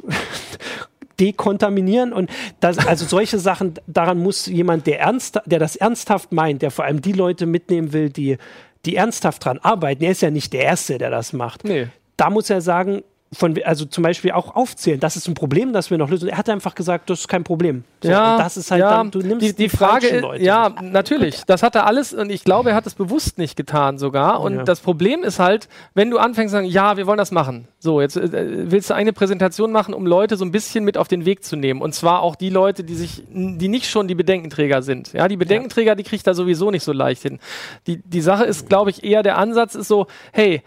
dekontaminieren 1.20 2.14
und 2.14 2.30
das, 2.60 2.78
also 2.78 3.06
solche 3.06 3.40
Sachen, 3.40 3.76
daran 3.88 4.20
muss 4.20 4.46
jemand, 4.48 4.88
der 4.88 5.00
ernst, 5.00 5.40
der 5.46 5.60
das 5.60 5.76
ernsthaft 5.76 6.32
meint, 6.32 6.62
der 6.62 6.72
vor 6.72 6.86
allem 6.86 7.02
die 7.02 7.14
Leute 7.14 7.46
mitnehmen 7.46 7.94
will, 7.94 8.10
die, 8.10 8.38
die 8.86 8.96
ernsthaft 8.96 9.46
dran 9.46 9.60
arbeiten, 9.60 10.04
er 10.04 10.12
ist 10.12 10.22
ja 10.22 10.32
nicht 10.32 10.54
der 10.54 10.64
Erste, 10.64 10.98
der 10.98 11.10
das 11.10 11.34
macht. 11.34 11.64
Nee. 11.64 11.88
Da 12.18 12.30
muss 12.30 12.50
er 12.50 12.62
sagen, 12.62 13.04
von, 13.34 13.58
also 13.64 13.86
zum 13.86 14.04
Beispiel 14.04 14.32
auch 14.32 14.56
aufzählen, 14.56 15.00
das 15.00 15.16
ist 15.16 15.28
ein 15.28 15.34
Problem, 15.34 15.74
das 15.74 15.90
wir 15.90 15.98
noch 15.98 16.10
lösen. 16.10 16.30
Er 16.30 16.38
hat 16.38 16.50
einfach 16.50 16.76
gesagt, 16.76 17.10
das 17.10 17.22
ist 17.22 17.28
kein 17.28 17.44
Problem. 17.44 17.84
So, 18.02 18.10
ja, 18.10 18.38
das 18.38 18.58
ist 18.58 18.72
halt 18.72 18.82
ja, 18.82 18.98
dann, 18.98 19.12
du 19.12 19.20
nimmst 19.20 19.42
die, 19.42 19.54
die, 19.54 19.64
die 19.64 19.70
Frage, 19.70 20.20
Leute. 20.20 20.44
ja, 20.44 20.74
natürlich, 20.82 21.44
das 21.46 21.64
hat 21.64 21.76
er 21.76 21.86
alles 21.86 22.14
und 22.14 22.30
ich 22.30 22.44
glaube, 22.44 22.72
er 22.72 22.76
hat 22.76 22.86
es 22.86 22.96
bewusst 22.96 23.38
nicht 23.38 23.56
getan 23.56 23.98
sogar. 23.98 24.42
Und 24.42 24.56
ja. 24.56 24.64
das 24.64 24.80
Problem 24.80 25.24
ist 25.24 25.40
halt, 25.40 25.68
wenn 25.94 26.10
du 26.10 26.18
anfängst 26.18 26.52
zu 26.52 26.58
sagen, 26.58 26.68
ja, 26.68 26.98
wir 26.98 27.08
wollen 27.08 27.18
das 27.18 27.32
machen. 27.32 27.68
So, 27.80 28.02
jetzt 28.02 28.18
äh, 28.18 28.72
willst 28.72 28.90
du 28.90 28.94
eine 28.94 29.14
Präsentation 29.14 29.72
machen, 29.72 29.94
um 29.94 30.06
Leute 30.06 30.38
so 30.38 30.46
ein 30.46 30.52
bisschen 30.52 30.84
mit 30.84 30.98
auf 30.98 31.08
den 31.08 31.26
Weg 31.26 31.44
zu 31.44 31.56
nehmen. 31.56 31.82
Und 31.82 31.94
zwar 31.94 32.22
auch 32.22 32.36
die 32.36 32.50
Leute, 32.50 32.84
die 32.84 32.96
sich, 32.96 33.24
die 33.30 33.68
nicht 33.68 33.90
schon 33.90 34.08
die 34.08 34.16
Bedenkenträger 34.16 34.82
sind. 34.82 35.14
Ja, 35.14 35.28
die 35.28 35.38
Bedenkenträger, 35.38 35.92
ja. 35.92 35.96
die 35.96 36.04
kriegt 36.04 36.28
er 36.28 36.34
sowieso 36.34 36.72
nicht 36.72 36.84
so 36.84 36.94
leicht 36.94 37.24
hin. 37.24 37.40
Die, 37.88 37.98
die 37.98 38.22
Sache 38.22 38.46
ist, 38.46 38.70
glaube 38.70 38.90
ich, 38.90 39.04
eher 39.04 39.24
der 39.24 39.38
Ansatz 39.38 39.76
ist 39.76 39.88
so, 39.88 40.08
hey, 40.32 40.62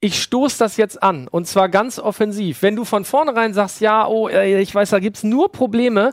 ich 0.00 0.22
stoße 0.22 0.58
das 0.58 0.76
jetzt 0.76 1.02
an 1.02 1.28
und 1.28 1.46
zwar 1.46 1.68
ganz 1.68 1.98
offensiv. 1.98 2.62
Wenn 2.62 2.76
du 2.76 2.84
von 2.84 3.04
vornherein 3.04 3.52
sagst, 3.52 3.80
ja, 3.80 4.06
oh, 4.06 4.28
ich 4.28 4.74
weiß, 4.74 4.90
da 4.90 5.00
gibt's 5.00 5.24
nur 5.24 5.50
Probleme, 5.50 6.12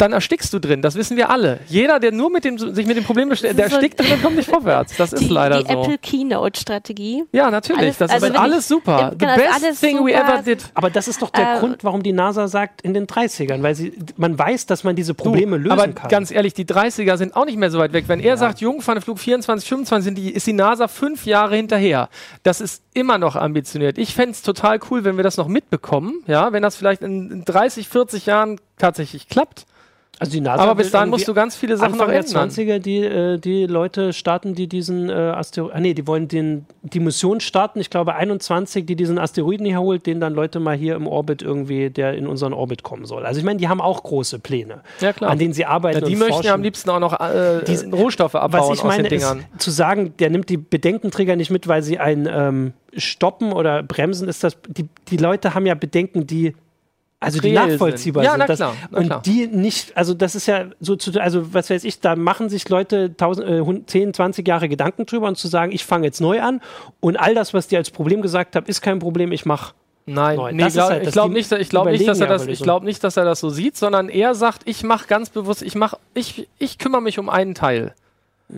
dann 0.00 0.12
erstickst 0.12 0.52
du 0.52 0.58
drin. 0.58 0.82
Das 0.82 0.94
wissen 0.94 1.16
wir 1.16 1.30
alle. 1.30 1.60
Jeder, 1.68 2.00
der 2.00 2.12
nur 2.12 2.30
mit 2.30 2.44
dem, 2.44 2.58
sich 2.58 2.86
mit 2.86 2.96
dem 2.96 3.04
Problem 3.04 3.28
beschäftigt, 3.28 3.58
der 3.58 3.66
erstickt 3.66 4.00
drin 4.00 4.12
und 4.12 4.22
kommt 4.22 4.36
nicht 4.36 4.48
vorwärts. 4.48 4.96
Das 4.96 5.12
ist 5.12 5.28
leider 5.28 5.58
die 5.58 5.62
so. 5.62 5.68
Die 5.68 5.74
Apple 5.74 5.98
Keynote-Strategie. 5.98 7.24
Ja, 7.32 7.50
natürlich. 7.50 7.82
Alles, 7.82 7.98
das 7.98 8.10
also 8.10 8.26
ist 8.26 8.36
alles 8.36 8.68
super. 8.68 9.12
The 9.18 9.26
best 9.26 9.80
thing 9.80 9.98
super. 9.98 10.08
we 10.08 10.14
ever 10.14 10.42
did. 10.42 10.64
Aber 10.74 10.88
das 10.90 11.06
ist 11.08 11.20
doch 11.20 11.30
der 11.30 11.56
äh, 11.56 11.58
Grund, 11.58 11.84
warum 11.84 12.02
die 12.02 12.12
NASA 12.12 12.48
sagt, 12.48 12.80
in 12.82 12.94
den 12.94 13.06
30ern, 13.06 13.62
weil 13.62 13.74
sie, 13.74 13.92
man 14.16 14.38
weiß, 14.38 14.66
dass 14.66 14.84
man 14.84 14.96
diese 14.96 15.14
Probleme 15.14 15.58
du, 15.58 15.64
lösen 15.64 15.72
aber 15.72 15.88
kann. 15.88 16.08
ganz 16.08 16.30
ehrlich, 16.30 16.54
die 16.54 16.64
30er 16.64 17.16
sind 17.16 17.36
auch 17.36 17.44
nicht 17.44 17.58
mehr 17.58 17.70
so 17.70 17.78
weit 17.78 17.92
weg. 17.92 18.04
Wenn 18.06 18.20
er 18.20 18.26
ja. 18.26 18.36
sagt, 18.36 18.60
Jungfernflug 18.60 19.18
24, 19.18 19.68
25, 19.68 20.04
sind 20.04 20.16
die, 20.16 20.30
ist 20.30 20.46
die 20.46 20.52
NASA 20.54 20.88
fünf 20.88 21.26
Jahre 21.26 21.56
hinterher. 21.56 22.08
Das 22.42 22.60
ist 22.60 22.82
immer 22.94 23.18
noch 23.18 23.36
ambitioniert. 23.36 23.98
Ich 23.98 24.14
fände 24.14 24.32
es 24.32 24.42
total 24.42 24.80
cool, 24.90 25.04
wenn 25.04 25.16
wir 25.16 25.24
das 25.24 25.36
noch 25.36 25.48
mitbekommen. 25.48 26.22
Ja, 26.26 26.52
wenn 26.52 26.62
das 26.62 26.76
vielleicht 26.76 27.02
in 27.02 27.44
30, 27.44 27.88
40 27.88 28.26
Jahren 28.26 28.60
tatsächlich 28.78 29.28
klappt. 29.28 29.66
Also 30.20 30.32
die 30.32 30.42
NASA 30.42 30.62
Aber 30.62 30.74
bis 30.74 30.90
dahin 30.90 31.08
musst 31.08 31.26
du 31.26 31.32
ganz 31.32 31.56
viele 31.56 31.78
Sachen 31.78 31.94
Anfang 31.94 32.08
noch 32.08 32.14
ändern. 32.14 32.50
der 32.54 32.76
20er, 32.76 32.78
die, 32.78 32.98
äh, 32.98 33.38
die 33.38 33.64
Leute 33.64 34.12
starten, 34.12 34.54
die 34.54 34.68
diesen 34.68 35.08
äh, 35.08 35.12
Asteroiden, 35.14 35.74
ah, 35.74 35.80
nee, 35.80 35.94
die 35.94 36.06
wollen 36.06 36.28
den, 36.28 36.66
die 36.82 37.00
Mission 37.00 37.40
starten, 37.40 37.80
ich 37.80 37.88
glaube 37.88 38.14
21, 38.14 38.84
die 38.84 38.96
diesen 38.96 39.18
Asteroiden 39.18 39.64
hier 39.64 39.80
holt, 39.80 40.04
den 40.04 40.20
dann 40.20 40.34
Leute 40.34 40.60
mal 40.60 40.76
hier 40.76 40.94
im 40.94 41.06
Orbit 41.06 41.40
irgendwie, 41.40 41.88
der 41.88 42.12
in 42.12 42.26
unseren 42.26 42.52
Orbit 42.52 42.82
kommen 42.82 43.06
soll. 43.06 43.24
Also 43.24 43.40
ich 43.40 43.46
meine, 43.46 43.58
die 43.58 43.68
haben 43.68 43.80
auch 43.80 44.02
große 44.02 44.40
Pläne, 44.40 44.82
ja, 45.00 45.14
klar. 45.14 45.30
an 45.30 45.38
denen 45.38 45.54
sie 45.54 45.64
arbeiten 45.64 46.00
ja, 46.00 46.06
Die 46.06 46.16
möchten 46.16 46.44
ja 46.44 46.52
am 46.52 46.62
liebsten 46.62 46.90
auch 46.90 47.00
noch 47.00 47.18
äh, 47.18 47.64
die, 47.66 47.76
Rohstoffe 47.90 48.34
abbauen 48.34 48.72
was 48.72 48.78
ich 48.78 48.84
meine, 48.84 49.04
aus 49.04 49.08
den 49.08 49.18
Dingern. 49.20 49.38
Ist, 49.38 49.62
zu 49.62 49.70
sagen, 49.70 50.12
der 50.18 50.28
nimmt 50.28 50.50
die 50.50 50.58
Bedenkenträger 50.58 51.34
nicht 51.34 51.50
mit, 51.50 51.66
weil 51.66 51.82
sie 51.82 51.98
ein 51.98 52.28
ähm, 52.30 52.74
Stoppen 52.94 53.54
oder 53.54 53.82
Bremsen 53.82 54.28
ist 54.28 54.44
das, 54.44 54.58
die, 54.68 54.86
die 55.08 55.16
Leute 55.16 55.54
haben 55.54 55.64
ja 55.64 55.74
Bedenken, 55.74 56.26
die 56.26 56.54
also 57.20 57.38
die 57.38 57.52
nachvollziehbar 57.52 58.24
sind. 58.24 58.32
Ja, 58.32 58.36
na 58.38 58.46
das, 58.46 58.58
klar, 58.58 58.74
na 58.90 59.02
klar. 59.02 59.18
Und 59.18 59.26
die 59.26 59.46
nicht, 59.46 59.96
also 59.96 60.14
das 60.14 60.34
ist 60.34 60.46
ja 60.46 60.66
so 60.80 60.96
zu, 60.96 61.12
also 61.20 61.52
was 61.52 61.68
weiß 61.68 61.84
ich, 61.84 62.00
da 62.00 62.16
machen 62.16 62.48
sich 62.48 62.68
Leute 62.68 63.10
1000, 63.10 63.46
äh, 63.46 63.86
10, 63.86 64.14
20 64.14 64.48
Jahre 64.48 64.68
Gedanken 64.70 65.04
drüber 65.04 65.28
und 65.28 65.36
zu 65.36 65.46
sagen, 65.46 65.70
ich 65.70 65.84
fange 65.84 66.06
jetzt 66.06 66.20
neu 66.20 66.40
an 66.40 66.62
und 67.00 67.18
all 67.18 67.34
das, 67.34 67.52
was 67.52 67.68
die 67.68 67.76
als 67.76 67.90
Problem 67.90 68.22
gesagt 68.22 68.56
haben, 68.56 68.66
ist 68.66 68.80
kein 68.80 68.98
Problem, 68.98 69.32
ich 69.32 69.44
mache 69.44 69.74
Nein, 70.06 70.56
nee, 70.56 70.68
glaub, 70.70 70.90
halt, 70.90 71.06
ich 71.06 71.12
glaube 71.12 71.34
nicht, 71.34 71.52
ich 71.52 71.68
glaube 71.68 71.90
nicht, 71.92 72.08
dass 72.08 72.20
er 72.20 72.26
das, 72.26 72.46
ich 72.46 72.62
glaube 72.62 72.84
nicht, 72.84 73.04
dass 73.04 73.16
er 73.16 73.24
das 73.24 73.38
so 73.38 73.50
sieht, 73.50 73.76
sondern 73.76 74.08
er 74.08 74.34
sagt, 74.34 74.62
ich 74.64 74.82
mache 74.82 75.06
ganz 75.06 75.30
bewusst, 75.30 75.62
ich 75.62 75.74
mache, 75.74 75.98
ich, 76.14 76.48
ich 76.58 76.78
kümmere 76.78 77.02
mich 77.02 77.18
um 77.18 77.28
einen 77.28 77.54
Teil. 77.54 77.94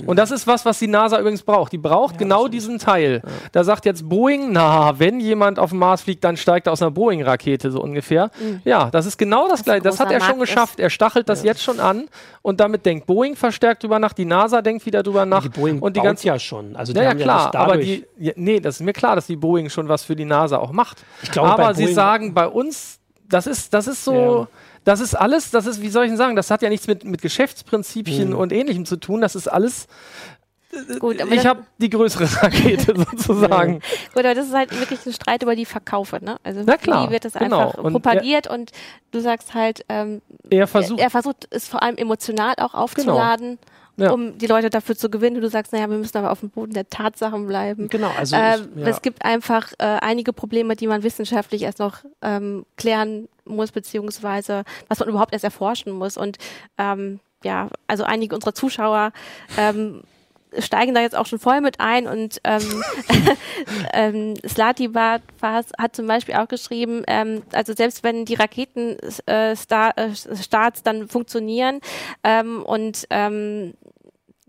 Und 0.06 0.18
das 0.18 0.30
ist 0.30 0.46
was, 0.46 0.64
was 0.64 0.78
die 0.78 0.86
NASA 0.86 1.18
übrigens 1.18 1.42
braucht. 1.42 1.72
Die 1.72 1.78
braucht 1.78 2.14
ja, 2.14 2.18
genau 2.18 2.48
diesen 2.48 2.78
Teil. 2.78 3.22
Ja. 3.24 3.30
Da 3.52 3.64
sagt 3.64 3.84
jetzt 3.84 4.08
Boeing, 4.08 4.52
na, 4.52 4.98
wenn 4.98 5.20
jemand 5.20 5.58
auf 5.58 5.70
dem 5.70 5.78
Mars 5.78 6.02
fliegt, 6.02 6.24
dann 6.24 6.36
steigt 6.36 6.66
er 6.66 6.72
aus 6.72 6.82
einer 6.82 6.90
Boeing-Rakete, 6.90 7.70
so 7.70 7.80
ungefähr. 7.80 8.30
Mhm. 8.40 8.62
Ja, 8.64 8.90
das 8.90 9.06
ist 9.06 9.18
genau 9.18 9.48
das, 9.48 9.60
das 9.60 9.64
gleiche. 9.64 9.82
Das 9.82 10.00
hat 10.00 10.10
er 10.10 10.20
schon 10.20 10.38
geschafft. 10.38 10.80
Er 10.80 10.90
stachelt 10.90 11.28
das 11.28 11.42
ja. 11.42 11.48
jetzt 11.48 11.62
schon 11.62 11.80
an 11.80 12.08
und 12.42 12.60
damit 12.60 12.86
denkt 12.86 13.06
Boeing 13.06 13.36
verstärkt 13.36 13.82
drüber 13.82 13.98
nach, 13.98 14.12
die 14.12 14.24
NASA 14.24 14.62
denkt 14.62 14.86
wieder 14.86 15.02
drüber 15.02 15.26
nach. 15.26 15.42
Die 15.42 15.48
Boeing 15.48 15.80
und 15.80 15.96
die 15.96 16.00
ganze 16.00 16.26
ja 16.26 16.38
schon. 16.38 16.74
Also 16.76 16.92
ja, 16.92 17.02
ja 17.02 17.14
klar, 17.14 17.54
aber 17.54 17.76
die, 17.76 18.04
nee, 18.36 18.60
das 18.60 18.76
ist 18.76 18.80
mir 18.80 18.92
klar, 18.92 19.16
dass 19.16 19.26
die 19.26 19.36
Boeing 19.36 19.68
schon 19.68 19.88
was 19.88 20.04
für 20.04 20.16
die 20.16 20.24
NASA 20.24 20.58
auch 20.58 20.72
macht. 20.72 21.04
Ich 21.22 21.30
glaube, 21.30 21.50
aber 21.50 21.74
sie 21.74 21.92
sagen 21.92 22.34
bei 22.34 22.46
uns, 22.46 22.98
das 23.28 23.46
ist, 23.46 23.72
das 23.74 23.86
ist 23.86 24.04
so 24.04 24.46
das 24.84 25.00
ist 25.00 25.14
alles, 25.14 25.50
das 25.50 25.66
ist, 25.66 25.80
wie 25.80 25.88
soll 25.88 26.04
ich 26.04 26.10
denn 26.10 26.16
sagen, 26.16 26.36
das 26.36 26.50
hat 26.50 26.62
ja 26.62 26.68
nichts 26.68 26.86
mit, 26.86 27.04
mit 27.04 27.22
Geschäftsprinzipien 27.22 28.30
mhm. 28.30 28.36
und 28.36 28.52
ähnlichem 28.52 28.84
zu 28.84 28.96
tun. 28.96 29.20
Das 29.20 29.34
ist 29.34 29.48
alles. 29.48 29.86
Gut, 30.98 31.22
ich 31.30 31.46
habe 31.46 31.64
die 31.78 31.90
größere 31.90 32.24
Rakete 32.42 32.94
sozusagen. 33.10 33.80
Gut, 34.14 34.24
aber 34.24 34.34
das 34.34 34.46
ist 34.46 34.54
halt 34.54 34.78
wirklich 34.78 35.04
ein 35.04 35.12
Streit 35.12 35.42
über 35.42 35.54
die 35.54 35.66
Verkaufe, 35.66 36.24
ne? 36.24 36.38
Also 36.42 36.62
Na 36.64 36.78
klar, 36.78 37.08
wie 37.08 37.12
wird 37.12 37.26
das 37.26 37.34
genau. 37.34 37.66
einfach 37.66 37.84
und 37.84 37.92
propagiert 37.92 38.46
er, 38.46 38.52
und 38.52 38.72
du 39.10 39.20
sagst 39.20 39.52
halt, 39.52 39.84
ähm, 39.90 40.22
er 40.48 40.66
versucht, 40.66 40.98
er, 40.98 41.06
er, 41.06 41.10
versucht 41.10 41.46
es 41.50 41.68
vor 41.68 41.82
allem 41.82 41.96
emotional 41.96 42.54
auch 42.56 42.72
aufzuladen. 42.72 43.58
Genau 43.58 43.71
ja. 43.96 44.10
um 44.10 44.38
die 44.38 44.46
Leute 44.46 44.70
dafür 44.70 44.96
zu 44.96 45.10
gewinnen. 45.10 45.40
Du 45.40 45.48
sagst, 45.48 45.72
naja, 45.72 45.88
wir 45.90 45.98
müssen 45.98 46.16
aber 46.16 46.30
auf 46.30 46.40
dem 46.40 46.50
Boden 46.50 46.72
der 46.72 46.88
Tatsachen 46.88 47.46
bleiben. 47.46 47.88
Genau, 47.88 48.10
also 48.16 48.36
äh, 48.36 48.56
ich, 48.56 48.66
ja. 48.76 48.86
es 48.86 49.02
gibt 49.02 49.24
einfach 49.24 49.72
äh, 49.78 49.84
einige 49.84 50.32
Probleme, 50.32 50.76
die 50.76 50.86
man 50.86 51.02
wissenschaftlich 51.02 51.62
erst 51.62 51.78
noch 51.78 51.98
ähm, 52.22 52.64
klären 52.76 53.28
muss, 53.44 53.72
beziehungsweise 53.72 54.64
was 54.88 55.00
man 55.00 55.08
überhaupt 55.08 55.32
erst 55.32 55.44
erforschen 55.44 55.92
muss. 55.92 56.16
Und 56.16 56.38
ähm, 56.78 57.20
ja, 57.44 57.68
also 57.86 58.04
einige 58.04 58.34
unserer 58.34 58.54
Zuschauer 58.54 59.12
ähm, 59.58 60.02
steigen 60.58 60.94
da 60.94 61.00
jetzt 61.00 61.16
auch 61.16 61.26
schon 61.26 61.38
voll 61.38 61.60
mit 61.60 61.80
ein 61.80 62.06
und 62.06 62.40
ähm, 62.44 62.84
ähm, 63.92 64.34
Slati 64.46 64.90
hat 64.92 65.96
zum 65.96 66.06
Beispiel 66.06 66.34
auch 66.34 66.48
geschrieben, 66.48 67.02
ähm, 67.06 67.42
also 67.52 67.72
selbst 67.74 68.04
wenn 68.04 68.24
die 68.24 68.34
Raketenstarts 68.34 69.66
äh, 69.66 70.10
äh, 70.10 70.82
dann 70.84 71.08
funktionieren 71.08 71.80
ähm, 72.24 72.62
und 72.62 73.06
ähm, 73.10 73.74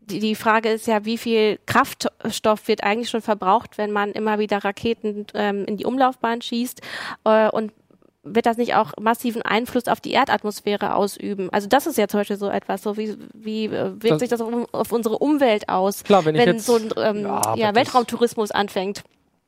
die, 0.05 0.19
die 0.19 0.35
Frage 0.35 0.69
ist 0.69 0.87
ja, 0.87 1.05
wie 1.05 1.17
viel 1.17 1.59
Kraftstoff 1.65 2.67
wird 2.67 2.83
eigentlich 2.83 3.09
schon 3.09 3.21
verbraucht, 3.21 3.77
wenn 3.77 3.91
man 3.91 4.11
immer 4.11 4.39
wieder 4.39 4.63
Raketen 4.63 5.25
ähm, 5.33 5.65
in 5.65 5.77
die 5.77 5.85
Umlaufbahn 5.85 6.41
schießt 6.41 6.81
äh, 7.25 7.49
und 7.49 7.71
wird 8.23 8.45
das 8.45 8.57
nicht 8.57 8.75
auch 8.75 8.93
massiven 8.99 9.41
Einfluss 9.41 9.87
auf 9.87 9.99
die 9.99 10.11
Erdatmosphäre 10.11 10.95
ausüben? 10.95 11.49
Also 11.51 11.67
das 11.67 11.85
ist 11.87 11.97
ja 11.97 12.07
zum 12.07 12.21
Beispiel 12.21 12.37
so 12.37 12.49
etwas, 12.49 12.81
so 12.81 12.97
wie, 12.97 13.17
wie 13.33 13.65
äh, 13.65 13.91
wirkt 14.01 14.11
das 14.11 14.19
sich 14.19 14.29
das 14.29 14.41
auf, 14.41 14.53
auf, 14.71 14.91
unsere 14.91 15.17
Umwelt 15.17 15.69
aus, 15.69 16.03
klar, 16.03 16.23
wenn, 16.25 16.35
wenn 16.35 16.59
so 16.59 16.75
ein 16.75 16.89
ähm, 16.97 17.23
ja, 17.23 17.55
ja, 17.55 17.75
Weltraumtourismus 17.75 18.51
anfängt? 18.51 19.03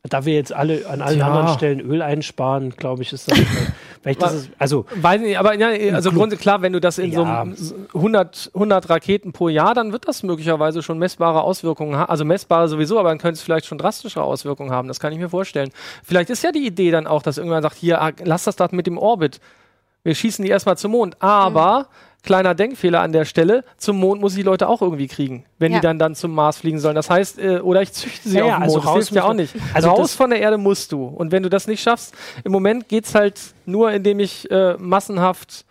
Da 0.09 0.25
wir 0.25 0.33
jetzt 0.33 0.53
alle 0.53 0.87
an 0.87 1.01
allen 1.01 1.19
ja. 1.19 1.27
anderen 1.27 1.55
Stellen 1.55 1.79
Öl 1.79 2.01
einsparen, 2.01 2.71
glaube 2.71 3.01
ich, 3.01 3.13
ist 3.13 3.31
das. 3.31 3.39
Vielleicht 4.01 4.21
das 4.21 4.33
ist, 4.35 4.49
also 4.59 4.85
weiß 4.93 5.19
nicht, 5.21 5.39
aber 5.39 5.55
ja, 5.55 5.69
also 5.95 6.11
Grunde 6.11 6.37
klar, 6.37 6.61
wenn 6.61 6.73
du 6.73 6.79
das 6.79 6.99
in 6.99 7.11
ja. 7.11 7.45
so 7.55 7.75
100, 7.95 8.51
100 8.53 8.87
Raketen 8.89 9.33
pro 9.33 9.49
Jahr, 9.49 9.73
dann 9.73 9.91
wird 9.91 10.07
das 10.07 10.21
möglicherweise 10.21 10.83
schon 10.83 10.99
messbare 10.99 11.41
Auswirkungen 11.41 11.95
haben. 11.95 12.09
Also 12.09 12.23
messbare 12.23 12.67
sowieso, 12.67 12.99
aber 12.99 13.09
dann 13.09 13.17
könnte 13.17 13.37
es 13.37 13.41
vielleicht 13.41 13.65
schon 13.65 13.79
drastischere 13.79 14.23
Auswirkungen 14.23 14.71
haben. 14.71 14.87
Das 14.87 14.99
kann 14.99 15.11
ich 15.11 15.17
mir 15.17 15.29
vorstellen. 15.29 15.71
Vielleicht 16.03 16.29
ist 16.29 16.43
ja 16.43 16.51
die 16.51 16.67
Idee 16.67 16.91
dann 16.91 17.07
auch, 17.07 17.23
dass 17.23 17.39
irgendwann 17.39 17.63
sagt, 17.63 17.77
hier, 17.77 17.99
ah, 17.99 18.11
lass 18.23 18.43
das 18.43 18.55
da 18.55 18.67
mit 18.71 18.85
dem 18.85 18.99
Orbit. 18.99 19.39
Wir 20.03 20.13
schießen 20.13 20.45
die 20.45 20.51
erstmal 20.51 20.77
zum 20.77 20.91
Mond, 20.91 21.19
aber 21.19 21.79
mhm 21.79 22.14
kleiner 22.25 22.55
Denkfehler 22.55 23.01
an 23.01 23.11
der 23.11 23.25
Stelle, 23.25 23.63
zum 23.77 23.97
Mond 23.97 24.19
muss 24.19 24.33
ich 24.33 24.39
die 24.39 24.43
Leute 24.43 24.67
auch 24.67 24.81
irgendwie 24.81 25.07
kriegen, 25.07 25.45
wenn 25.59 25.71
ja. 25.71 25.79
die 25.79 25.83
dann 25.83 25.99
dann 25.99 26.15
zum 26.15 26.31
Mars 26.31 26.57
fliegen 26.57 26.79
sollen. 26.79 26.95
Das 26.95 27.09
heißt, 27.09 27.39
äh, 27.39 27.59
oder 27.59 27.81
ich 27.81 27.93
züchte 27.93 28.27
sie 28.27 28.39
ja, 28.39 28.45
auf 28.45 28.55
dem 28.55 28.63
also 28.63 28.75
Mond, 28.75 28.85
das 28.85 28.93
hilft 28.93 29.11
ja 29.13 29.23
auch 29.23 29.33
nicht. 29.33 29.55
Also 29.73 29.89
raus 29.89 30.13
von 30.13 30.29
der 30.29 30.39
Erde 30.39 30.57
musst 30.57 30.91
du. 30.91 31.05
Und 31.05 31.31
wenn 31.31 31.43
du 31.43 31.49
das 31.49 31.67
nicht 31.67 31.81
schaffst, 31.81 32.13
im 32.43 32.51
Moment 32.51 32.89
geht 32.89 33.05
es 33.05 33.15
halt 33.15 33.39
nur, 33.65 33.91
indem 33.91 34.19
ich 34.19 34.49
äh, 34.51 34.75
massenhaft 34.77 35.65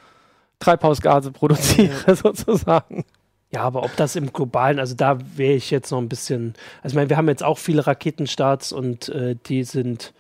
Treibhausgase 0.61 1.33
produziere, 1.33 2.17
sozusagen. 2.17 3.05
Ja, 3.51 3.63
aber 3.63 3.85
ob 3.85 3.95
das 3.97 4.17
im 4.17 4.33
globalen, 4.33 4.81
also 4.81 4.95
da 4.97 5.19
wäre 5.37 5.55
ich 5.55 5.71
jetzt 5.71 5.91
noch 5.93 5.99
ein 5.99 6.09
bisschen, 6.09 6.55
also 6.83 6.95
ich 6.95 6.97
meine, 6.97 7.09
wir 7.09 7.17
haben 7.17 7.29
jetzt 7.29 7.45
auch 7.45 7.59
viele 7.59 7.87
Raketenstarts 7.87 8.73
und 8.73 9.11
äh, 9.11 9.37
die 9.47 9.63
sind 9.63 10.13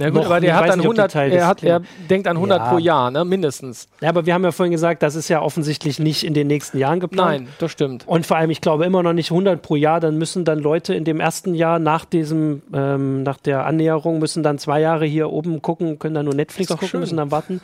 ja 0.00 0.10
gut, 0.10 0.24
aber 0.24 0.40
der 0.40 0.56
hat 0.56 0.68
dann 0.68 0.80
100, 0.80 1.14
er, 1.14 1.46
hat, 1.46 1.62
er 1.62 1.82
denkt 2.08 2.26
an 2.26 2.36
100 2.36 2.58
ja. 2.58 2.70
pro 2.70 2.78
Jahr, 2.78 3.10
ne, 3.10 3.24
mindestens. 3.24 3.88
Ja, 4.00 4.08
aber 4.08 4.24
wir 4.24 4.34
haben 4.34 4.44
ja 4.44 4.52
vorhin 4.52 4.72
gesagt, 4.72 5.02
das 5.02 5.14
ist 5.14 5.28
ja 5.28 5.42
offensichtlich 5.42 5.98
nicht 5.98 6.24
in 6.24 6.32
den 6.32 6.46
nächsten 6.46 6.78
Jahren 6.78 7.00
geplant. 7.00 7.44
Nein, 7.44 7.48
das 7.58 7.70
stimmt. 7.70 8.08
Und 8.08 8.26
vor 8.26 8.38
allem, 8.38 8.50
ich 8.50 8.60
glaube 8.60 8.86
immer 8.86 9.02
noch 9.02 9.12
nicht 9.12 9.30
100 9.30 9.60
pro 9.60 9.76
Jahr, 9.76 10.00
dann 10.00 10.16
müssen 10.16 10.44
dann 10.44 10.58
Leute 10.58 10.94
in 10.94 11.04
dem 11.04 11.20
ersten 11.20 11.54
Jahr 11.54 11.78
nach 11.78 12.04
diesem, 12.04 12.62
ähm, 12.72 13.22
nach 13.22 13.36
der 13.36 13.66
Annäherung, 13.66 14.18
müssen 14.18 14.42
dann 14.42 14.58
zwei 14.58 14.80
Jahre 14.80 15.04
hier 15.04 15.30
oben 15.30 15.60
gucken, 15.60 15.98
können 15.98 16.14
dann 16.14 16.24
nur 16.24 16.34
Netflix 16.34 16.70
gucken, 16.70 16.88
schön. 16.88 17.00
müssen 17.00 17.18
dann 17.18 17.30
warten. 17.30 17.60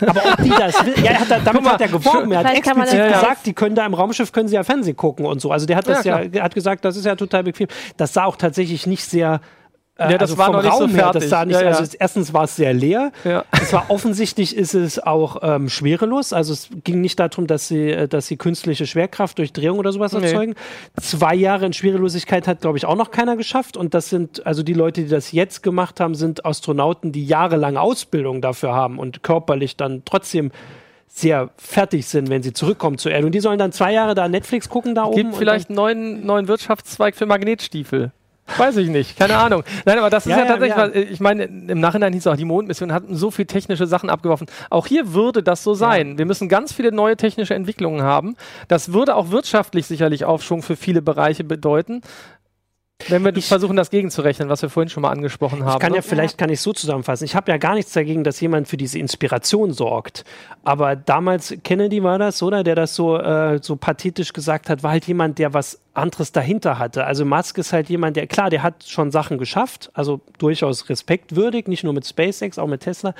aber 0.00 0.22
ob 0.32 0.42
die 0.42 0.50
das 0.50 0.86
will, 0.86 1.04
ja, 1.04 1.12
hat, 1.12 1.28
damit 1.44 1.62
mal, 1.62 1.74
hat 1.74 1.80
er 1.82 1.88
geworben, 1.88 2.32
er 2.32 2.40
hat 2.40 2.56
explizit 2.56 2.98
ja, 2.98 3.12
gesagt, 3.12 3.46
die 3.46 3.52
können 3.52 3.74
da 3.74 3.84
im 3.84 3.94
Raumschiff, 3.94 4.32
können 4.32 4.48
sie 4.48 4.54
ja 4.54 4.64
Fernsehen 4.64 4.96
gucken 4.96 5.26
und 5.26 5.40
so. 5.40 5.50
Also 5.50 5.66
der 5.66 5.76
hat 5.76 5.86
das 5.86 6.04
ja, 6.04 6.22
ja 6.22 6.42
hat 6.42 6.54
gesagt, 6.54 6.84
das 6.84 6.96
ist 6.96 7.04
ja 7.04 7.14
total 7.14 7.44
bequem. 7.44 7.68
Das 7.96 8.12
sah 8.14 8.24
auch 8.24 8.36
tatsächlich 8.36 8.86
nicht 8.86 9.04
sehr 9.04 9.40
ja, 10.10 10.18
das 10.18 10.30
also 10.30 10.38
war 10.38 10.50
noch 10.50 10.62
nicht 10.62 10.72
Raum 10.72 10.90
so 10.90 10.96
fertig. 10.96 11.30
Her, 11.30 11.44
nicht, 11.44 11.54
ja, 11.54 11.62
ja. 11.62 11.76
Also 11.76 11.96
erstens 11.98 12.32
war 12.32 12.44
es 12.44 12.56
sehr 12.56 12.72
leer. 12.72 13.12
Ja. 13.24 13.44
Es 13.52 13.72
war 13.72 13.86
offensichtlich 13.88 14.56
ist 14.56 14.74
es 14.74 14.98
auch 14.98 15.36
ähm, 15.42 15.68
schwerelos. 15.68 16.32
Also 16.32 16.52
es 16.52 16.68
ging 16.84 17.00
nicht 17.00 17.18
darum, 17.18 17.46
dass 17.46 17.68
sie, 17.68 17.90
äh, 17.90 18.08
dass 18.08 18.26
sie 18.26 18.36
künstliche 18.36 18.86
Schwerkraft 18.86 19.38
durch 19.38 19.52
Drehung 19.52 19.78
oder 19.78 19.92
sowas 19.92 20.12
nee. 20.12 20.26
erzeugen. 20.26 20.54
Zwei 21.00 21.34
Jahre 21.34 21.66
in 21.66 21.72
Schwerelosigkeit 21.72 22.46
hat, 22.48 22.60
glaube 22.60 22.78
ich, 22.78 22.86
auch 22.86 22.96
noch 22.96 23.10
keiner 23.10 23.36
geschafft. 23.36 23.76
Und 23.76 23.94
das 23.94 24.08
sind, 24.08 24.46
also 24.46 24.62
die 24.62 24.74
Leute, 24.74 25.02
die 25.02 25.08
das 25.08 25.32
jetzt 25.32 25.62
gemacht 25.62 26.00
haben, 26.00 26.14
sind 26.14 26.44
Astronauten, 26.44 27.12
die 27.12 27.24
jahrelang 27.24 27.76
Ausbildung 27.76 28.40
dafür 28.40 28.74
haben 28.74 28.98
und 28.98 29.22
körperlich 29.22 29.76
dann 29.76 30.02
trotzdem 30.04 30.50
sehr 31.14 31.50
fertig 31.56 32.06
sind, 32.06 32.30
wenn 32.30 32.42
sie 32.42 32.54
zurückkommen 32.54 32.96
zur 32.96 33.12
Erde. 33.12 33.26
Und 33.26 33.32
die 33.32 33.40
sollen 33.40 33.58
dann 33.58 33.70
zwei 33.72 33.92
Jahre 33.92 34.14
da 34.14 34.28
Netflix 34.28 34.68
gucken 34.68 34.94
da 34.94 35.02
Gibt 35.02 35.12
oben. 35.12 35.22
Gibt 35.28 35.36
vielleicht 35.36 35.68
einen 35.68 35.76
neuen, 35.76 36.26
neuen 36.26 36.48
Wirtschaftszweig 36.48 37.14
für 37.14 37.26
Magnetstiefel. 37.26 38.12
Weiß 38.56 38.76
ich 38.76 38.88
nicht, 38.88 39.16
keine 39.16 39.36
Ahnung. 39.38 39.62
Nein, 39.84 39.98
aber 39.98 40.10
das 40.10 40.26
ist 40.26 40.32
ja, 40.32 40.40
ja 40.40 40.44
tatsächlich, 40.44 40.76
ja. 40.76 40.88
Was, 40.88 40.94
ich 40.94 41.20
meine, 41.20 41.44
im 41.44 41.80
Nachhinein 41.80 42.12
hieß 42.12 42.26
es 42.26 42.32
auch, 42.32 42.36
die 42.36 42.44
Mondmission 42.44 42.92
hat 42.92 43.04
so 43.08 43.30
viele 43.30 43.46
technische 43.46 43.86
Sachen 43.86 44.10
abgeworfen. 44.10 44.46
Auch 44.68 44.86
hier 44.86 45.14
würde 45.14 45.42
das 45.42 45.62
so 45.62 45.74
sein. 45.74 46.12
Ja. 46.12 46.18
Wir 46.18 46.26
müssen 46.26 46.48
ganz 46.48 46.72
viele 46.72 46.92
neue 46.92 47.16
technische 47.16 47.54
Entwicklungen 47.54 48.02
haben. 48.02 48.36
Das 48.68 48.92
würde 48.92 49.16
auch 49.16 49.30
wirtschaftlich 49.30 49.86
sicherlich 49.86 50.24
Aufschwung 50.24 50.62
für 50.62 50.76
viele 50.76 51.02
Bereiche 51.02 51.44
bedeuten. 51.44 52.02
Wenn 53.08 53.24
wir 53.24 53.36
ich, 53.36 53.46
versuchen, 53.46 53.76
das 53.76 53.90
gegenzurechnen, 53.90 54.48
was 54.48 54.62
wir 54.62 54.68
vorhin 54.68 54.88
schon 54.88 55.02
mal 55.02 55.10
angesprochen 55.10 55.64
haben. 55.64 55.74
Ich 55.74 55.80
kann 55.80 55.92
ne? 55.92 55.98
ja, 55.98 56.02
vielleicht 56.02 56.38
kann 56.38 56.50
ich 56.50 56.60
so 56.60 56.72
zusammenfassen. 56.72 57.24
Ich 57.24 57.34
habe 57.34 57.50
ja 57.50 57.58
gar 57.58 57.74
nichts 57.74 57.92
dagegen, 57.92 58.24
dass 58.24 58.40
jemand 58.40 58.68
für 58.68 58.76
diese 58.76 58.98
Inspiration 58.98 59.72
sorgt. 59.72 60.24
Aber 60.64 60.96
damals, 60.96 61.54
Kennedy 61.64 62.02
war 62.02 62.18
das, 62.18 62.42
oder? 62.42 62.62
Der 62.62 62.74
das 62.74 62.94
so, 62.94 63.16
äh, 63.18 63.60
so 63.62 63.76
pathetisch 63.76 64.32
gesagt 64.32 64.68
hat, 64.68 64.82
war 64.82 64.92
halt 64.92 65.06
jemand, 65.06 65.38
der 65.38 65.54
was 65.54 65.80
anderes 65.94 66.32
dahinter 66.32 66.78
hatte. 66.78 67.04
Also 67.04 67.24
Musk 67.24 67.58
ist 67.58 67.72
halt 67.72 67.88
jemand, 67.88 68.16
der, 68.16 68.26
klar, 68.26 68.50
der 68.50 68.62
hat 68.62 68.84
schon 68.86 69.10
Sachen 69.10 69.38
geschafft, 69.38 69.90
also 69.94 70.20
durchaus 70.38 70.88
respektwürdig, 70.88 71.66
nicht 71.66 71.84
nur 71.84 71.92
mit 71.92 72.06
SpaceX, 72.06 72.58
auch 72.58 72.66
mit 72.66 72.80
Tesla. 72.80 73.14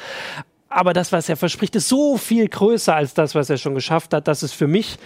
Aber 0.68 0.94
das, 0.94 1.12
was 1.12 1.28
er 1.28 1.36
verspricht, 1.36 1.76
ist 1.76 1.88
so 1.88 2.16
viel 2.16 2.48
größer 2.48 2.94
als 2.94 3.12
das, 3.14 3.34
was 3.34 3.50
er 3.50 3.58
schon 3.58 3.74
geschafft 3.74 4.14
hat, 4.14 4.26
dass 4.26 4.42
es 4.42 4.52
für 4.52 4.66
mich 4.66 4.98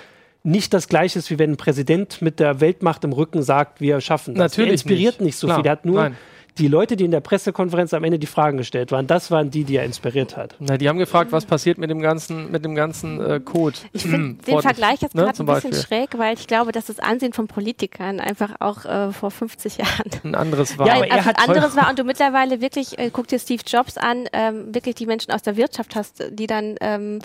nicht 0.47 0.73
das 0.73 0.89
Gleiche 0.89 1.19
ist, 1.19 1.31
wie 1.31 1.39
wenn 1.39 1.53
ein 1.53 1.57
Präsident 1.57 2.23
mit 2.23 2.41
der 2.41 2.61
Weltmacht 2.61 3.05
im 3.05 3.13
Rücken 3.13 3.43
sagt, 3.43 3.81
wir 3.81 4.01
schaffen 4.01 4.35
das. 4.35 4.53
Natürlich. 4.53 4.69
Er 4.69 4.73
inspiriert 4.73 5.15
nicht, 5.21 5.27
nicht 5.27 5.37
so 5.37 5.47
Klar. 5.49 5.59
viel. 5.59 5.67
Er 5.67 5.73
hat 5.73 5.85
nur 5.85 6.03
Nein 6.03 6.17
die 6.59 6.69
Leute, 6.69 6.97
die 6.97 7.05
in 7.05 7.11
der 7.11 7.21
Pressekonferenz 7.21 7.93
am 7.93 8.05
Ende 8.05 8.19
die 8.19 8.27
Fragen 8.27 8.57
gestellt 8.57 8.91
waren, 8.91 9.07
das 9.07 9.31
waren 9.31 9.51
die, 9.51 9.65
die 9.65 9.77
er 9.77 9.85
inspiriert 9.85 10.37
hat. 10.37 10.57
Na, 10.59 10.79
die 10.79 10.89
haben 10.89 10.99
gefragt, 10.99 11.33
was 11.33 11.45
passiert 11.45 11.79
mit 11.79 11.91
dem 11.91 12.01
ganzen, 12.01 12.51
mit 12.51 12.65
dem 12.65 12.75
ganzen 12.75 13.21
äh, 13.21 13.41
Code. 13.41 13.77
Ich 13.93 14.03
finde 14.03 14.17
hm, 14.17 14.39
den 14.47 14.63
Vergleich 14.63 15.03
jetzt 15.03 15.15
ne, 15.15 15.23
gerade 15.23 15.43
ein 15.43 15.47
bisschen 15.47 15.71
Beispiel. 15.71 15.87
schräg, 15.87 16.19
weil 16.19 16.35
ich 16.35 16.47
glaube, 16.47 16.73
dass 16.73 16.87
das 16.87 16.99
Ansehen 16.99 17.33
von 17.33 17.47
Politikern 17.47 18.21
einfach 18.21 18.55
auch 18.61 18.85
äh, 18.85 19.13
vor 19.13 19.31
50 19.31 19.77
Jahren 19.79 20.11
ein 20.25 20.35
anderes 20.35 20.79
war. 20.79 20.87
Ja, 20.87 20.95
aber 20.95 21.07
er 21.07 21.17
also 21.17 21.27
hat 21.27 21.39
anderes 21.39 21.77
war 21.77 21.91
und 21.91 21.99
du 21.99 22.05
mittlerweile 22.05 22.61
wirklich, 22.61 22.99
äh, 22.99 23.11
guck 23.13 23.29
dir 23.29 23.39
Steve 23.39 23.63
Jobs 23.67 23.99
an, 23.99 24.25
ähm, 24.33 24.75
wirklich 24.75 24.95
die 24.95 25.07
Menschen 25.07 25.33
aus 25.33 25.43
der 25.43 25.57
Wirtschaft 25.57 25.95
hast, 25.95 26.25
die 26.31 26.47
dann 26.47 26.77
ähm, 26.81 27.21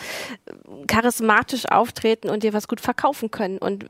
charismatisch 0.88 1.65
auftreten 1.67 2.30
und 2.30 2.44
dir 2.44 2.54
was 2.54 2.67
gut 2.67 2.82
verkaufen 2.82 3.32
können 3.32 3.58
und 3.60 3.86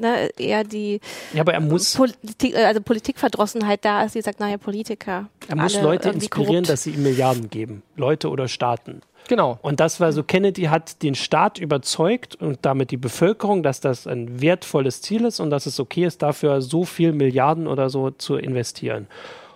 ne, 0.00 0.30
eher 0.38 0.62
die 0.64 1.00
ja, 1.32 1.40
aber 1.40 1.54
er 1.54 1.60
muss 1.60 1.94
Politik, 1.94 2.54
äh, 2.54 2.64
also 2.64 2.80
Politikverdrossenheit 2.80 3.84
da 3.84 4.04
ist, 4.04 4.14
die 4.14 4.22
sagt, 4.22 4.40
naja, 4.40 4.56
Politik 4.56 4.83
Politiker. 4.84 5.28
Er 5.48 5.56
muss 5.56 5.80
Leute 5.80 6.10
inspirieren, 6.10 6.52
korrupt. 6.52 6.68
dass 6.68 6.82
sie 6.82 6.90
ihm 6.90 7.02
Milliarden 7.02 7.48
geben. 7.48 7.82
Leute 7.96 8.28
oder 8.28 8.48
Staaten. 8.48 9.00
Genau. 9.28 9.58
Und 9.62 9.80
das 9.80 10.00
war 10.00 10.12
so, 10.12 10.22
Kennedy 10.22 10.64
hat 10.64 11.02
den 11.02 11.14
Staat 11.14 11.58
überzeugt 11.58 12.34
und 12.36 12.58
damit 12.62 12.90
die 12.90 12.98
Bevölkerung, 12.98 13.62
dass 13.62 13.80
das 13.80 14.06
ein 14.06 14.42
wertvolles 14.42 15.00
Ziel 15.00 15.24
ist 15.24 15.40
und 15.40 15.48
dass 15.48 15.64
es 15.64 15.80
okay 15.80 16.04
ist, 16.04 16.20
dafür 16.20 16.60
so 16.60 16.84
viel 16.84 17.12
Milliarden 17.12 17.66
oder 17.66 17.88
so 17.88 18.10
zu 18.10 18.36
investieren. 18.36 19.06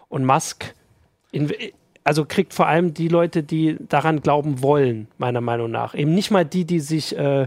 Und 0.08 0.24
Musk, 0.24 0.74
also 2.02 2.24
kriegt 2.24 2.54
vor 2.54 2.66
allem 2.66 2.94
die 2.94 3.08
Leute, 3.08 3.42
die 3.42 3.76
daran 3.78 4.22
glauben 4.22 4.62
wollen, 4.62 5.08
meiner 5.18 5.42
Meinung 5.42 5.70
nach. 5.70 5.94
Eben 5.94 6.14
nicht 6.14 6.30
mal 6.30 6.46
die, 6.46 6.64
die 6.64 6.80
sich 6.80 7.14
äh, 7.18 7.46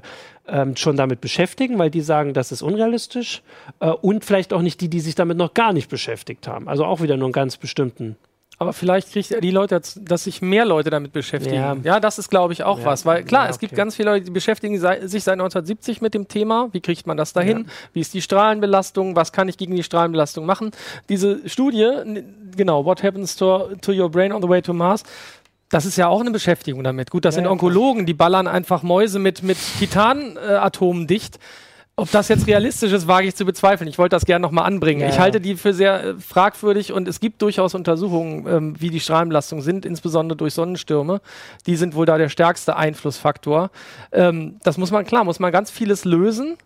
ähm, 0.52 0.76
schon 0.76 0.98
damit 0.98 1.22
beschäftigen, 1.22 1.80
weil 1.80 1.90
die 1.90 2.02
sagen, 2.02 2.34
das 2.34 2.52
ist 2.52 2.62
unrealistisch. 2.62 3.42
Äh, 3.80 3.90
und 3.90 4.26
vielleicht 4.26 4.54
auch 4.54 4.62
nicht 4.62 4.82
die, 4.82 4.90
die 4.90 5.00
sich 5.00 5.16
damit 5.16 5.38
noch 5.38 5.54
gar 5.54 5.74
nicht 5.74 5.90
beschäftigt 5.90 6.48
haben. 6.48 6.68
Also 6.68 6.86
auch 6.86 7.02
wieder 7.02 7.18
nur 7.18 7.28
einen 7.28 7.34
ganz 7.34 7.58
bestimmten 7.58 8.16
aber 8.62 8.74
vielleicht 8.74 9.12
kriegt 9.12 9.32
er 9.32 9.42
die 9.42 9.50
Leute, 9.50 9.82
dass 9.96 10.24
sich 10.24 10.44
mehr 10.44 10.66
Leute 10.66 10.92
damit 10.92 11.14
beschäftigen. 11.14 11.56
Ja, 11.56 11.76
ja 11.82 12.00
das 12.00 12.20
ist, 12.20 12.30
glaube 12.30 12.54
ich, 12.54 12.64
auch 12.64 12.78
ja. 12.78 12.86
was. 12.86 13.08
Weil 13.08 13.24
klar, 13.24 13.42
ja, 13.42 13.46
okay. 13.46 13.54
es 13.54 13.60
gibt 13.60 13.74
ganz 13.74 13.96
viele 13.96 14.12
Leute, 14.12 14.26
die 14.26 14.30
beschäftigen 14.30 14.76
sich 14.76 15.24
seit 15.24 15.34
1970 15.34 16.00
mit 16.00 16.14
dem 16.14 16.28
Thema. 16.28 16.70
Wie 16.72 16.80
kriegt 16.80 17.08
man 17.08 17.18
das 17.18 17.34
dahin? 17.34 17.66
Wie 17.94 18.02
ist 18.02 18.14
die 18.14 18.22
Strahlenbelastung? 18.22 19.16
Was 19.16 19.32
kann 19.32 19.50
ich 19.50 19.58
gegen 19.58 19.76
die 19.76 19.82
Strahlenbelastung 19.82 20.46
machen? 20.46 20.70
Diese 21.10 21.50
Studie, 21.50 21.90
genau, 22.56 22.86
What 22.86 23.02
Happens 23.02 23.36
to, 23.36 23.70
to 23.82 23.94
Your 23.94 24.12
Brain 24.12 24.32
on 24.32 24.44
the 24.44 24.48
Way 24.48 24.62
to 24.62 24.74
Mars, 24.74 25.06
das 25.72 25.86
ist 25.86 25.98
ja 25.98 26.08
auch 26.08 26.20
eine 26.20 26.32
Beschäftigung 26.32 26.84
damit. 26.84 27.10
Gut, 27.10 27.26
das 27.26 27.36
ja, 27.36 27.42
sind 27.42 27.48
Onkologen, 27.48 28.06
die 28.06 28.14
ballern 28.14 28.48
einfach 28.48 28.84
Mäuse 28.84 29.20
mit, 29.20 29.42
mit 29.42 29.58
Titanatomen 29.80 31.08
dicht. 31.08 31.40
Ob 31.96 32.10
das 32.10 32.30
jetzt 32.30 32.48
realistisch 32.48 32.92
ist, 32.94 33.08
wage 33.08 33.28
ich 33.28 33.36
zu 33.36 33.46
bezweifeln. 33.46 33.88
Ich 33.88 33.98
wollte 33.98 34.16
das 34.16 34.26
gerne 34.26 34.42
nochmal 34.42 34.66
anbringen. 34.66 35.02
Ja. 35.02 35.10
Ich 35.10 35.20
halte 35.20 35.40
die 35.40 35.56
für 35.56 35.74
sehr 35.74 36.04
äh, 36.04 36.14
fragwürdig 36.16 36.94
und 36.94 37.08
es 37.08 37.20
gibt 37.20 37.42
durchaus 37.42 37.76
Untersuchungen, 37.76 38.48
ähm, 38.48 38.76
wie 38.80 38.90
die 38.90 39.00
Strahlenbelastungen 39.00 39.64
sind, 39.64 39.86
insbesondere 39.86 40.36
durch 40.38 40.54
Sonnenstürme. 40.54 41.22
Die 41.68 41.76
sind 41.76 41.94
wohl 41.96 42.06
da 42.06 42.18
der 42.18 42.30
stärkste 42.30 42.76
Einflussfaktor. 42.76 43.72
Ähm, 44.12 44.60
das 44.64 44.78
muss 44.78 44.92
man, 44.92 45.06
klar, 45.06 45.24
muss 45.26 45.40
man 45.40 45.52
ganz 45.52 45.70
vieles 45.70 46.06
lösen. 46.06 46.58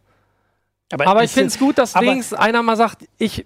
Aber, 0.91 1.07
aber 1.07 1.23
ich 1.23 1.31
finde 1.31 1.47
es 1.47 1.59
gut, 1.59 1.77
dass 1.79 1.95
wenigstens 1.95 2.37
einer 2.37 2.61
mal 2.63 2.77
sagt, 2.77 3.05
ich 3.17 3.45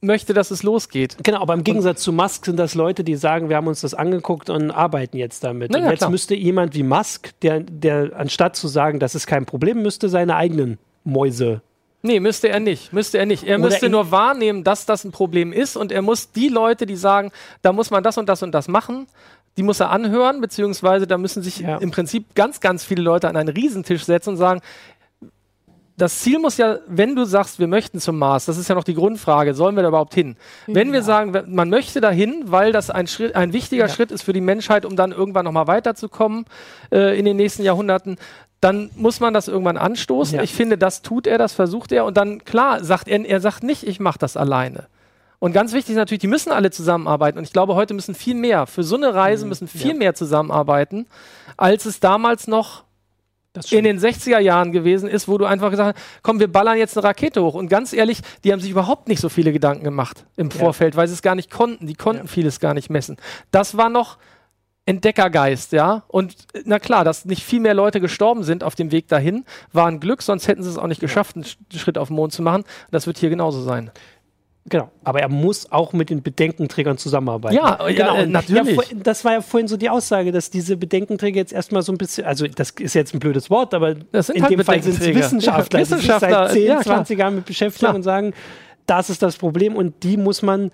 möchte, 0.00 0.34
dass 0.34 0.50
es 0.50 0.62
losgeht. 0.62 1.16
Genau, 1.22 1.40
aber 1.40 1.54
im 1.54 1.64
Gegensatz 1.64 1.98
und, 2.00 2.04
zu 2.04 2.12
Musk 2.12 2.44
sind 2.44 2.56
das 2.56 2.74
Leute, 2.74 3.04
die 3.04 3.16
sagen, 3.16 3.48
wir 3.48 3.56
haben 3.56 3.66
uns 3.66 3.80
das 3.80 3.94
angeguckt 3.94 4.50
und 4.50 4.70
arbeiten 4.70 5.16
jetzt 5.16 5.44
damit. 5.44 5.74
Ja, 5.74 5.80
und 5.80 5.90
jetzt 5.90 5.98
klar. 5.98 6.10
müsste 6.10 6.34
jemand 6.34 6.74
wie 6.74 6.82
Musk, 6.82 7.32
der, 7.42 7.60
der 7.60 8.12
anstatt 8.16 8.56
zu 8.56 8.68
sagen, 8.68 9.00
das 9.00 9.14
ist 9.14 9.26
kein 9.26 9.46
Problem, 9.46 9.82
müsste 9.82 10.08
seine 10.08 10.36
eigenen 10.36 10.78
Mäuse 11.04 11.62
Nee, 12.02 12.20
müsste 12.20 12.48
er 12.48 12.60
nicht. 12.60 12.92
Müsste 12.92 13.18
er 13.18 13.26
nicht. 13.26 13.44
Er 13.44 13.58
Oder 13.58 13.68
müsste 13.68 13.88
nur 13.88 14.10
wahrnehmen, 14.10 14.62
dass 14.62 14.86
das 14.86 15.04
ein 15.04 15.10
Problem 15.10 15.52
ist 15.52 15.76
und 15.76 15.90
er 15.90 16.02
muss 16.02 16.30
die 16.30 16.48
Leute, 16.48 16.86
die 16.86 16.96
sagen, 16.96 17.32
da 17.62 17.72
muss 17.72 17.90
man 17.90 18.04
das 18.04 18.16
und 18.18 18.28
das 18.28 18.42
und 18.42 18.52
das 18.52 18.68
machen, 18.68 19.08
die 19.56 19.64
muss 19.64 19.80
er 19.80 19.90
anhören, 19.90 20.40
beziehungsweise 20.40 21.08
da 21.08 21.18
müssen 21.18 21.42
sich 21.42 21.58
ja. 21.58 21.78
im 21.78 21.90
Prinzip 21.90 22.36
ganz, 22.36 22.60
ganz 22.60 22.84
viele 22.84 23.02
Leute 23.02 23.28
an 23.28 23.36
einen 23.36 23.48
Riesentisch 23.48 24.04
setzen 24.04 24.30
und 24.30 24.36
sagen, 24.36 24.60
das 25.98 26.20
Ziel 26.20 26.38
muss 26.38 26.56
ja, 26.56 26.78
wenn 26.86 27.16
du 27.16 27.24
sagst, 27.24 27.58
wir 27.58 27.66
möchten 27.66 27.98
zum 27.98 28.18
Mars, 28.18 28.44
das 28.46 28.56
ist 28.56 28.68
ja 28.68 28.74
noch 28.76 28.84
die 28.84 28.94
Grundfrage, 28.94 29.52
sollen 29.52 29.74
wir 29.74 29.82
da 29.82 29.88
überhaupt 29.88 30.14
hin? 30.14 30.36
Wenn 30.68 30.88
ja. 30.88 30.94
wir 30.94 31.02
sagen, 31.02 31.36
man 31.48 31.68
möchte 31.68 32.00
dahin, 32.00 32.44
weil 32.46 32.72
das 32.72 32.88
ein, 32.88 33.08
Schritt, 33.08 33.34
ein 33.34 33.52
wichtiger 33.52 33.86
ja. 33.86 33.92
Schritt 33.92 34.12
ist 34.12 34.22
für 34.22 34.32
die 34.32 34.40
Menschheit, 34.40 34.84
um 34.84 34.94
dann 34.94 35.10
irgendwann 35.10 35.44
nochmal 35.44 35.66
weiterzukommen 35.66 36.46
äh, 36.92 37.18
in 37.18 37.24
den 37.24 37.36
nächsten 37.36 37.64
Jahrhunderten, 37.64 38.16
dann 38.60 38.90
muss 38.94 39.18
man 39.18 39.34
das 39.34 39.48
irgendwann 39.48 39.76
anstoßen. 39.76 40.36
Ja. 40.36 40.42
Ich 40.42 40.54
finde, 40.54 40.78
das 40.78 41.02
tut 41.02 41.26
er, 41.26 41.36
das 41.36 41.52
versucht 41.52 41.90
er 41.90 42.04
und 42.04 42.16
dann, 42.16 42.44
klar, 42.44 42.82
sagt 42.84 43.08
er, 43.08 43.24
er 43.24 43.40
sagt 43.40 43.64
nicht, 43.64 43.82
ich 43.82 43.98
mache 43.98 44.18
das 44.18 44.36
alleine. 44.36 44.86
Und 45.40 45.52
ganz 45.52 45.72
wichtig 45.72 45.90
ist 45.90 45.98
natürlich, 45.98 46.20
die 46.20 46.26
müssen 46.28 46.50
alle 46.50 46.70
zusammenarbeiten. 46.70 47.38
Und 47.38 47.44
ich 47.44 47.52
glaube, 47.52 47.74
heute 47.74 47.94
müssen 47.94 48.14
viel 48.14 48.34
mehr, 48.34 48.66
für 48.66 48.82
so 48.82 48.96
eine 48.96 49.14
Reise 49.14 49.44
mhm. 49.44 49.50
müssen 49.50 49.68
viel 49.68 49.94
mehr 49.94 50.14
zusammenarbeiten, 50.14 51.06
als 51.56 51.86
es 51.86 52.00
damals 52.00 52.48
noch 52.48 52.84
in 53.70 53.84
den 53.84 53.98
60er 53.98 54.38
Jahren 54.38 54.72
gewesen 54.72 55.08
ist, 55.08 55.28
wo 55.28 55.38
du 55.38 55.44
einfach 55.44 55.70
gesagt 55.70 55.96
hast, 55.96 56.22
komm, 56.22 56.40
wir 56.40 56.50
ballern 56.50 56.78
jetzt 56.78 56.96
eine 56.96 57.04
Rakete 57.06 57.42
hoch. 57.42 57.54
Und 57.54 57.68
ganz 57.68 57.92
ehrlich, 57.92 58.20
die 58.44 58.52
haben 58.52 58.60
sich 58.60 58.70
überhaupt 58.70 59.08
nicht 59.08 59.20
so 59.20 59.28
viele 59.28 59.52
Gedanken 59.52 59.84
gemacht 59.84 60.24
im 60.36 60.50
Vorfeld, 60.50 60.94
ja. 60.94 60.98
weil 60.98 61.08
sie 61.08 61.14
es 61.14 61.22
gar 61.22 61.34
nicht 61.34 61.50
konnten. 61.50 61.86
Die 61.86 61.94
konnten 61.94 62.26
ja. 62.26 62.32
vieles 62.32 62.60
gar 62.60 62.74
nicht 62.74 62.90
messen. 62.90 63.16
Das 63.50 63.76
war 63.76 63.88
noch 63.88 64.18
Entdeckergeist, 64.88 65.72
ja. 65.72 66.04
Und 66.08 66.34
na 66.64 66.78
klar, 66.78 67.04
dass 67.04 67.26
nicht 67.26 67.42
viel 67.42 67.60
mehr 67.60 67.74
Leute 67.74 68.00
gestorben 68.00 68.42
sind 68.42 68.64
auf 68.64 68.74
dem 68.74 68.90
Weg 68.90 69.06
dahin, 69.08 69.44
war 69.70 69.86
ein 69.86 70.00
Glück, 70.00 70.22
sonst 70.22 70.48
hätten 70.48 70.62
sie 70.62 70.70
es 70.70 70.78
auch 70.78 70.86
nicht 70.86 71.02
geschafft, 71.02 71.36
einen 71.36 71.44
Schritt 71.74 71.98
auf 71.98 72.08
den 72.08 72.16
Mond 72.16 72.32
zu 72.32 72.40
machen. 72.40 72.64
Das 72.90 73.06
wird 73.06 73.18
hier 73.18 73.28
genauso 73.28 73.60
sein. 73.60 73.90
Genau, 74.66 74.90
aber 75.02 75.20
er 75.20 75.28
muss 75.28 75.72
auch 75.72 75.94
mit 75.94 76.10
den 76.10 76.22
Bedenkenträgern 76.22 76.98
zusammenarbeiten. 76.98 77.56
Ja, 77.56 77.76
genau, 77.76 78.16
ja, 78.16 78.22
äh, 78.22 78.26
natürlich. 78.26 78.76
Ja, 78.76 78.82
das 79.02 79.24
war 79.24 79.32
ja 79.32 79.40
vorhin 79.40 79.66
so 79.66 79.78
die 79.78 79.88
Aussage, 79.88 80.30
dass 80.30 80.50
diese 80.50 80.76
Bedenkenträger 80.76 81.38
jetzt 81.38 81.54
erstmal 81.54 81.82
so 81.82 81.92
ein 81.92 81.96
bisschen, 81.96 82.26
also 82.26 82.46
das 82.46 82.70
ist 82.70 82.94
jetzt 82.94 83.14
ein 83.14 83.18
blödes 83.18 83.48
Wort, 83.48 83.72
aber 83.72 83.92
in 83.92 83.96
halt 84.12 84.50
dem 84.50 84.64
Fall 84.64 84.82
sind 84.82 85.00
es 85.00 85.14
Wissenschaftler, 85.14 85.80
ja, 85.80 85.86
Wissenschaftler, 85.86 86.48
die 86.48 86.60
sich 86.60 86.68
seit 86.68 86.82
10, 86.84 86.92
20 86.92 87.18
Jahren 87.18 87.34
mit 87.36 87.46
beschäftigen 87.46 87.78
Klar. 87.78 87.94
und 87.94 88.02
sagen, 88.02 88.34
das 88.84 89.08
ist 89.08 89.22
das 89.22 89.36
Problem 89.36 89.74
und 89.74 90.02
die 90.02 90.18
muss 90.18 90.42
man 90.42 90.70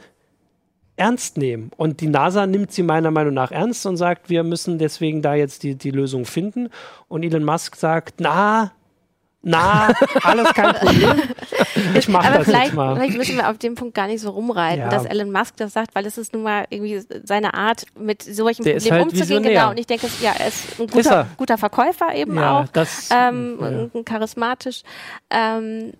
ernst 0.96 1.38
nehmen. 1.38 1.70
Und 1.76 2.00
die 2.00 2.06
NASA 2.06 2.46
nimmt 2.46 2.72
sie 2.72 2.82
meiner 2.82 3.10
Meinung 3.10 3.34
nach 3.34 3.50
ernst 3.50 3.86
und 3.86 3.96
sagt, 3.96 4.30
wir 4.30 4.42
müssen 4.44 4.78
deswegen 4.78 5.22
da 5.22 5.34
jetzt 5.34 5.62
die, 5.62 5.74
die 5.74 5.90
Lösung 5.90 6.24
finden. 6.24 6.68
Und 7.08 7.24
Elon 7.24 7.44
Musk 7.44 7.76
sagt, 7.76 8.16
na, 8.20 8.72
na, 9.44 9.88
alles 10.22 10.52
kein 10.54 10.74
Problem. 10.74 11.22
Ich 11.94 12.08
mache 12.08 12.32
das 12.32 12.44
vielleicht, 12.44 12.66
jetzt 12.66 12.74
mal. 12.74 12.96
Vielleicht 12.96 13.16
müssen 13.16 13.36
wir 13.36 13.50
auf 13.50 13.58
dem 13.58 13.74
Punkt 13.74 13.94
gar 13.94 14.06
nicht 14.06 14.20
so 14.20 14.30
rumreiten, 14.30 14.80
ja. 14.80 14.88
dass 14.88 15.04
Elon 15.04 15.30
Musk 15.30 15.56
das 15.58 15.72
sagt, 15.72 15.94
weil 15.94 16.06
es 16.06 16.18
ist 16.18 16.32
nun 16.32 16.42
mal 16.42 16.66
irgendwie 16.70 17.02
seine 17.24 17.54
Art, 17.54 17.84
mit 17.98 18.22
solchen 18.22 18.64
Der 18.64 18.74
Problemen 18.74 18.92
halt 18.92 19.02
umzugehen. 19.04 19.28
Visionär. 19.28 19.52
Genau. 19.52 19.70
Und 19.70 19.78
ich 19.78 19.86
denke, 19.86 20.08
ja, 20.20 20.32
er 20.38 20.48
ist 20.48 20.80
ein 20.80 20.86
guter, 20.86 21.22
ist 21.22 21.36
guter 21.36 21.58
Verkäufer 21.58 22.14
eben 22.14 22.36
ja, 22.36 22.60
auch, 22.60 22.68
das, 22.68 23.10
ähm, 23.12 23.90
ja. 23.94 24.02
charismatisch. 24.02 24.82
Ähm, 25.30 25.92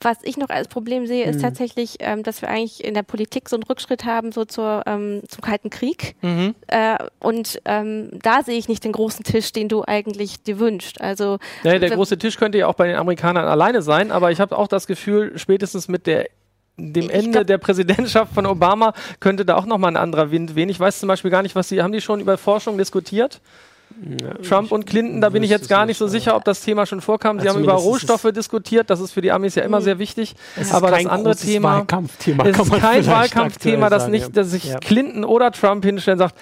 was 0.00 0.18
ich 0.22 0.36
noch 0.36 0.48
als 0.48 0.68
Problem 0.68 1.06
sehe, 1.06 1.24
ist 1.24 1.36
mhm. 1.36 1.42
tatsächlich, 1.42 1.96
ähm, 2.00 2.22
dass 2.22 2.42
wir 2.42 2.48
eigentlich 2.48 2.84
in 2.84 2.94
der 2.94 3.02
Politik 3.02 3.48
so 3.48 3.56
einen 3.56 3.62
Rückschritt 3.62 4.04
haben, 4.04 4.32
so 4.32 4.44
zur, 4.44 4.82
ähm, 4.86 5.22
zum 5.28 5.40
Kalten 5.40 5.70
Krieg. 5.70 6.16
Mhm. 6.22 6.54
Äh, 6.66 6.98
und 7.20 7.60
ähm, 7.64 8.10
da 8.22 8.42
sehe 8.42 8.58
ich 8.58 8.68
nicht 8.68 8.84
den 8.84 8.92
großen 8.92 9.24
Tisch, 9.24 9.52
den 9.52 9.68
du 9.68 9.84
eigentlich 9.84 10.42
dir 10.42 10.58
wünschst. 10.58 11.00
Also 11.00 11.38
ja, 11.62 11.78
der 11.78 11.90
große 11.90 12.18
Tisch 12.18 12.36
könnte 12.36 12.58
ja 12.58 12.66
auch 12.66 12.74
bei 12.74 12.88
den 12.88 12.96
Amerikanern 12.96 13.46
alleine 13.46 13.82
sein, 13.82 14.10
aber 14.10 14.32
ich 14.32 14.40
habe 14.40 14.56
auch 14.56 14.68
das 14.68 14.86
Gefühl, 14.86 15.38
spätestens 15.38 15.88
mit 15.88 16.06
der 16.06 16.26
dem 16.80 17.10
Ende 17.10 17.30
glaub, 17.32 17.46
der 17.48 17.58
Präsidentschaft 17.58 18.32
von 18.32 18.46
Obama 18.46 18.92
könnte 19.18 19.44
da 19.44 19.56
auch 19.56 19.66
nochmal 19.66 19.90
ein 19.90 19.96
anderer 19.96 20.30
Wind 20.30 20.54
wehen. 20.54 20.68
Ich 20.68 20.78
weiß 20.78 21.00
zum 21.00 21.08
Beispiel 21.08 21.30
gar 21.30 21.42
nicht, 21.42 21.56
was 21.56 21.68
sie, 21.68 21.82
haben 21.82 21.92
die 21.92 22.00
schon 22.00 22.20
über 22.20 22.38
Forschung 22.38 22.78
diskutiert? 22.78 23.40
Ja, 24.20 24.34
Trump 24.34 24.70
und 24.70 24.86
Clinton, 24.86 25.20
da 25.20 25.30
bin 25.30 25.42
ich 25.42 25.50
jetzt 25.50 25.68
gar 25.68 25.84
nicht 25.84 25.98
so 25.98 26.06
sicher, 26.06 26.36
ob 26.36 26.44
das 26.44 26.60
Thema 26.60 26.86
schon 26.86 27.00
vorkam. 27.00 27.40
Sie 27.40 27.48
haben 27.48 27.62
über 27.62 27.72
Rohstoffe 27.72 28.30
diskutiert, 28.34 28.90
das 28.90 29.00
ist 29.00 29.12
für 29.12 29.22
die 29.22 29.32
Amis 29.32 29.54
ja 29.54 29.62
immer 29.62 29.80
sehr 29.80 29.98
wichtig. 29.98 30.36
Aber 30.72 30.90
das 30.90 31.06
andere 31.06 31.34
Thema 31.34 31.78
Wahlkampfthema 31.78 32.44
ist 32.44 32.70
kein 32.80 33.06
Wahlkampfthema, 33.06 33.90
das 33.90 34.08
nicht, 34.08 34.36
dass 34.36 34.50
sich 34.50 34.64
ja. 34.64 34.78
Clinton 34.78 35.24
oder 35.24 35.50
Trump 35.52 35.84
hinstellen 35.84 36.20
und 36.20 36.28
sagt, 36.28 36.36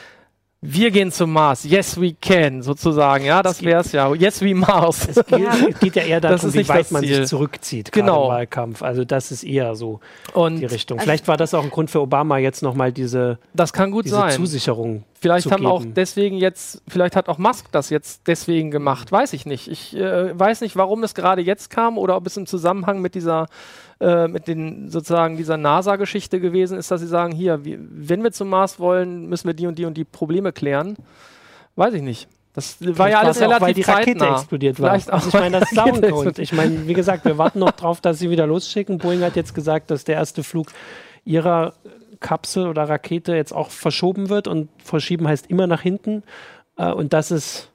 wir 0.72 0.90
gehen 0.90 1.12
zum 1.12 1.32
Mars. 1.32 1.64
Yes, 1.64 2.00
we 2.00 2.14
can, 2.20 2.62
sozusagen. 2.62 3.24
Ja, 3.24 3.42
das 3.42 3.62
wäre 3.62 3.80
es 3.80 3.92
ja. 3.92 4.12
Yes, 4.14 4.42
we 4.42 4.54
Mars. 4.54 5.08
Es 5.08 5.26
geht, 5.26 5.46
es 5.70 5.80
geht 5.80 5.96
ja 5.96 6.02
eher 6.02 6.20
darum, 6.20 6.52
wie 6.52 6.68
weit 6.68 6.90
man 6.90 7.04
sich 7.04 7.26
zurückzieht 7.26 7.92
genau. 7.92 8.24
im 8.24 8.30
Wahlkampf. 8.30 8.82
Also 8.82 9.04
das 9.04 9.30
ist 9.30 9.44
eher 9.44 9.74
so 9.74 10.00
Und 10.32 10.60
die 10.60 10.64
Richtung. 10.66 10.98
Vielleicht 10.98 11.28
war 11.28 11.36
das 11.36 11.54
auch 11.54 11.62
ein 11.62 11.70
Grund 11.70 11.90
für 11.90 12.00
Obama, 12.00 12.38
jetzt 12.38 12.62
nochmal 12.62 12.92
diese, 12.92 13.38
das 13.54 13.72
kann 13.72 13.90
gut 13.90 14.06
diese 14.06 14.16
sein. 14.16 14.32
Zusicherung 14.32 15.04
Vielleicht 15.20 15.50
haben 15.50 15.62
geben. 15.62 15.72
auch 15.72 15.82
deswegen 15.84 16.36
jetzt, 16.36 16.82
vielleicht 16.88 17.16
hat 17.16 17.28
auch 17.28 17.38
Musk 17.38 17.66
das 17.72 17.90
jetzt 17.90 18.26
deswegen 18.26 18.70
gemacht. 18.70 19.10
Weiß 19.10 19.32
ich 19.32 19.46
nicht. 19.46 19.68
Ich 19.68 19.96
äh, 19.96 20.38
weiß 20.38 20.60
nicht, 20.60 20.76
warum 20.76 21.02
es 21.02 21.14
gerade 21.14 21.42
jetzt 21.42 21.70
kam 21.70 21.98
oder 21.98 22.16
ob 22.16 22.26
es 22.26 22.36
im 22.36 22.46
Zusammenhang 22.46 23.00
mit 23.00 23.14
dieser 23.14 23.46
äh, 24.00 24.28
mit 24.28 24.46
den 24.46 24.90
sozusagen 24.90 25.36
dieser 25.36 25.56
NASA-Geschichte 25.56 26.40
gewesen 26.40 26.76
ist, 26.76 26.90
dass 26.90 27.00
sie 27.00 27.06
sagen, 27.06 27.32
hier, 27.32 27.64
wie, 27.64 27.78
wenn 27.80 28.22
wir 28.22 28.32
zum 28.32 28.48
Mars 28.48 28.78
wollen, 28.78 29.28
müssen 29.28 29.46
wir 29.46 29.54
die 29.54 29.66
und 29.66 29.78
die 29.78 29.84
und 29.86 29.94
die 29.94 30.04
Probleme 30.04 30.52
klären. 30.52 30.96
Weiß 31.76 31.94
ich 31.94 32.02
nicht. 32.02 32.28
Das 32.52 32.74
Vielleicht 32.74 32.98
war 32.98 33.10
ja 33.10 33.20
alles 33.20 33.38
relativ 33.38 33.56
auch, 33.56 33.66
weil 33.66 33.74
die 33.74 33.82
Rakete 33.82 34.18
zeitnah. 34.18 34.36
explodiert 34.36 34.80
war. 34.80 34.90
Vielleicht 34.90 35.10
auch, 35.10 35.14
also 35.14 35.28
ich 35.28 35.34
meine, 35.34 35.60
das 35.60 35.72
ist 35.72 35.78
auch 35.78 35.86
ein 35.86 36.00
Grund. 36.00 36.38
Ich 36.38 36.52
meine, 36.52 36.86
wie 36.86 36.94
gesagt, 36.94 37.24
wir 37.26 37.36
warten 37.36 37.58
noch 37.58 37.72
drauf, 37.72 38.00
dass 38.00 38.18
sie 38.18 38.30
wieder 38.30 38.46
losschicken. 38.46 38.98
Boeing 38.98 39.20
hat 39.20 39.36
jetzt 39.36 39.54
gesagt, 39.54 39.90
dass 39.90 40.04
der 40.04 40.14
erste 40.14 40.42
Flug 40.42 40.68
ihrer 41.24 41.74
Kapsel 42.20 42.66
oder 42.66 42.88
Rakete 42.88 43.34
jetzt 43.34 43.52
auch 43.52 43.70
verschoben 43.70 44.30
wird 44.30 44.48
und 44.48 44.70
verschieben 44.82 45.28
heißt 45.28 45.50
immer 45.50 45.66
nach 45.66 45.82
hinten. 45.82 46.22
Äh, 46.76 46.92
und 46.92 47.12
das 47.12 47.30
ist 47.30 47.70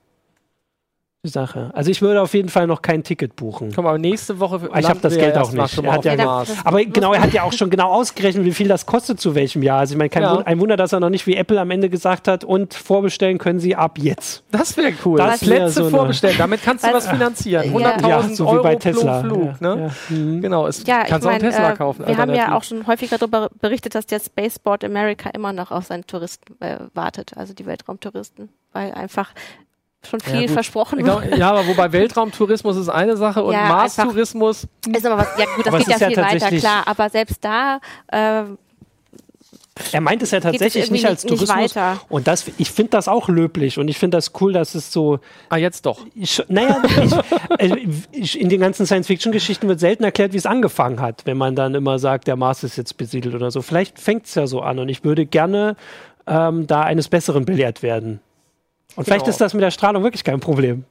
Sache. 1.30 1.70
Also 1.74 1.92
ich 1.92 2.02
würde 2.02 2.20
auf 2.20 2.34
jeden 2.34 2.50
Fall 2.50 2.66
noch 2.66 2.82
kein 2.82 3.04
Ticket 3.04 3.36
buchen. 3.36 3.72
Komm, 3.76 3.86
aber 3.86 4.00
nächste 4.00 4.40
Woche. 4.40 4.70
Ich 4.76 4.90
habe 4.90 5.00
das 5.02 5.16
Geld 5.16 5.38
auch 5.38 5.52
nicht. 5.52 5.78
Er 5.78 5.94
hat 5.94 6.06
ja, 6.06 6.44
aber 6.64 6.84
genau, 6.86 7.14
er 7.14 7.22
hat 7.22 7.32
ja 7.32 7.44
auch 7.44 7.54
schon 7.54 7.70
genau 7.70 7.92
ausgerechnet, 7.92 8.44
wie 8.44 8.52
viel 8.52 8.68
das 8.68 8.88
kostet 8.88 9.20
zu 9.20 9.36
welchem 9.36 9.62
Jahr. 9.62 9.80
Also 9.80 9.94
ich 9.94 9.98
meine, 10.00 10.10
kein 10.10 10.24
ja. 10.24 10.32
Wunder, 10.32 10.48
ein 10.48 10.60
Wunder, 10.60 10.78
dass 10.78 10.94
er 10.94 11.00
noch 11.00 11.12
nicht 11.12 11.28
wie 11.28 11.36
Apple 11.36 11.62
am 11.62 11.70
Ende 11.70 11.90
gesagt 11.90 12.28
hat 12.28 12.44
und 12.44 12.74
vorbestellen 12.74 13.38
können 13.38 13.60
Sie 13.60 13.76
ab 13.76 14.00
jetzt. 14.00 14.44
Das 14.52 14.76
wäre 14.78 14.94
cool. 15.06 15.20
Das 15.20 15.42
Plätze 15.42 15.84
so 15.84 15.90
vorbestellen. 15.90 16.38
Damit 16.40 16.64
kannst 16.64 16.86
du 16.86 16.92
was 16.92 17.08
finanzieren. 17.08 17.72
100.000 17.72 18.08
ja, 18.08 18.24
so 18.24 18.48
Euro 18.48 18.60
wie 18.60 18.64
bei 18.64 18.76
Tesla. 18.78 19.22
Flug. 19.22 19.62
Ne? 19.62 19.92
Mhm. 20.10 20.42
Genau. 20.42 20.66
Es 20.66 20.84
ja, 20.88 21.04
kannst 21.04 21.12
ich 21.12 21.32
mein, 21.32 21.40
auch 21.40 21.44
einen 21.44 21.52
Tesla 21.52 21.72
äh, 21.72 21.76
kaufen. 21.76 22.08
Wir 22.08 22.18
haben 22.18 22.34
ja 22.34 22.58
auch 22.58 22.64
schon 22.64 22.88
häufiger 22.88 23.20
darüber 23.20 23.50
berichtet, 23.62 23.94
dass 23.94 24.08
der 24.08 24.20
Spaceport 24.20 24.84
America 24.84 25.30
immer 25.30 25.54
noch 25.54 25.70
auf 25.70 25.86
seine 25.86 26.04
Touristen 26.04 26.60
äh, 26.62 26.80
wartet, 26.96 27.38
also 27.38 27.54
die 27.54 27.68
Weltraumtouristen, 27.68 28.50
weil 28.74 28.92
einfach 28.94 29.34
schon 30.08 30.20
viel 30.20 30.42
ja, 30.44 30.48
versprochen 30.48 31.00
genau, 31.00 31.22
Ja, 31.22 31.52
aber 31.52 31.68
wobei 31.68 31.92
Weltraumtourismus 31.92 32.78
ist 32.78 32.90
eine 32.90 33.18
Sache 33.18 33.44
und 33.44 33.54
ja, 33.54 33.68
Mars-Tourismus. 33.68 34.68
Ist 34.92 35.06
aber 35.06 35.18
was, 35.18 35.28
ja 35.38 35.46
gut, 35.56 35.66
das 35.66 35.86
geht 35.86 36.00
ja 36.00 36.08
viel 36.08 36.18
weiter, 36.18 36.50
klar. 36.50 36.84
Aber 36.88 37.10
selbst 37.10 37.44
da. 37.44 37.80
Äh, 38.08 38.44
er 39.92 40.02
meint 40.02 40.22
es 40.22 40.32
ja 40.32 40.40
tatsächlich 40.40 40.92
nicht 40.92 41.06
als 41.06 41.24
Tourismus. 41.24 41.76
Nicht 41.76 41.78
und 42.10 42.28
das, 42.28 42.46
ich 42.58 42.72
finde 42.72 42.92
das 42.92 43.08
auch 43.08 43.30
löblich 43.30 43.80
und 43.80 43.88
ich 43.88 43.98
finde 43.98 44.18
das 44.18 44.34
cool, 44.42 44.54
dass 44.54 44.76
es 44.76 44.92
so. 44.92 45.20
Ah, 45.50 45.58
jetzt 45.58 45.86
doch. 45.86 46.06
Ich, 46.14 46.44
naja, 46.50 46.82
ich, 47.60 47.76
ich, 48.12 48.42
in 48.42 48.50
den 48.50 48.60
ganzen 48.60 48.86
Science-Fiction-Geschichten 48.86 49.68
wird 49.68 49.80
selten 49.80 50.04
erklärt, 50.04 50.34
wie 50.34 50.38
es 50.38 50.46
angefangen 50.46 51.00
hat, 51.00 51.26
wenn 51.26 51.38
man 51.38 51.56
dann 51.56 51.74
immer 51.74 52.00
sagt, 52.00 52.28
der 52.28 52.36
Mars 52.36 52.64
ist 52.64 52.76
jetzt 52.76 52.98
besiedelt 52.98 53.34
oder 53.34 53.50
so. 53.50 53.62
Vielleicht 53.62 54.00
fängt 54.00 54.26
es 54.26 54.36
ja 54.36 54.46
so 54.46 54.62
an 54.62 54.80
und 54.80 54.90
ich 54.90 55.04
würde 55.04 55.26
gerne 55.26 55.76
ähm, 56.28 56.68
da 56.68 56.82
eines 56.82 57.08
Besseren 57.08 57.46
belehrt 57.46 57.82
werden. 57.82 58.20
Und 58.96 59.06
vielleicht 59.06 59.26
genau. 59.26 59.32
ist 59.32 59.42
das 59.42 59.54
mit 59.54 59.64
der 59.64 59.72
Strahlung 59.72 60.04
wirklich 60.04 60.24
kein 60.24 60.40
Problem. 60.40 60.86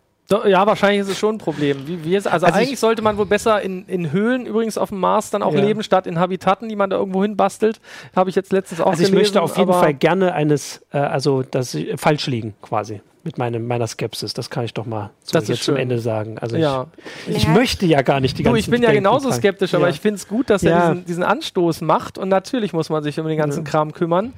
Ja, 0.46 0.64
wahrscheinlich 0.64 1.01
ist 1.01 1.09
es 1.09 1.18
schon 1.18 1.36
ein 1.36 1.38
Problem. 1.38 1.88
Wie, 1.88 2.05
wie 2.05 2.14
also, 2.14 2.30
also, 2.30 2.46
eigentlich 2.46 2.78
sollte 2.78 3.03
man 3.03 3.16
wohl 3.16 3.26
besser 3.26 3.61
in, 3.62 3.84
in 3.86 4.12
Höhlen 4.12 4.46
übrigens 4.46 4.78
auf 4.78 4.90
dem 4.90 5.01
Mars 5.01 5.30
dann 5.30 5.42
auch 5.42 5.55
ja. 5.55 5.61
leben, 5.61 5.82
statt 5.82 6.07
in 6.07 6.20
Habitaten, 6.20 6.68
die 6.68 6.76
man 6.76 6.88
da 6.88 6.96
irgendwo 6.98 7.22
hin 7.22 7.36
bastelt. 7.36 7.80
Habe 8.14 8.30
ich 8.30 8.36
jetzt 8.36 8.53
letztens 8.53 8.80
auch 8.80 8.90
Also 8.90 9.03
ich 9.03 9.11
möchte 9.11 9.42
auf 9.42 9.57
jeden 9.57 9.72
Fall 9.72 9.92
gerne 9.92 10.32
eines, 10.32 10.82
äh, 10.92 10.98
also 10.98 11.42
das 11.42 11.76
falsch 11.96 12.28
liegen 12.28 12.55
quasi 12.62 13.01
mit 13.24 13.38
meinem, 13.38 13.66
meiner 13.66 13.86
Skepsis. 13.88 14.32
Das 14.32 14.51
kann 14.51 14.64
ich 14.64 14.72
doch 14.72 14.86
mal 14.86 15.11
zum, 15.24 15.44
das 15.44 15.61
zum 15.62 15.76
Ende 15.76 15.98
sagen. 15.98 16.38
Also 16.38 16.57
ja. 16.57 16.86
ich, 17.26 17.38
ich 17.38 17.48
möchte 17.48 17.84
ja 17.86 18.03
gar 18.03 18.20
nicht 18.20 18.38
die 18.38 18.44
ganze 18.44 18.55
Du, 18.55 18.61
ich 18.61 18.70
bin 18.70 18.82
ja 18.82 18.92
genauso 18.92 19.32
skeptisch, 19.32 19.74
aber 19.74 19.88
ich 19.88 20.01
finde 20.01 20.16
es 20.16 20.28
gut, 20.28 20.48
dass 20.48 20.62
er 20.62 20.90
diesen, 20.90 21.05
diesen, 21.07 21.22
Anstoß 21.24 21.80
macht 21.80 22.18
und 22.18 22.28
natürlich 22.28 22.72
muss 22.72 22.88
man 22.88 23.03
sich 23.03 23.18
um 23.18 23.26
den 23.26 23.36
ganzen 23.36 23.64
Kram 23.64 23.92
kümmern. 23.92 24.32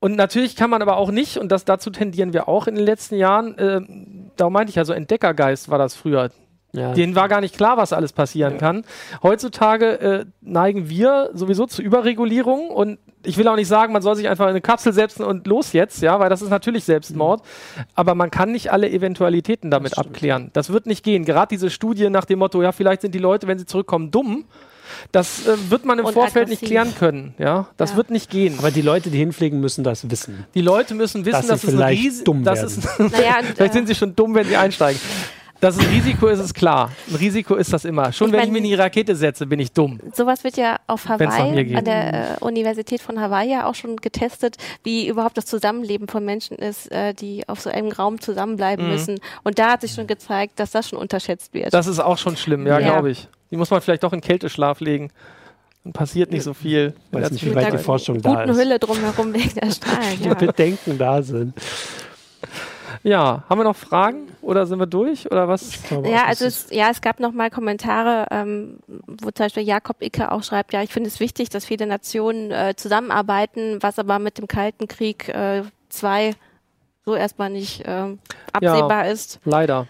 Und 0.00 0.16
natürlich 0.16 0.54
kann 0.54 0.70
man 0.70 0.80
aber 0.80 0.96
auch 0.96 1.10
nicht, 1.10 1.38
und 1.38 1.50
das 1.50 1.64
dazu 1.64 1.90
tendieren 1.90 2.32
wir 2.32 2.48
auch 2.48 2.66
in 2.66 2.76
den 2.76 2.84
letzten 2.84 3.16
Jahren, 3.16 3.58
äh, 3.58 3.80
da 4.36 4.48
meinte 4.48 4.70
ich 4.70 4.76
ja 4.76 4.84
so, 4.84 4.92
Entdeckergeist 4.92 5.68
war 5.70 5.78
das 5.78 5.96
früher. 5.96 6.30
Ja. 6.72 6.92
Denen 6.92 7.14
war 7.14 7.28
gar 7.28 7.40
nicht 7.40 7.56
klar, 7.56 7.78
was 7.78 7.92
alles 7.92 8.12
passieren 8.12 8.54
ja. 8.54 8.58
kann. 8.58 8.84
Heutzutage 9.22 10.00
äh, 10.00 10.24
neigen 10.42 10.88
wir 10.90 11.30
sowieso 11.32 11.66
zu 11.66 11.80
Überregulierung 11.82 12.68
und 12.68 12.98
ich 13.24 13.38
will 13.38 13.48
auch 13.48 13.56
nicht 13.56 13.68
sagen, 13.68 13.92
man 13.92 14.02
soll 14.02 14.16
sich 14.16 14.28
einfach 14.28 14.44
in 14.44 14.50
eine 14.50 14.60
Kapsel 14.60 14.92
setzen 14.92 15.24
und 15.24 15.46
los 15.46 15.72
jetzt, 15.72 16.02
ja, 16.02 16.20
weil 16.20 16.28
das 16.28 16.42
ist 16.42 16.50
natürlich 16.50 16.84
Selbstmord. 16.84 17.42
Mhm. 17.42 17.82
Aber 17.94 18.14
man 18.14 18.30
kann 18.30 18.52
nicht 18.52 18.70
alle 18.70 18.90
Eventualitäten 18.90 19.70
damit 19.70 19.92
das 19.92 19.98
abklären. 19.98 20.50
Das 20.52 20.70
wird 20.70 20.86
nicht 20.86 21.04
gehen. 21.04 21.24
Gerade 21.24 21.48
diese 21.48 21.70
Studie 21.70 22.10
nach 22.10 22.26
dem 22.26 22.38
Motto, 22.38 22.62
ja, 22.62 22.72
vielleicht 22.72 23.00
sind 23.00 23.14
die 23.14 23.18
Leute, 23.18 23.48
wenn 23.48 23.58
sie 23.58 23.66
zurückkommen, 23.66 24.10
dumm. 24.10 24.44
Das 25.12 25.46
äh, 25.46 25.56
wird 25.70 25.84
man 25.84 25.98
im 25.98 26.04
und 26.04 26.14
Vorfeld 26.14 26.46
aggressiv. 26.46 26.62
nicht 26.62 26.70
klären 26.70 26.94
können. 26.98 27.34
Ja, 27.38 27.68
das 27.76 27.90
ja. 27.90 27.96
wird 27.96 28.10
nicht 28.10 28.30
gehen. 28.30 28.58
Aber 28.58 28.70
die 28.70 28.82
Leute, 28.82 29.10
die 29.10 29.18
hinfliegen, 29.18 29.60
müssen 29.60 29.84
das 29.84 30.10
wissen. 30.10 30.46
Die 30.54 30.60
Leute 30.60 30.94
müssen 30.94 31.24
wissen, 31.24 31.32
dass, 31.32 31.46
dass 31.46 31.64
es 31.64 31.70
vielleicht 31.70 32.20
ein 32.20 32.24
dumm 32.24 32.44
das 32.44 32.62
ist, 32.62 32.98
naja, 32.98 33.40
Vielleicht 33.54 33.72
sind 33.72 33.86
sie 33.88 33.94
schon 33.94 34.14
dumm, 34.14 34.34
wenn 34.34 34.46
sie 34.46 34.56
einsteigen. 34.56 35.00
Das 35.60 35.76
ist 35.76 35.82
ein 35.82 35.88
Risiko, 35.92 36.28
ist 36.28 36.38
es 36.38 36.54
klar. 36.54 36.92
Ein 37.10 37.16
Risiko 37.16 37.56
ist 37.56 37.72
das 37.72 37.84
immer. 37.84 38.12
Schon 38.12 38.28
ich 38.28 38.32
wenn 38.32 38.38
mein, 38.40 38.48
ich 38.48 38.52
mir 38.52 38.58
in 38.58 38.64
die 38.64 38.74
Rakete 38.74 39.16
setze, 39.16 39.46
bin 39.46 39.58
ich 39.58 39.72
dumm. 39.72 39.98
Sowas 40.14 40.44
wird 40.44 40.56
ja 40.56 40.76
auf 40.86 41.08
Hawaii, 41.08 41.74
an 41.74 41.84
der 41.84 42.36
äh, 42.36 42.44
Universität 42.44 43.00
von 43.00 43.20
Hawaii 43.20 43.50
ja 43.50 43.66
auch 43.66 43.74
schon 43.74 43.96
getestet, 43.96 44.56
wie 44.84 45.08
überhaupt 45.08 45.36
das 45.36 45.46
Zusammenleben 45.46 46.06
von 46.06 46.24
Menschen 46.24 46.56
ist, 46.56 46.92
äh, 46.92 47.12
die 47.12 47.48
auf 47.48 47.60
so 47.60 47.70
einem 47.70 47.90
Raum 47.90 48.20
zusammenbleiben 48.20 48.86
mhm. 48.86 48.92
müssen. 48.92 49.18
Und 49.42 49.58
da 49.58 49.72
hat 49.72 49.80
sich 49.80 49.92
schon 49.92 50.06
gezeigt, 50.06 50.60
dass 50.60 50.70
das 50.70 50.88
schon 50.90 50.98
unterschätzt 50.98 51.52
wird. 51.54 51.74
Das 51.74 51.88
ist 51.88 51.98
auch 51.98 52.18
schon 52.18 52.36
schlimm, 52.36 52.64
ja, 52.64 52.78
ja. 52.78 52.92
glaube 52.92 53.10
ich. 53.10 53.28
Die 53.50 53.56
muss 53.56 53.70
man 53.70 53.80
vielleicht 53.80 54.02
doch 54.02 54.12
in 54.12 54.20
Kälteschlaf 54.20 54.80
legen. 54.80 55.10
Dann 55.84 55.92
passiert 55.92 56.30
nicht 56.30 56.42
so 56.42 56.54
viel. 56.54 56.94
Ich 57.10 57.18
weiß 57.18 57.30
nicht, 57.30 57.44
wie 57.46 57.54
weit 57.54 57.72
die 57.72 57.78
Forschung 57.78 58.20
da 58.20 58.42
ist. 58.42 58.48
guten 58.48 58.58
Hülle 58.58 58.78
drumherum 58.78 59.32
wegen 59.32 59.54
der 59.54 59.70
Strahlen. 59.70 60.20
ja. 60.22 60.34
Bedenken 60.34 60.98
da 60.98 61.22
sind. 61.22 61.54
Ja, 63.02 63.44
haben 63.48 63.60
wir 63.60 63.64
noch 63.64 63.76
Fragen 63.76 64.28
oder 64.42 64.66
sind 64.66 64.78
wir 64.78 64.86
durch 64.86 65.30
oder 65.30 65.46
was? 65.46 65.78
Ja, 66.04 66.24
also 66.24 66.46
es, 66.46 66.68
ja, 66.70 66.88
es 66.90 67.00
gab 67.00 67.20
noch 67.20 67.32
mal 67.32 67.50
Kommentare, 67.50 68.26
ähm, 68.30 68.78
wo 69.06 69.30
zum 69.30 69.46
Beispiel 69.46 69.62
Jakob 69.62 70.02
Icke 70.02 70.32
auch 70.32 70.42
schreibt, 70.42 70.72
ja, 70.72 70.82
ich 70.82 70.92
finde 70.92 71.08
es 71.08 71.20
wichtig, 71.20 71.48
dass 71.48 71.64
viele 71.64 71.86
Nationen 71.86 72.50
äh, 72.50 72.74
zusammenarbeiten, 72.76 73.78
was 73.80 73.98
aber 73.98 74.18
mit 74.18 74.38
dem 74.38 74.48
Kalten 74.48 74.88
Krieg 74.88 75.28
äh, 75.28 75.62
zwei 75.88 76.34
so 77.04 77.14
erstmal 77.14 77.50
nicht 77.50 77.86
äh, 77.86 78.16
absehbar 78.52 79.04
ja, 79.04 79.10
ist. 79.12 79.40
Leider. 79.44 79.86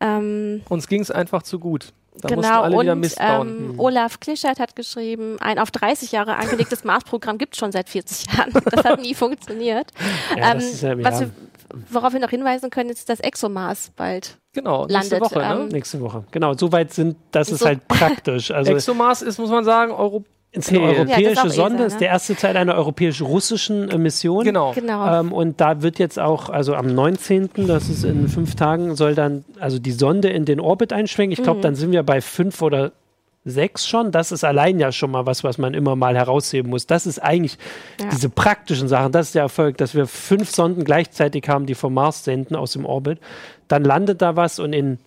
Ähm, 0.00 0.62
Uns 0.68 0.88
ging 0.88 1.00
es 1.00 1.10
einfach 1.10 1.42
zu 1.42 1.58
gut. 1.58 1.92
Da 2.20 2.28
genau, 2.28 2.62
alle 2.62 2.76
und. 2.76 3.14
Ähm, 3.18 3.40
hm. 3.72 3.80
Olaf 3.80 4.20
Klischert 4.20 4.58
hat 4.60 4.76
geschrieben, 4.76 5.36
ein 5.40 5.58
auf 5.58 5.70
30 5.70 6.12
Jahre 6.12 6.36
angelegtes 6.36 6.84
Mars-Programm 6.84 7.38
gibt 7.38 7.54
es 7.54 7.58
schon 7.58 7.72
seit 7.72 7.88
40 7.88 8.32
Jahren. 8.32 8.52
Das 8.70 8.84
hat 8.84 9.00
nie 9.00 9.14
funktioniert. 9.14 9.92
Ja, 10.36 10.52
ähm, 10.52 10.60
ja, 10.60 11.04
was 11.04 11.20
wir, 11.20 11.30
worauf 11.90 12.12
wir 12.12 12.20
noch 12.20 12.30
hinweisen 12.30 12.70
können, 12.70 12.90
ist, 12.90 13.08
dass 13.08 13.20
ExoMars 13.20 13.90
bald 13.96 14.38
genau, 14.52 14.86
nächste 14.86 15.18
landet. 15.18 15.20
Woche, 15.20 15.38
ne? 15.38 15.68
Nächste 15.72 16.00
Woche. 16.00 16.24
Genau, 16.30 16.54
soweit 16.54 16.92
sind, 16.92 17.16
das 17.32 17.50
ist 17.50 17.60
so 17.60 17.66
halt 17.66 17.86
praktisch. 17.88 18.50
Also 18.60 18.72
ExoMars 18.72 19.22
ist, 19.22 19.38
muss 19.38 19.50
man 19.50 19.64
sagen, 19.64 19.92
Euro 20.52 20.60
ist 20.60 20.68
eine 20.70 20.80
europäische 20.80 21.22
ja, 21.22 21.44
ist 21.44 21.54
Sonde, 21.54 21.74
ESA, 21.74 21.78
ne? 21.78 21.86
ist 21.86 22.00
der 22.00 22.08
erste 22.08 22.34
Teil 22.34 22.56
einer 22.56 22.74
europäisch-russischen 22.74 23.88
äh, 23.88 23.98
Mission. 23.98 24.44
Genau. 24.44 24.72
genau. 24.72 25.20
Ähm, 25.20 25.32
und 25.32 25.60
da 25.60 25.82
wird 25.82 26.00
jetzt 26.00 26.18
auch, 26.18 26.48
also 26.48 26.74
am 26.74 26.92
19., 26.92 27.50
das 27.68 27.88
ist 27.88 28.04
in 28.04 28.28
fünf 28.28 28.56
Tagen, 28.56 28.96
soll 28.96 29.14
dann 29.14 29.44
also 29.60 29.78
die 29.78 29.92
Sonde 29.92 30.28
in 30.28 30.44
den 30.44 30.58
Orbit 30.58 30.92
einschwenken. 30.92 31.32
Ich 31.32 31.42
glaube, 31.42 31.58
mhm. 31.58 31.62
dann 31.62 31.74
sind 31.76 31.92
wir 31.92 32.02
bei 32.02 32.20
fünf 32.20 32.62
oder 32.62 32.90
sechs 33.44 33.86
schon. 33.86 34.10
Das 34.10 34.32
ist 34.32 34.42
allein 34.42 34.80
ja 34.80 34.90
schon 34.90 35.12
mal 35.12 35.24
was, 35.24 35.44
was 35.44 35.56
man 35.56 35.72
immer 35.72 35.94
mal 35.94 36.16
herausheben 36.16 36.70
muss. 36.70 36.86
Das 36.86 37.06
ist 37.06 37.20
eigentlich 37.20 37.56
ja. 38.00 38.06
diese 38.10 38.28
praktischen 38.28 38.88
Sachen. 38.88 39.12
Das 39.12 39.28
ist 39.28 39.36
der 39.36 39.42
Erfolg, 39.42 39.78
dass 39.78 39.94
wir 39.94 40.06
fünf 40.06 40.50
Sonden 40.50 40.84
gleichzeitig 40.84 41.48
haben, 41.48 41.66
die 41.66 41.74
vom 41.74 41.94
Mars 41.94 42.24
senden 42.24 42.56
aus 42.56 42.72
dem 42.72 42.84
Orbit. 42.84 43.18
Dann 43.68 43.84
landet 43.84 44.20
da 44.20 44.34
was 44.34 44.58
und 44.58 44.72
in 44.72 44.98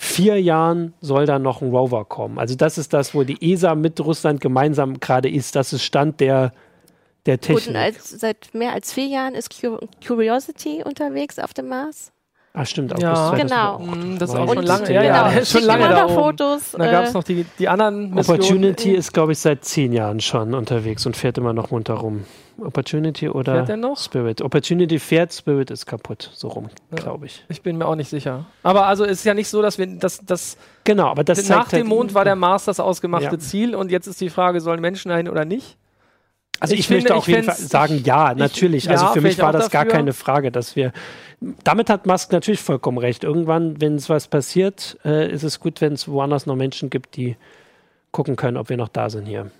vier 0.00 0.40
Jahren 0.40 0.94
soll 1.00 1.26
da 1.26 1.38
noch 1.40 1.60
ein 1.60 1.70
Rover 1.70 2.04
kommen. 2.04 2.38
Also 2.38 2.54
das 2.54 2.78
ist 2.78 2.94
das, 2.94 3.14
wo 3.14 3.24
die 3.24 3.52
ESA 3.52 3.74
mit 3.74 4.00
Russland 4.00 4.40
gemeinsam 4.40 5.00
gerade 5.00 5.28
ist. 5.28 5.56
Das 5.56 5.72
ist 5.72 5.82
Stand 5.82 6.20
der, 6.20 6.52
der 7.26 7.40
Technik. 7.40 7.66
Gut, 7.66 7.76
als, 7.76 8.10
seit 8.10 8.54
mehr 8.54 8.72
als 8.72 8.92
vier 8.92 9.06
Jahren 9.06 9.34
ist 9.34 9.60
Curiosity 10.06 10.84
unterwegs 10.84 11.40
auf 11.40 11.52
dem 11.52 11.68
Mars. 11.68 12.12
Ah, 12.54 12.64
stimmt. 12.64 12.92
August 12.92 13.02
ja, 13.02 13.34
genau. 13.34 13.82
Das 14.18 14.30
ist 14.30 14.36
auch 14.36 14.54
schon 14.54 14.64
lange, 14.64 14.92
ja, 14.92 15.02
ja, 15.02 15.28
genau. 15.30 15.44
schon 15.44 15.62
lange 15.62 15.88
da 15.88 16.08
Fotos. 16.08 16.72
Da 16.72 16.90
gab 16.90 17.04
es 17.04 17.12
noch 17.12 17.24
die, 17.24 17.44
die 17.58 17.68
anderen 17.68 18.14
Missionen. 18.14 18.40
Opportunity 18.40 18.92
ist, 18.92 19.12
glaube 19.12 19.32
ich, 19.32 19.38
seit 19.40 19.64
zehn 19.64 19.92
Jahren 19.92 20.20
schon 20.20 20.54
unterwegs 20.54 21.04
und 21.06 21.16
fährt 21.16 21.38
immer 21.38 21.52
noch 21.52 21.72
munter 21.72 21.94
rum. 21.94 22.24
Opportunity 22.60 23.28
oder 23.28 23.66
Spirit. 23.96 24.42
Opportunity 24.42 24.98
fährt, 24.98 25.32
Spirit 25.32 25.70
ist 25.70 25.86
kaputt, 25.86 26.30
so 26.34 26.48
rum, 26.48 26.68
ja. 26.90 26.96
glaube 26.96 27.26
ich. 27.26 27.44
Ich 27.48 27.62
bin 27.62 27.78
mir 27.78 27.86
auch 27.86 27.94
nicht 27.94 28.08
sicher. 28.08 28.46
Aber 28.62 28.86
also 28.86 29.04
ist 29.04 29.24
ja 29.24 29.34
nicht 29.34 29.48
so, 29.48 29.62
dass 29.62 29.78
wir 29.78 29.86
das, 29.86 30.20
das 30.24 30.56
genau, 30.84 31.08
aber 31.08 31.24
das 31.24 31.48
nach 31.48 31.68
dem 31.68 31.80
halt 31.80 31.86
Mond 31.86 32.14
war 32.14 32.24
der 32.24 32.36
Mars 32.36 32.64
das 32.64 32.80
ausgemachte 32.80 33.26
ja. 33.26 33.38
Ziel 33.38 33.74
und 33.74 33.90
jetzt 33.90 34.06
ist 34.06 34.20
die 34.20 34.30
Frage, 34.30 34.60
sollen 34.60 34.80
Menschen 34.80 35.10
dahin 35.10 35.28
oder 35.28 35.44
nicht? 35.44 35.76
Also 36.60 36.74
ich, 36.74 36.80
ich 36.80 36.90
möchte 36.90 37.14
auf 37.14 37.28
jeden 37.28 37.44
Fall 37.44 37.54
sagen, 37.54 38.02
ja, 38.04 38.34
natürlich. 38.34 38.86
Ich, 38.86 38.90
also 38.90 39.06
ja, 39.06 39.12
für 39.12 39.20
mich 39.20 39.38
war 39.38 39.52
das 39.52 39.68
dafür. 39.68 39.84
gar 39.84 39.98
keine 39.98 40.12
Frage, 40.12 40.50
dass 40.50 40.74
wir. 40.74 40.92
Damit 41.62 41.88
hat 41.88 42.06
Musk 42.06 42.32
natürlich 42.32 42.60
vollkommen 42.60 42.98
recht. 42.98 43.22
Irgendwann, 43.22 43.80
wenn 43.80 43.94
es 43.94 44.08
was 44.08 44.26
passiert, 44.26 44.98
äh, 45.04 45.30
ist 45.30 45.44
es 45.44 45.60
gut, 45.60 45.80
wenn 45.80 45.92
es 45.92 46.08
woanders 46.08 46.46
noch 46.46 46.56
Menschen 46.56 46.90
gibt, 46.90 47.16
die 47.16 47.36
gucken 48.10 48.34
können, 48.34 48.56
ob 48.56 48.70
wir 48.70 48.76
noch 48.76 48.88
da 48.88 49.08
sind 49.08 49.26
hier 49.26 49.52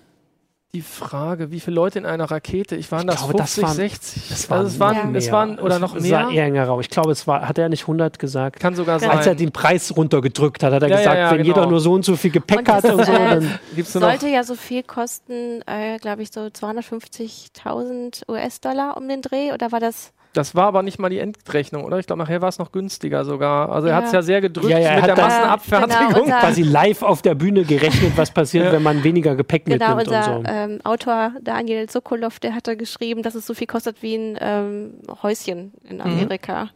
die 0.73 0.81
Frage, 0.81 1.49
wie 1.49 1.59
viele 1.59 1.75
Leute 1.75 1.97
in 1.97 2.05
einer 2.05 2.29
Rakete? 2.29 2.75
Ich 2.75 2.91
waren 2.91 3.01
ich 3.01 3.07
das 3.07 3.17
glaube, 3.17 3.39
50, 3.39 3.55
das 3.55 3.63
waren, 3.63 3.75
60? 3.75 4.29
Das 4.29 4.49
waren, 4.49 4.57
also 4.59 4.71
es 4.71 4.79
waren, 4.79 5.15
es 5.15 5.31
waren 5.31 5.59
oder 5.59 5.79
noch 5.79 5.93
mehr. 5.95 6.03
Es 6.03 6.11
war 6.11 6.31
eher 6.31 6.45
enger 6.45 6.65
Raum. 6.65 6.79
Ich 6.79 6.89
glaube, 6.89 7.11
es 7.11 7.25
war, 7.25 7.47
hat 7.47 7.57
er 7.57 7.69
nicht 7.69 7.81
100 7.81 8.19
gesagt? 8.19 8.59
Kann 8.59 8.75
sogar 8.75 8.99
sein. 8.99 9.09
Als 9.09 9.25
er 9.25 9.33
den 9.33 9.51
Preis 9.51 9.95
runtergedrückt 9.95 10.61
hat, 10.61 10.71
hat 10.71 10.83
er 10.83 10.89
ja, 10.89 10.97
gesagt, 10.97 11.15
ja, 11.15 11.21
ja, 11.21 11.31
wenn 11.31 11.43
genau. 11.43 11.55
jeder 11.55 11.67
nur 11.67 11.79
so 11.79 11.93
und 11.93 12.05
so 12.05 12.15
viel 12.15 12.29
Gepäck 12.29 12.59
und 12.59 12.69
hat 12.69 12.85
und 12.85 13.03
so, 13.03 13.11
äh, 13.11 13.29
dann 13.29 13.59
gibt's 13.75 13.93
sollte 13.93 14.27
ja 14.27 14.43
so 14.43 14.53
viel 14.53 14.83
kosten, 14.83 15.63
äh, 15.65 15.97
glaube 15.97 16.21
ich, 16.21 16.29
so 16.31 16.41
250.000 16.41 18.29
US-Dollar 18.29 18.95
um 18.95 19.07
den 19.07 19.23
Dreh 19.23 19.51
oder 19.53 19.71
war 19.71 19.79
das? 19.79 20.11
Das 20.33 20.53
war 20.53 20.67
aber 20.67 20.83
nicht 20.83 20.99
mal 20.99 21.09
die 21.09 21.17
Endrechnung, 21.17 21.83
oder? 21.83 21.97
Ich 21.97 22.05
glaube, 22.05 22.21
nachher 22.21 22.39
war 22.41 22.49
es 22.49 22.59
noch 22.59 22.71
günstiger 22.71 23.25
sogar. 23.25 23.71
Also 23.71 23.87
er 23.87 23.95
hat 23.95 24.05
es 24.05 24.11
ja 24.11 24.21
sehr 24.21 24.41
gedrückt 24.41 24.69
ja, 24.69 24.77
ja, 24.77 24.95
mit 24.97 25.07
der 25.07 25.15
Massenabfertigung. 25.15 26.25
Genau, 26.25 26.39
quasi 26.39 26.61
live 26.61 27.01
auf 27.01 27.23
der 27.23 27.33
Bühne 27.33 27.63
gerechnet, 27.63 28.15
was 28.15 28.29
passiert, 28.29 28.65
ja. 28.65 28.71
wenn 28.71 28.83
man 28.83 29.03
weniger 29.03 29.35
Gepäck 29.35 29.65
genau, 29.65 29.95
mitnimmt 29.95 30.19
unser, 30.19 30.37
und 30.37 30.47
so. 30.47 30.53
Ähm, 30.53 30.79
Autor 30.83 31.31
Daniel 31.41 31.89
Sokolov, 31.89 32.39
der 32.39 32.53
hatte 32.53 32.77
geschrieben, 32.77 33.23
dass 33.23 33.33
es 33.33 33.47
so 33.47 33.55
viel 33.55 33.65
kostet 33.65 34.03
wie 34.03 34.15
ein 34.15 34.37
ähm, 34.39 34.93
Häuschen 35.23 35.73
in 35.83 35.95
mhm. 35.95 36.01
Amerika. 36.01 36.65
Mhm. 36.65 36.69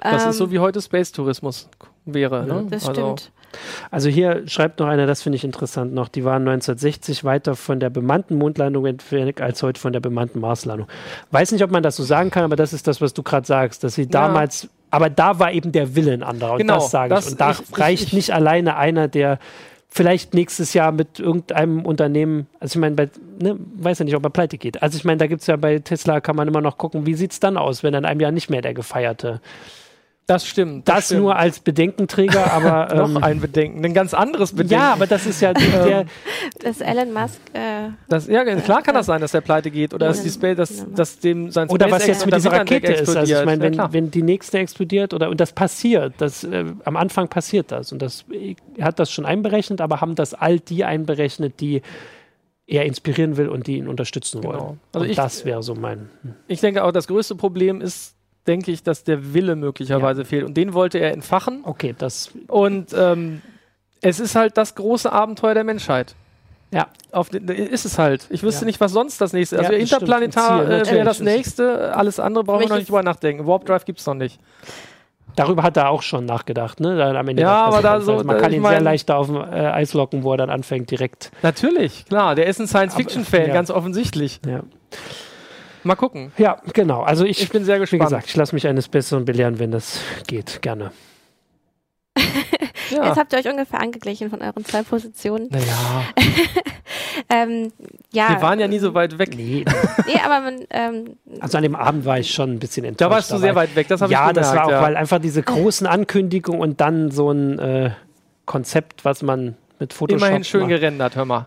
Das 0.00 0.24
ähm, 0.24 0.30
ist 0.30 0.36
so 0.36 0.50
wie 0.50 0.58
heute 0.58 0.82
Space 0.82 1.10
Tourismus 1.10 1.70
wäre. 2.04 2.44
Ne? 2.44 2.66
Das 2.68 2.86
also. 2.86 3.16
stimmt. 3.16 3.32
Also 3.90 4.08
hier 4.08 4.42
schreibt 4.46 4.80
noch 4.80 4.86
einer, 4.86 5.06
das 5.06 5.22
finde 5.22 5.36
ich 5.36 5.44
interessant 5.44 5.94
noch, 5.94 6.08
die 6.08 6.24
waren 6.24 6.42
1960 6.42 7.24
weiter 7.24 7.54
von 7.56 7.80
der 7.80 7.90
bemannten 7.90 8.36
Mondlandung 8.38 8.86
entfernt 8.86 9.40
als 9.40 9.62
heute 9.62 9.80
von 9.80 9.92
der 9.92 10.00
bemannten 10.00 10.40
Marslandung. 10.40 10.88
Weiß 11.30 11.52
nicht, 11.52 11.62
ob 11.62 11.70
man 11.70 11.82
das 11.82 11.96
so 11.96 12.02
sagen 12.02 12.30
kann, 12.30 12.44
aber 12.44 12.56
das 12.56 12.72
ist 12.72 12.86
das, 12.86 13.00
was 13.00 13.14
du 13.14 13.22
gerade 13.22 13.46
sagst, 13.46 13.84
dass 13.84 13.94
sie 13.94 14.02
ja. 14.02 14.08
damals, 14.08 14.68
aber 14.90 15.10
da 15.10 15.38
war 15.38 15.52
eben 15.52 15.72
der 15.72 15.94
Wille 15.94 16.12
ein 16.12 16.22
anderer 16.22 16.52
und 16.52 16.58
genau, 16.58 16.74
das 16.74 16.90
sage 16.90 17.16
ich. 17.18 17.26
Und 17.26 17.40
da 17.40 17.52
ich, 17.52 17.78
reicht 17.78 18.02
ich, 18.02 18.08
ich, 18.08 18.14
nicht 18.14 18.34
alleine 18.34 18.76
einer, 18.76 19.08
der 19.08 19.38
vielleicht 19.94 20.34
nächstes 20.34 20.74
Jahr 20.74 20.90
mit 20.90 21.20
irgendeinem 21.20 21.86
Unternehmen, 21.86 22.48
also 22.58 22.76
ich 22.76 22.80
meine, 22.80 22.96
bei, 22.96 23.08
ne, 23.40 23.56
weiß 23.76 24.00
ja 24.00 24.04
nicht, 24.04 24.16
ob 24.16 24.24
er 24.24 24.30
pleite 24.30 24.58
geht. 24.58 24.82
Also 24.82 24.96
ich 24.96 25.04
meine, 25.04 25.18
da 25.18 25.28
gibt 25.28 25.42
es 25.42 25.46
ja 25.46 25.54
bei 25.54 25.78
Tesla, 25.78 26.20
kann 26.20 26.34
man 26.34 26.48
immer 26.48 26.60
noch 26.60 26.78
gucken, 26.78 27.06
wie 27.06 27.14
sieht 27.14 27.30
es 27.30 27.38
dann 27.38 27.56
aus, 27.56 27.84
wenn 27.84 27.94
in 27.94 28.04
einem 28.04 28.20
Jahr 28.20 28.32
nicht 28.32 28.50
mehr 28.50 28.60
der 28.60 28.74
gefeierte 28.74 29.40
das 30.26 30.46
stimmt. 30.46 30.88
Das, 30.88 30.96
das 30.96 31.04
stimmt. 31.06 31.20
nur 31.20 31.36
als 31.36 31.60
Bedenkenträger, 31.60 32.52
aber. 32.52 32.94
Noch 32.94 33.08
ähm, 33.10 33.16
ein 33.18 33.40
Bedenken, 33.40 33.84
ein 33.84 33.94
ganz 33.94 34.14
anderes 34.14 34.52
Bedenken. 34.52 34.74
Ja, 34.74 34.92
aber 34.92 35.06
das 35.06 35.26
ist 35.26 35.40
ja 35.40 35.52
der. 35.52 36.06
dass 36.60 36.80
Elon 36.80 37.12
Musk. 37.12 37.40
Äh, 37.52 37.90
das, 38.08 38.26
ja, 38.26 38.44
klar 38.60 38.82
kann 38.82 38.94
das 38.94 39.06
sein, 39.06 39.20
dass 39.20 39.32
der 39.32 39.42
pleite 39.42 39.70
geht 39.70 39.92
oder 39.92 40.08
dass, 40.08 40.22
die 40.22 40.30
Space, 40.30 40.56
dass, 40.56 40.86
dass 40.94 41.18
dem 41.18 41.50
sein 41.50 41.68
Oder 41.68 41.90
was 41.90 42.06
jetzt 42.06 42.24
mit 42.24 42.34
dieser 42.34 42.52
Rakete 42.52 42.92
ist. 42.92 43.14
Also 43.14 43.34
ich 43.34 43.44
meine, 43.44 43.62
wenn, 43.62 43.74
ja, 43.74 43.92
wenn 43.92 44.10
die 44.10 44.22
nächste 44.22 44.58
explodiert 44.58 45.12
oder 45.12 45.28
und 45.28 45.40
das 45.40 45.52
passiert, 45.52 46.14
das, 46.18 46.44
äh, 46.44 46.64
am 46.84 46.96
Anfang 46.96 47.28
passiert 47.28 47.70
das 47.70 47.92
und 47.92 48.00
das 48.00 48.24
er 48.76 48.86
hat 48.86 48.98
das 48.98 49.10
schon 49.10 49.26
einberechnet, 49.26 49.80
aber 49.80 50.00
haben 50.00 50.14
das 50.14 50.34
all 50.34 50.58
die 50.58 50.84
einberechnet, 50.84 51.60
die 51.60 51.82
er 52.66 52.86
inspirieren 52.86 53.36
will 53.36 53.48
und 53.48 53.66
die 53.66 53.76
ihn 53.76 53.88
unterstützen 53.88 54.40
genau. 54.40 54.54
wollen. 54.54 54.80
Also 54.92 55.04
und 55.04 55.10
ich, 55.10 55.16
das 55.16 55.44
wäre 55.44 55.62
so 55.62 55.74
mein. 55.74 56.08
Ich 56.48 56.60
denke 56.60 56.82
auch, 56.84 56.92
das 56.92 57.06
größte 57.08 57.34
Problem 57.34 57.80
ist 57.80 58.14
denke 58.46 58.70
ich, 58.70 58.82
dass 58.82 59.04
der 59.04 59.34
Wille 59.34 59.56
möglicherweise 59.56 60.22
ja. 60.22 60.26
fehlt. 60.26 60.44
Und 60.44 60.56
den 60.56 60.74
wollte 60.74 60.98
er 60.98 61.12
entfachen. 61.12 61.60
Okay, 61.64 61.94
das. 61.96 62.30
Und 62.48 62.94
ähm, 62.96 63.42
es 64.00 64.20
ist 64.20 64.34
halt 64.34 64.56
das 64.56 64.74
große 64.74 65.10
Abenteuer 65.10 65.54
der 65.54 65.64
Menschheit. 65.64 66.14
Ja. 66.70 66.88
Auf 67.12 67.32
ist 67.32 67.84
es 67.84 67.98
halt. 67.98 68.26
Ich 68.30 68.42
wüsste 68.42 68.62
ja. 68.62 68.66
nicht, 68.66 68.80
was 68.80 68.92
sonst 68.92 69.20
das 69.20 69.32
nächste 69.32 69.56
ist. 69.56 69.62
Also 69.62 69.74
Interplanetar 69.74 70.68
äh, 70.68 70.90
wäre 70.90 71.04
das 71.04 71.20
nächste. 71.20 71.94
Alles 71.94 72.18
andere 72.18 72.44
brauchen 72.44 72.62
wir 72.62 72.68
noch 72.68 72.76
nicht 72.76 72.88
drüber 72.88 73.02
nachdenken. 73.02 73.46
Warp 73.46 73.64
Drive 73.64 73.84
gibt 73.84 74.00
es 74.00 74.06
noch 74.06 74.14
nicht. 74.14 74.40
Darüber 75.36 75.62
hat 75.62 75.76
er 75.76 75.88
auch 75.88 76.02
schon 76.02 76.26
nachgedacht, 76.26 76.80
ne? 76.80 76.96
Dann 76.96 77.16
am 77.16 77.26
Ende 77.26 77.42
ja, 77.42 77.64
aber 77.64 77.82
da 77.82 78.00
so, 78.00 78.12
also 78.12 78.24
man 78.24 78.38
kann 78.38 78.52
ihn 78.52 78.62
sehr 78.62 78.80
leicht 78.80 79.10
auf 79.10 79.26
dem 79.26 79.36
äh, 79.36 79.40
Eis 79.40 79.92
locken, 79.92 80.22
wo 80.22 80.32
er 80.32 80.36
dann 80.36 80.50
anfängt 80.50 80.90
direkt. 80.90 81.32
Natürlich, 81.42 82.06
klar. 82.06 82.36
Der 82.36 82.46
ist 82.46 82.60
ein 82.60 82.68
Science-Fiction-Fan, 82.68 83.48
ja. 83.48 83.52
ganz 83.52 83.70
offensichtlich. 83.70 84.40
Ja. 84.46 84.60
Mal 85.84 85.96
gucken. 85.96 86.32
Ja, 86.38 86.56
genau. 86.72 87.02
Also 87.02 87.24
ich, 87.24 87.42
ich 87.42 87.50
bin 87.50 87.64
sehr 87.64 87.78
gespannt. 87.78 88.00
Wie 88.00 88.04
gesagt, 88.04 88.26
ich 88.26 88.36
lasse 88.36 88.54
mich 88.54 88.66
eines 88.66 88.88
Besseren 88.88 89.24
belehren, 89.24 89.58
wenn 89.58 89.70
das 89.70 90.00
geht. 90.26 90.62
Gerne. 90.62 90.92
ja. 92.90 93.06
Jetzt 93.06 93.18
habt 93.18 93.32
ihr 93.32 93.38
euch 93.38 93.48
ungefähr 93.48 93.80
angeglichen 93.80 94.30
von 94.30 94.40
euren 94.40 94.64
zwei 94.64 94.82
Positionen. 94.82 95.48
Naja. 95.50 96.04
ähm, 97.28 97.72
ja. 98.12 98.30
Wir 98.30 98.40
waren 98.42 98.58
ja 98.58 98.66
nie 98.66 98.78
so 98.78 98.94
weit 98.94 99.18
weg. 99.18 99.36
Nee, 99.36 99.64
nee 100.06 100.20
aber 100.24 100.40
man, 100.40 100.64
ähm, 100.70 101.16
Also 101.40 101.58
an 101.58 101.62
dem 101.62 101.76
Abend 101.76 102.06
war 102.06 102.18
ich 102.18 102.32
schon 102.32 102.52
ein 102.52 102.58
bisschen 102.58 102.84
enttäuscht. 102.84 103.10
Da 103.10 103.14
warst 103.14 103.32
du 103.32 103.38
sehr 103.38 103.54
weit 103.54 103.76
weg, 103.76 103.88
das 103.88 104.00
habe 104.00 104.12
ja, 104.12 104.22
ich 104.22 104.28
gemerkt. 104.28 104.36
Ja, 104.36 104.54
das 104.54 104.68
war 104.70 104.78
auch, 104.78 104.82
weil 104.82 104.96
einfach 104.96 105.18
diese 105.18 105.42
großen 105.42 105.86
Ankündigungen 105.86 106.60
und 106.60 106.80
dann 106.80 107.10
so 107.10 107.30
ein 107.30 107.58
äh, 107.58 107.90
Konzept, 108.46 109.04
was 109.04 109.22
man 109.22 109.56
mit 109.78 109.92
Photoshop 109.92 110.22
Immerhin 110.22 110.44
schön 110.44 110.62
macht. 110.62 110.70
gerendert, 110.70 111.16
hör 111.16 111.24
mal. 111.24 111.46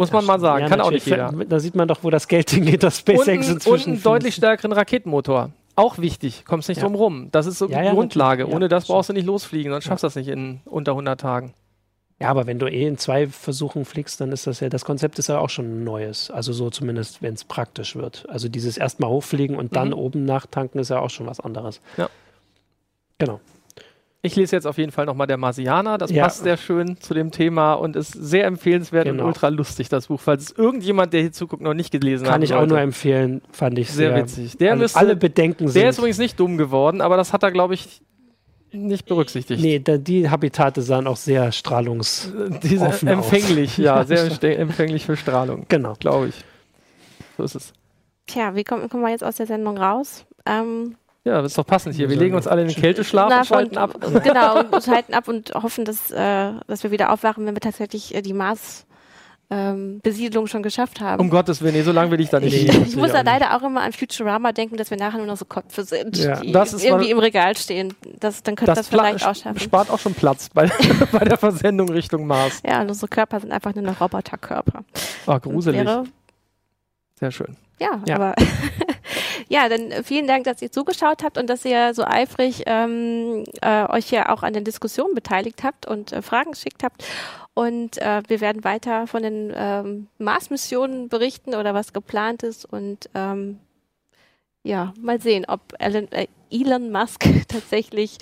Muss 0.00 0.12
man 0.12 0.24
mal 0.24 0.40
sagen. 0.40 0.62
Ja, 0.62 0.68
Kann 0.68 0.80
auch 0.80 0.90
nicht 0.90 1.06
jeder. 1.06 1.32
Da 1.48 1.60
sieht 1.60 1.74
man 1.74 1.86
doch, 1.86 2.02
wo 2.02 2.10
das 2.10 2.26
Geld 2.26 2.50
hingeht, 2.50 2.82
das 2.82 2.98
SpaceX 2.98 3.48
und, 3.48 3.54
inzwischen. 3.54 3.90
Und 3.90 3.96
einen 3.96 4.02
deutlich 4.02 4.34
stärkeren 4.34 4.72
Raketenmotor. 4.72 5.50
Auch 5.76 5.98
wichtig. 5.98 6.44
Kommst 6.44 6.68
nicht 6.68 6.78
ja. 6.78 6.84
drum 6.84 6.94
rum. 6.94 7.28
Das 7.32 7.46
ist 7.46 7.58
so 7.58 7.68
ja, 7.68 7.82
die 7.82 7.90
Grundlage. 7.90 8.48
Ohne 8.48 8.68
das 8.68 8.86
brauchst 8.86 9.08
du 9.08 9.12
nicht 9.12 9.26
losfliegen, 9.26 9.72
sonst 9.72 9.84
schaffst 9.84 10.02
du 10.02 10.06
das 10.06 10.16
nicht 10.16 10.28
in 10.28 10.60
unter 10.64 10.92
100 10.92 11.20
Tagen. 11.20 11.54
Ja, 12.20 12.28
aber 12.28 12.46
wenn 12.46 12.58
du 12.58 12.66
eh 12.66 12.86
in 12.86 12.98
zwei 12.98 13.28
Versuchen 13.28 13.86
fliegst, 13.86 14.20
dann 14.20 14.30
ist 14.30 14.46
das 14.46 14.60
ja, 14.60 14.68
das 14.68 14.84
Konzept 14.84 15.18
ist 15.18 15.28
ja 15.28 15.38
auch 15.38 15.48
schon 15.48 15.64
ein 15.64 15.84
neues. 15.84 16.30
Also 16.30 16.52
so 16.52 16.68
zumindest, 16.68 17.22
wenn 17.22 17.32
es 17.32 17.44
praktisch 17.44 17.96
wird. 17.96 18.26
Also 18.28 18.50
dieses 18.50 18.76
erstmal 18.76 19.08
hochfliegen 19.08 19.56
und 19.56 19.74
dann 19.74 19.88
mhm. 19.88 19.94
oben 19.94 20.24
nachtanken 20.26 20.80
ist 20.80 20.90
ja 20.90 20.98
auch 20.98 21.08
schon 21.08 21.26
was 21.26 21.40
anderes. 21.40 21.80
Ja. 21.96 22.10
Genau. 23.16 23.40
Ich 24.22 24.36
lese 24.36 24.54
jetzt 24.54 24.66
auf 24.66 24.76
jeden 24.76 24.92
Fall 24.92 25.06
nochmal 25.06 25.26
der 25.26 25.38
Marsianer. 25.38 25.96
Das 25.96 26.10
ja. 26.10 26.24
passt 26.24 26.42
sehr 26.42 26.58
schön 26.58 27.00
zu 27.00 27.14
dem 27.14 27.30
Thema 27.30 27.72
und 27.74 27.96
ist 27.96 28.12
sehr 28.12 28.44
empfehlenswert 28.44 29.06
genau. 29.06 29.22
und 29.22 29.28
ultra 29.28 29.48
lustig, 29.48 29.88
das 29.88 30.08
Buch. 30.08 30.20
Falls 30.20 30.50
es 30.50 30.58
irgendjemand, 30.58 31.14
der 31.14 31.22
hier 31.22 31.32
zuguckt, 31.32 31.62
noch 31.62 31.72
nicht 31.72 31.90
gelesen 31.90 32.26
hat. 32.26 32.34
Kann 32.34 32.42
ich 32.42 32.52
auch 32.52 32.66
nur 32.66 32.78
empfehlen, 32.78 33.40
fand 33.50 33.78
ich 33.78 33.90
sehr, 33.90 34.10
sehr 34.10 34.22
witzig. 34.22 34.58
Der 34.58 34.72
alle, 34.72 34.80
müsste, 34.80 34.98
alle 34.98 35.16
Bedenken 35.16 35.68
sind. 35.68 35.80
Der 35.80 35.88
ist 35.88 35.98
übrigens 35.98 36.18
nicht 36.18 36.38
dumm 36.38 36.58
geworden, 36.58 37.00
aber 37.00 37.16
das 37.16 37.32
hat 37.32 37.42
er, 37.42 37.50
glaube 37.50 37.72
ich, 37.72 38.02
nicht 38.72 39.06
berücksichtigt. 39.06 39.62
Nee, 39.62 39.78
da, 39.80 39.96
die 39.96 40.28
Habitate 40.28 40.82
sahen 40.82 41.06
auch 41.06 41.16
sehr 41.16 41.50
strahlungs 41.50 42.32
Diese 42.62 42.86
empfänglich, 42.86 43.72
aus. 43.72 43.78
ja, 43.78 44.04
sehr 44.40 44.58
empfänglich 44.58 45.06
für 45.06 45.16
Strahlung. 45.16 45.64
Genau. 45.68 45.94
Glaube 45.98 46.28
ich. 46.28 46.44
So 47.38 47.44
ist 47.44 47.54
es. 47.54 47.72
Tja, 48.26 48.54
wie 48.54 48.64
kommen, 48.64 48.88
kommen 48.88 49.02
wir 49.02 49.10
jetzt 49.10 49.24
aus 49.24 49.36
der 49.36 49.46
Sendung 49.46 49.78
raus? 49.78 50.24
Ähm, 50.46 50.96
Ja, 51.24 51.42
das 51.42 51.52
ist 51.52 51.58
doch 51.58 51.66
passend 51.66 51.94
hier. 51.94 52.08
Wir 52.08 52.16
legen 52.16 52.34
uns 52.34 52.46
alle 52.46 52.62
in 52.62 52.68
den 52.68 52.76
Kälteschlaf 52.76 53.28
Na, 53.28 53.40
und 53.40 53.46
schalten 53.46 53.76
ab. 53.76 53.94
Genau, 54.24 54.60
und 54.60 54.82
schalten 54.82 55.12
ab 55.12 55.28
und 55.28 55.52
hoffen, 55.54 55.84
dass, 55.84 56.10
äh, 56.10 56.52
dass 56.66 56.82
wir 56.82 56.90
wieder 56.90 57.12
aufwachen, 57.12 57.44
wenn 57.46 57.54
wir 57.54 57.60
tatsächlich 57.60 58.14
äh, 58.14 58.22
die 58.22 58.32
Mars 58.32 58.86
ähm, 59.50 60.00
Besiedlung 60.02 60.46
schon 60.46 60.62
geschafft 60.62 61.00
haben. 61.00 61.20
Um 61.20 61.28
Gottes 61.28 61.60
Willen, 61.60 61.74
nee, 61.74 61.82
so 61.82 61.90
lange 61.92 62.12
will 62.12 62.20
ich 62.20 62.30
da 62.30 62.38
nicht. 62.38 62.54
Ich, 62.54 62.68
ich 62.68 62.96
muss 62.96 63.10
da 63.10 63.22
leider 63.22 63.56
auch 63.56 63.62
immer 63.62 63.82
an 63.82 63.92
Futurama 63.92 64.52
denken, 64.52 64.76
dass 64.76 64.90
wir 64.90 64.96
nachher 64.96 65.18
nur 65.18 65.26
noch 65.26 65.36
so 65.36 65.44
Köpfe 65.44 65.82
sind, 65.82 66.16
ja, 66.16 66.40
die 66.40 66.52
irgendwie 66.52 67.10
im 67.10 67.18
Regal 67.18 67.56
stehen. 67.56 67.92
Das, 68.20 68.42
dann 68.42 68.54
könnte 68.54 68.72
das, 68.72 68.78
das 68.78 68.88
vielleicht 68.88 69.26
auch 69.26 69.34
schaffen. 69.34 69.58
spart 69.58 69.90
auch 69.90 69.98
schon 69.98 70.14
Platz 70.14 70.48
bei, 70.54 70.70
bei 71.12 71.24
der 71.24 71.36
Versendung 71.36 71.88
Richtung 71.90 72.26
Mars. 72.26 72.62
Ja, 72.64 72.80
und 72.80 72.88
unsere 72.88 73.08
Körper 73.08 73.40
sind 73.40 73.50
einfach 73.50 73.74
nur 73.74 73.84
noch 73.84 74.00
Roboterkörper. 74.00 74.84
Ah, 75.26 75.38
gruselig. 75.38 75.86
Sehr 77.18 77.30
schön. 77.32 77.56
Ja, 77.80 78.00
ja. 78.06 78.14
aber 78.14 78.34
ja, 79.50 79.68
dann 79.68 80.04
vielen 80.04 80.28
Dank, 80.28 80.44
dass 80.44 80.62
ihr 80.62 80.70
zugeschaut 80.70 81.24
habt 81.24 81.36
und 81.36 81.50
dass 81.50 81.64
ihr 81.64 81.92
so 81.92 82.04
eifrig 82.04 82.62
ähm, 82.66 83.42
äh, 83.60 83.84
euch 83.90 84.06
hier 84.08 84.30
auch 84.30 84.44
an 84.44 84.52
den 84.52 84.62
Diskussionen 84.62 85.12
beteiligt 85.12 85.64
habt 85.64 85.86
und 85.86 86.12
äh, 86.12 86.22
Fragen 86.22 86.52
geschickt 86.52 86.84
habt. 86.84 87.04
Und 87.52 87.98
äh, 87.98 88.22
wir 88.28 88.40
werden 88.40 88.62
weiter 88.62 89.08
von 89.08 89.24
den 89.24 89.52
ähm, 89.52 90.06
Mars-Missionen 90.18 91.08
berichten 91.08 91.56
oder 91.56 91.74
was 91.74 91.92
geplant 91.92 92.44
ist 92.44 92.64
und 92.64 93.10
ähm, 93.16 93.58
ja, 94.62 94.94
mal 95.00 95.20
sehen, 95.20 95.44
ob 95.48 95.60
Elon, 95.80 96.06
äh, 96.12 96.28
Elon 96.52 96.92
Musk 96.92 97.24
tatsächlich 97.48 98.18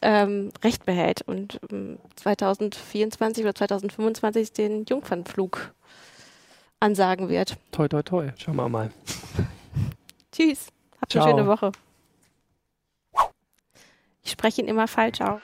ähm, 0.00 0.52
Recht 0.64 0.86
behält 0.86 1.20
und 1.20 1.60
ähm, 1.70 1.98
2024 2.16 3.44
oder 3.44 3.54
2025 3.54 4.54
den 4.54 4.86
Jungfernflug 4.86 5.74
ansagen 6.80 7.28
wird. 7.28 7.58
Toi, 7.72 7.88
toi, 7.88 8.02
toi. 8.02 8.32
Schauen 8.38 8.56
wir 8.56 8.70
mal. 8.70 8.90
Tschüss. 10.32 10.68
Habt 11.00 11.14
eine 11.14 11.24
schöne 11.24 11.46
Woche. 11.46 11.72
Ich 14.22 14.30
spreche 14.30 14.62
ihn 14.62 14.68
immer 14.68 14.88
falsch 14.88 15.20
aus. 15.20 15.42